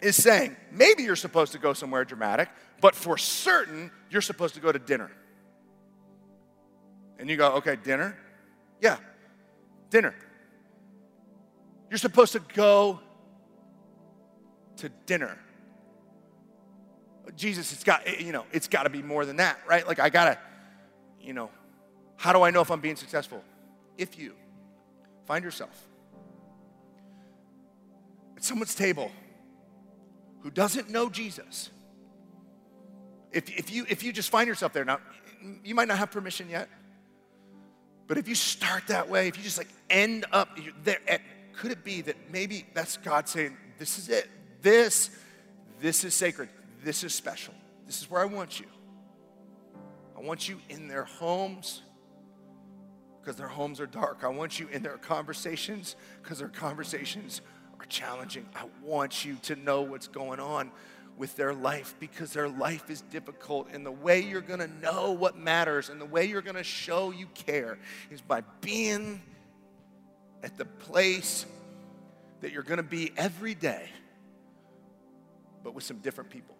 is 0.00 0.16
saying, 0.16 0.56
maybe 0.70 1.04
you're 1.04 1.16
supposed 1.16 1.52
to 1.52 1.58
go 1.58 1.72
somewhere 1.72 2.04
dramatic, 2.04 2.48
but 2.80 2.94
for 2.94 3.16
certain, 3.16 3.90
you're 4.10 4.20
supposed 4.20 4.54
to 4.54 4.60
go 4.60 4.70
to 4.72 4.78
dinner? 4.78 5.10
And 7.18 7.30
you 7.30 7.36
go, 7.36 7.52
okay, 7.52 7.76
dinner? 7.76 8.18
Yeah, 8.80 8.98
dinner. 9.90 10.14
You're 11.92 11.98
supposed 11.98 12.32
to 12.32 12.40
go 12.54 13.00
to 14.76 14.88
dinner. 15.04 15.36
Jesus, 17.36 17.70
it's 17.74 17.84
got, 17.84 18.18
you 18.18 18.32
know, 18.32 18.46
it's 18.50 18.66
got 18.66 18.84
to 18.84 18.88
be 18.88 19.02
more 19.02 19.26
than 19.26 19.36
that, 19.36 19.58
right? 19.68 19.86
Like, 19.86 20.00
I 20.00 20.08
got 20.08 20.24
to, 20.24 20.38
you 21.20 21.34
know, 21.34 21.50
how 22.16 22.32
do 22.32 22.40
I 22.40 22.50
know 22.50 22.62
if 22.62 22.70
I'm 22.70 22.80
being 22.80 22.96
successful? 22.96 23.44
If 23.98 24.18
you 24.18 24.32
find 25.26 25.44
yourself 25.44 25.86
at 28.38 28.42
someone's 28.42 28.74
table 28.74 29.12
who 30.40 30.50
doesn't 30.50 30.88
know 30.88 31.10
Jesus, 31.10 31.68
if, 33.32 33.50
if, 33.50 33.70
you, 33.70 33.84
if 33.86 34.02
you 34.02 34.14
just 34.14 34.30
find 34.30 34.48
yourself 34.48 34.72
there, 34.72 34.86
now, 34.86 34.98
you 35.62 35.74
might 35.74 35.88
not 35.88 35.98
have 35.98 36.10
permission 36.10 36.48
yet, 36.48 36.70
but 38.06 38.16
if 38.16 38.28
you 38.28 38.34
start 38.34 38.86
that 38.86 39.10
way, 39.10 39.28
if 39.28 39.36
you 39.36 39.42
just 39.42 39.58
like 39.58 39.68
end 39.90 40.24
up 40.32 40.58
there 40.84 41.00
at 41.06 41.20
could 41.52 41.70
it 41.70 41.84
be 41.84 42.00
that 42.02 42.16
maybe 42.30 42.66
that's 42.74 42.96
God 42.96 43.28
saying, 43.28 43.56
This 43.78 43.98
is 43.98 44.08
it. 44.08 44.28
This, 44.62 45.10
this 45.80 46.04
is 46.04 46.14
sacred. 46.14 46.48
This 46.84 47.04
is 47.04 47.14
special. 47.14 47.54
This 47.86 48.00
is 48.00 48.10
where 48.10 48.22
I 48.22 48.26
want 48.26 48.60
you. 48.60 48.66
I 50.16 50.20
want 50.20 50.48
you 50.48 50.58
in 50.68 50.88
their 50.88 51.04
homes 51.04 51.82
because 53.20 53.36
their 53.36 53.48
homes 53.48 53.80
are 53.80 53.86
dark. 53.86 54.20
I 54.22 54.28
want 54.28 54.58
you 54.58 54.68
in 54.72 54.82
their 54.82 54.98
conversations 54.98 55.96
because 56.22 56.38
their 56.38 56.48
conversations 56.48 57.40
are 57.78 57.86
challenging. 57.86 58.46
I 58.54 58.64
want 58.82 59.24
you 59.24 59.36
to 59.42 59.56
know 59.56 59.82
what's 59.82 60.08
going 60.08 60.40
on 60.40 60.70
with 61.16 61.36
their 61.36 61.54
life 61.54 61.94
because 62.00 62.32
their 62.32 62.48
life 62.48 62.90
is 62.90 63.02
difficult. 63.02 63.68
And 63.72 63.84
the 63.84 63.92
way 63.92 64.20
you're 64.20 64.40
going 64.40 64.60
to 64.60 64.70
know 64.80 65.12
what 65.12 65.36
matters 65.36 65.88
and 65.88 66.00
the 66.00 66.06
way 66.06 66.24
you're 66.24 66.42
going 66.42 66.56
to 66.56 66.64
show 66.64 67.10
you 67.10 67.26
care 67.34 67.78
is 68.10 68.20
by 68.20 68.42
being 68.60 69.22
at 70.42 70.56
the 70.58 70.64
place 70.64 71.46
that 72.40 72.52
you're 72.52 72.62
going 72.62 72.78
to 72.78 72.82
be 72.82 73.12
every 73.16 73.54
day, 73.54 73.88
but 75.62 75.74
with 75.74 75.84
some 75.84 75.98
different 75.98 76.30
people. 76.30 76.56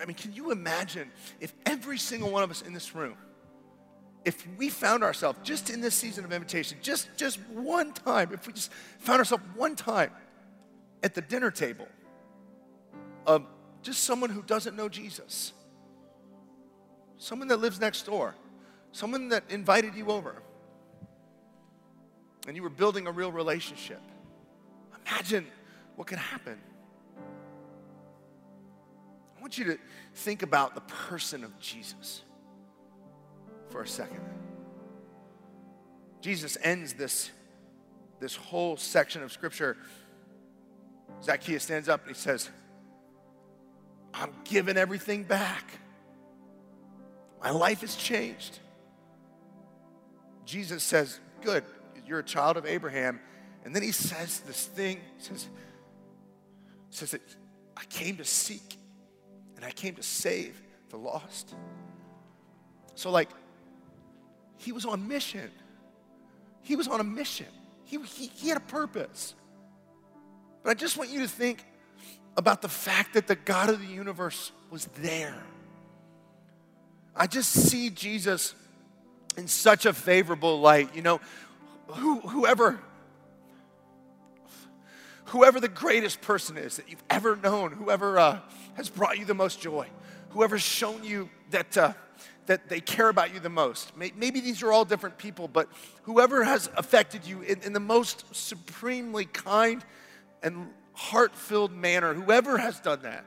I 0.00 0.06
mean, 0.06 0.16
can 0.16 0.32
you 0.32 0.50
imagine 0.50 1.10
if 1.40 1.52
every 1.66 1.98
single 1.98 2.30
one 2.30 2.42
of 2.42 2.50
us 2.50 2.62
in 2.62 2.72
this 2.72 2.94
room, 2.94 3.16
if 4.24 4.46
we 4.56 4.68
found 4.68 5.02
ourselves 5.02 5.38
just 5.42 5.70
in 5.70 5.80
this 5.80 5.94
season 5.94 6.24
of 6.24 6.32
invitation, 6.32 6.78
just, 6.82 7.08
just 7.16 7.38
one 7.50 7.92
time, 7.92 8.30
if 8.32 8.46
we 8.46 8.52
just 8.52 8.72
found 8.98 9.18
ourselves 9.18 9.44
one 9.54 9.76
time 9.76 10.10
at 11.02 11.14
the 11.14 11.20
dinner 11.20 11.50
table 11.50 11.86
of 13.26 13.44
just 13.82 14.04
someone 14.04 14.30
who 14.30 14.42
doesn't 14.42 14.76
know 14.76 14.88
Jesus, 14.88 15.52
someone 17.18 17.48
that 17.48 17.58
lives 17.58 17.80
next 17.80 18.06
door, 18.06 18.34
someone 18.92 19.28
that 19.28 19.44
invited 19.50 19.94
you 19.94 20.06
over, 20.08 20.42
and 22.46 22.56
you 22.56 22.62
were 22.62 22.70
building 22.70 23.06
a 23.06 23.12
real 23.12 23.32
relationship. 23.32 24.00
Imagine 25.06 25.46
what 25.96 26.06
could 26.06 26.18
happen. 26.18 26.58
I 29.36 29.40
want 29.40 29.58
you 29.58 29.64
to 29.64 29.78
think 30.14 30.42
about 30.42 30.74
the 30.74 30.80
person 30.82 31.44
of 31.44 31.58
Jesus 31.58 32.22
for 33.68 33.82
a 33.82 33.88
second. 33.88 34.20
Jesus 36.20 36.56
ends 36.62 36.94
this, 36.94 37.30
this 38.20 38.34
whole 38.34 38.76
section 38.76 39.22
of 39.22 39.30
scripture. 39.32 39.76
Zacchaeus 41.22 41.62
stands 41.62 41.88
up 41.88 42.06
and 42.06 42.14
he 42.14 42.20
says, 42.20 42.48
I'm 44.14 44.32
giving 44.44 44.76
everything 44.76 45.24
back. 45.24 45.64
My 47.42 47.50
life 47.50 47.82
has 47.82 47.96
changed. 47.96 48.58
Jesus 50.46 50.82
says, 50.82 51.20
Good, 51.42 51.64
you're 52.06 52.18
a 52.18 52.24
child 52.24 52.56
of 52.56 52.66
Abraham. 52.66 53.20
And 53.64 53.74
then 53.74 53.82
he 53.82 53.92
says 53.92 54.40
this 54.40 54.66
thing, 54.66 55.00
says, 55.18 55.48
says 56.90 57.12
that 57.12 57.22
I 57.76 57.84
came 57.84 58.16
to 58.18 58.24
seek 58.24 58.76
and 59.56 59.64
I 59.64 59.70
came 59.70 59.94
to 59.94 60.02
save 60.02 60.60
the 60.90 60.96
lost. 60.96 61.54
So, 62.94 63.10
like, 63.10 63.30
he 64.58 64.72
was 64.72 64.84
on 64.84 65.08
mission. 65.08 65.50
He 66.62 66.76
was 66.76 66.88
on 66.88 67.00
a 67.00 67.04
mission. 67.04 67.46
He, 67.84 67.98
he, 68.02 68.26
he 68.26 68.48
had 68.48 68.56
a 68.56 68.60
purpose. 68.60 69.34
But 70.62 70.70
I 70.70 70.74
just 70.74 70.96
want 70.96 71.10
you 71.10 71.20
to 71.20 71.28
think 71.28 71.64
about 72.36 72.62
the 72.62 72.68
fact 72.68 73.14
that 73.14 73.26
the 73.26 73.36
God 73.36 73.68
of 73.70 73.80
the 73.80 73.86
universe 73.86 74.52
was 74.70 74.86
there. 75.00 75.42
I 77.14 77.26
just 77.26 77.50
see 77.50 77.90
Jesus 77.90 78.54
in 79.36 79.46
such 79.46 79.86
a 79.86 79.92
favorable 79.92 80.60
light. 80.60 80.94
You 80.94 81.02
know, 81.02 81.20
who, 81.86 82.20
whoever 82.20 82.80
whoever 85.26 85.58
the 85.58 85.68
greatest 85.68 86.20
person 86.20 86.56
is 86.56 86.76
that 86.76 86.88
you've 86.88 87.02
ever 87.10 87.34
known, 87.34 87.72
whoever 87.72 88.18
uh, 88.18 88.38
has 88.74 88.88
brought 88.88 89.18
you 89.18 89.24
the 89.24 89.34
most 89.34 89.60
joy, 89.60 89.86
whoever's 90.30 90.62
shown 90.62 91.02
you 91.02 91.28
that, 91.50 91.76
uh, 91.76 91.92
that 92.46 92.68
they 92.68 92.80
care 92.80 93.08
about 93.08 93.34
you 93.34 93.40
the 93.40 93.48
most. 93.48 93.96
Maybe 93.96 94.40
these 94.40 94.62
are 94.62 94.72
all 94.72 94.84
different 94.84 95.18
people, 95.18 95.48
but 95.48 95.68
whoever 96.02 96.44
has 96.44 96.70
affected 96.76 97.26
you 97.26 97.42
in, 97.42 97.60
in 97.62 97.72
the 97.72 97.80
most 97.80 98.32
supremely 98.34 99.24
kind 99.24 99.84
and 100.42 100.68
heart 100.92 101.34
filled 101.34 101.72
manner, 101.72 102.14
whoever 102.14 102.56
has 102.58 102.78
done 102.78 103.00
that, 103.02 103.24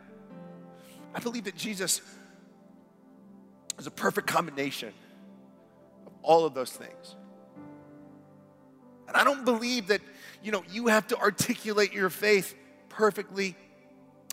I 1.14 1.20
believe 1.20 1.44
that 1.44 1.58
Jesus 1.58 2.02
is 3.78 3.88
a 3.88 3.92
perfect 3.92 4.28
combination 4.28 4.94
of 6.06 6.14
all 6.22 6.46
of 6.46 6.54
those 6.54 6.72
things. 6.72 7.16
And 9.08 9.16
I 9.16 9.24
don't 9.24 9.46
believe 9.46 9.88
that, 9.88 10.02
you 10.44 10.52
know, 10.52 10.64
you 10.70 10.88
have 10.88 11.08
to 11.08 11.18
articulate 11.18 11.94
your 11.94 12.10
faith 12.10 12.56
perfectly. 12.90 13.56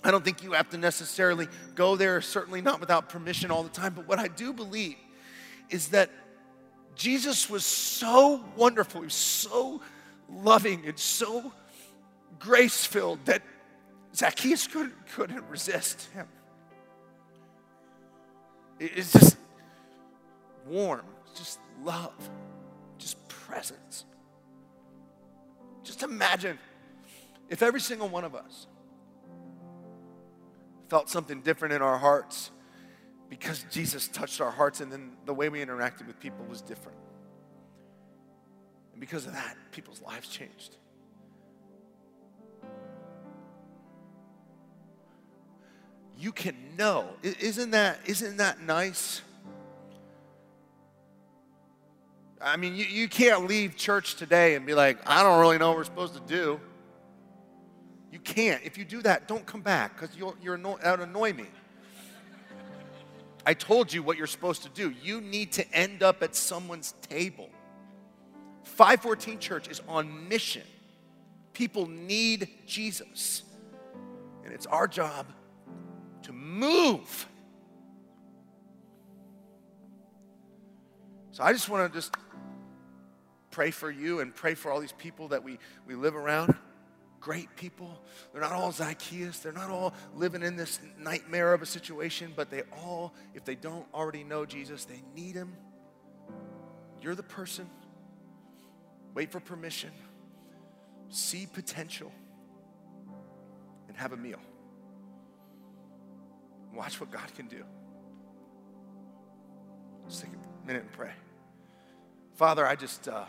I 0.02 0.10
don't 0.10 0.24
think 0.24 0.42
you 0.42 0.52
have 0.52 0.68
to 0.70 0.78
necessarily 0.78 1.48
go 1.74 1.96
there, 1.96 2.20
certainly 2.20 2.60
not 2.60 2.80
without 2.80 3.08
permission 3.08 3.50
all 3.50 3.62
the 3.62 3.68
time. 3.70 3.94
But 3.94 4.08
what 4.08 4.18
I 4.18 4.28
do 4.28 4.52
believe 4.52 4.96
is 5.70 5.88
that 5.88 6.10
Jesus 6.94 7.48
was 7.48 7.64
so 7.64 8.44
wonderful, 8.56 9.00
he 9.00 9.06
was 9.06 9.14
so 9.14 9.80
loving 10.28 10.86
and 10.86 10.98
so 10.98 11.52
grace 12.38 12.84
filled 12.84 13.24
that 13.26 13.42
Zacchaeus 14.14 14.66
couldn't, 14.66 14.94
couldn't 15.12 15.44
resist 15.48 16.08
him. 16.12 16.26
It's 18.78 19.12
just 19.12 19.36
warm, 20.66 21.04
just 21.34 21.58
love, 21.82 22.12
just 22.98 23.26
presence. 23.28 24.04
Just 25.84 26.02
imagine 26.02 26.58
if 27.48 27.62
every 27.62 27.80
single 27.80 28.08
one 28.08 28.24
of 28.24 28.34
us 28.34 28.66
felt 30.88 31.08
something 31.08 31.40
different 31.42 31.74
in 31.74 31.82
our 31.82 31.98
hearts 31.98 32.50
because 33.28 33.64
Jesus 33.70 34.08
touched 34.08 34.40
our 34.40 34.50
hearts 34.50 34.80
and 34.80 34.90
then 34.90 35.12
the 35.26 35.34
way 35.34 35.48
we 35.48 35.64
interacted 35.64 36.06
with 36.06 36.18
people 36.18 36.44
was 36.46 36.62
different. 36.62 36.98
And 38.92 39.00
because 39.00 39.26
of 39.26 39.32
that, 39.32 39.56
people's 39.72 40.00
lives 40.00 40.28
changed. 40.28 40.76
You 46.16 46.32
can 46.32 46.54
know. 46.78 47.08
Isn't 47.22 47.72
that, 47.72 47.98
isn't 48.06 48.36
that 48.38 48.60
nice? 48.60 49.20
I 52.44 52.58
mean, 52.58 52.76
you, 52.76 52.84
you 52.84 53.08
can't 53.08 53.46
leave 53.46 53.74
church 53.74 54.16
today 54.16 54.54
and 54.54 54.66
be 54.66 54.74
like, 54.74 54.98
I 55.08 55.22
don't 55.22 55.40
really 55.40 55.56
know 55.56 55.68
what 55.68 55.78
we're 55.78 55.84
supposed 55.84 56.12
to 56.12 56.20
do. 56.20 56.60
You 58.12 58.18
can't. 58.18 58.62
If 58.62 58.76
you 58.76 58.84
do 58.84 59.00
that, 59.00 59.26
don't 59.26 59.46
come 59.46 59.62
back 59.62 59.98
because 59.98 60.14
you'll, 60.14 60.36
you're 60.42 60.54
anno- 60.54 60.78
that 60.82 61.00
annoy 61.00 61.32
me. 61.32 61.46
I 63.46 63.54
told 63.54 63.90
you 63.92 64.02
what 64.02 64.18
you're 64.18 64.26
supposed 64.26 64.62
to 64.64 64.68
do. 64.68 64.94
You 65.02 65.22
need 65.22 65.52
to 65.52 65.74
end 65.74 66.02
up 66.02 66.22
at 66.22 66.36
someone's 66.36 66.92
table. 67.08 67.48
514 68.64 69.38
Church 69.38 69.68
is 69.68 69.80
on 69.88 70.28
mission. 70.28 70.62
People 71.54 71.86
need 71.86 72.48
Jesus. 72.66 73.42
And 74.44 74.52
it's 74.52 74.66
our 74.66 74.86
job 74.86 75.32
to 76.24 76.32
move. 76.32 77.26
So 81.32 81.42
I 81.42 81.52
just 81.52 81.68
want 81.68 81.90
to 81.92 81.98
just 81.98 82.14
pray 83.54 83.70
for 83.70 83.88
you 83.88 84.18
and 84.18 84.34
pray 84.34 84.54
for 84.54 84.72
all 84.72 84.80
these 84.80 84.90
people 84.90 85.28
that 85.28 85.44
we, 85.44 85.60
we 85.86 85.94
live 85.94 86.16
around. 86.16 86.52
Great 87.20 87.54
people. 87.54 88.02
They're 88.32 88.42
not 88.42 88.50
all 88.50 88.72
Zacchaeus. 88.72 89.38
They're 89.38 89.52
not 89.52 89.70
all 89.70 89.94
living 90.16 90.42
in 90.42 90.56
this 90.56 90.80
nightmare 90.98 91.54
of 91.54 91.62
a 91.62 91.66
situation, 91.66 92.32
but 92.34 92.50
they 92.50 92.62
all, 92.72 93.14
if 93.32 93.44
they 93.44 93.54
don't 93.54 93.86
already 93.94 94.24
know 94.24 94.44
Jesus, 94.44 94.84
they 94.84 95.00
need 95.14 95.36
him. 95.36 95.54
You're 97.00 97.14
the 97.14 97.22
person. 97.22 97.70
Wait 99.14 99.30
for 99.30 99.38
permission. 99.38 99.90
See 101.08 101.46
potential. 101.46 102.10
And 103.86 103.96
have 103.96 104.12
a 104.12 104.16
meal. 104.16 104.40
Watch 106.74 106.98
what 106.98 107.12
God 107.12 107.32
can 107.36 107.46
do. 107.46 107.62
Let's 110.02 110.20
take 110.20 110.30
a 110.30 110.66
minute 110.66 110.82
and 110.82 110.92
pray. 110.92 111.12
Father, 112.34 112.66
I 112.66 112.74
just. 112.74 113.06
Uh, 113.06 113.26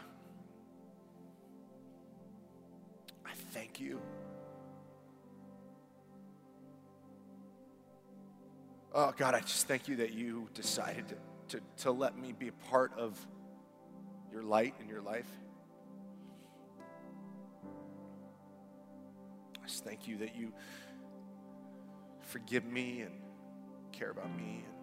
thank 3.55 3.79
you. 3.79 4.01
Oh, 8.93 9.13
God, 9.15 9.33
I 9.33 9.39
just 9.39 9.65
thank 9.65 9.87
you 9.87 9.95
that 9.97 10.13
you 10.13 10.49
decided 10.53 11.07
to, 11.07 11.15
to, 11.57 11.63
to 11.83 11.91
let 11.91 12.17
me 12.17 12.33
be 12.33 12.49
a 12.49 12.69
part 12.69 12.91
of 12.97 13.17
your 14.29 14.43
light 14.43 14.75
in 14.81 14.89
your 14.89 15.01
life. 15.01 15.29
I 19.63 19.67
just 19.67 19.85
thank 19.85 20.05
you 20.05 20.17
that 20.17 20.35
you 20.35 20.51
forgive 22.23 22.65
me 22.65 23.01
and 23.01 23.13
care 23.93 24.11
about 24.11 24.35
me. 24.35 24.65
And 24.65 24.75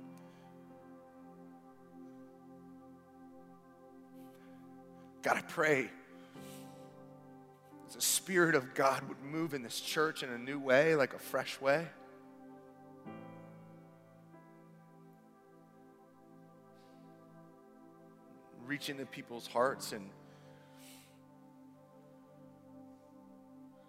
God, 5.23 5.37
I 5.37 5.43
pray 5.43 5.91
Spirit 8.23 8.55
of 8.55 8.73
God 8.75 9.03
would 9.09 9.21
move 9.21 9.53
in 9.53 9.65
this 9.65 9.81
church 9.81 10.23
in 10.23 10.31
a 10.31 10.39
new 10.39 10.57
way, 10.57 10.95
like 10.95 11.13
a 11.13 11.19
fresh 11.19 11.61
way. 11.61 11.89
Reach 18.65 18.91
into 18.91 19.07
people's 19.07 19.49
hearts 19.49 19.91
and 19.91 20.09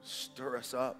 stir 0.01 0.57
us 0.57 0.73
up. 0.73 0.99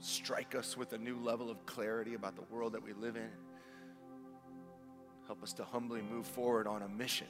Strike 0.00 0.56
us 0.56 0.76
with 0.76 0.92
a 0.92 0.98
new 0.98 1.20
level 1.20 1.52
of 1.52 1.64
clarity 1.66 2.14
about 2.14 2.34
the 2.34 2.42
world 2.52 2.72
that 2.72 2.82
we 2.82 2.94
live 2.94 3.14
in. 3.14 3.30
Help 5.28 5.40
us 5.44 5.52
to 5.52 5.62
humbly 5.62 6.02
move 6.02 6.26
forward 6.26 6.66
on 6.66 6.82
a 6.82 6.88
mission 6.88 7.28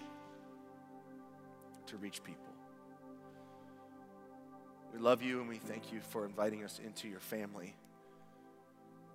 to 1.85 1.99
reach 1.99 2.25
people. 2.25 2.50
We 4.93 4.99
love 4.99 5.23
you 5.23 5.41
and 5.41 5.49
we 5.49 5.59
thank 5.59 5.93
you 5.93 6.01
for 6.01 6.25
inviting 6.25 6.65
us 6.65 6.81
into 6.85 7.09
your 7.09 7.21
family. 7.21 7.75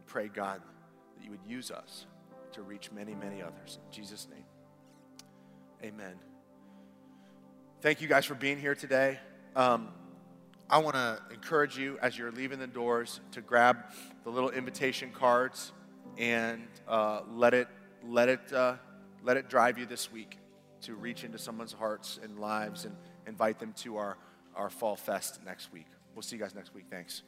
Pray, 0.06 0.28
God, 0.28 0.62
that 1.18 1.24
you 1.24 1.32
would 1.32 1.46
use 1.46 1.72
us 1.72 2.06
to 2.54 2.62
reach 2.62 2.92
many, 2.92 3.14
many 3.14 3.42
others. 3.42 3.80
In 3.86 3.92
Jesus' 3.92 4.28
name, 4.30 4.46
amen. 5.84 6.16
Thank 7.82 8.02
you 8.02 8.08
guys 8.08 8.26
for 8.26 8.36
being 8.36 8.60
here 8.60 8.76
today. 8.76 9.20
Um, 9.56 9.90
I 10.70 10.80
want 10.80 10.96
to 10.96 11.20
encourage 11.32 11.78
you 11.78 12.00
as 12.02 12.18
you're 12.18 12.32
leaving 12.32 12.58
the 12.58 12.68
doors 12.68 13.20
to 13.34 13.42
grab 13.42 13.78
the 14.24 14.30
little 14.30 14.50
invitation 14.50 15.12
cards 15.12 15.72
and 16.18 16.68
uh, 16.88 17.22
let 17.30 17.54
it 17.54 17.68
let 18.08 18.30
it 18.30 18.54
uh, 18.54 18.76
let 19.24 19.38
it 19.38 19.50
drive 19.50 19.78
you 19.78 19.86
this 19.86 20.12
week 20.12 20.40
to 20.82 20.96
reach 20.96 21.24
into 21.24 21.38
someone's 21.38 21.74
hearts 21.74 22.20
and 22.24 22.40
lives 22.40 22.86
and 22.86 22.96
invite 23.28 23.60
them 23.60 23.74
to 23.74 23.98
our 23.98 24.18
our 24.56 24.70
fall 24.70 24.96
fest 24.96 25.40
next 25.46 25.72
week. 25.72 25.88
We'll 26.14 26.24
see 26.24 26.36
you 26.36 26.42
guys 26.42 26.56
next 26.56 26.74
week. 26.74 26.86
Thanks. 26.90 27.24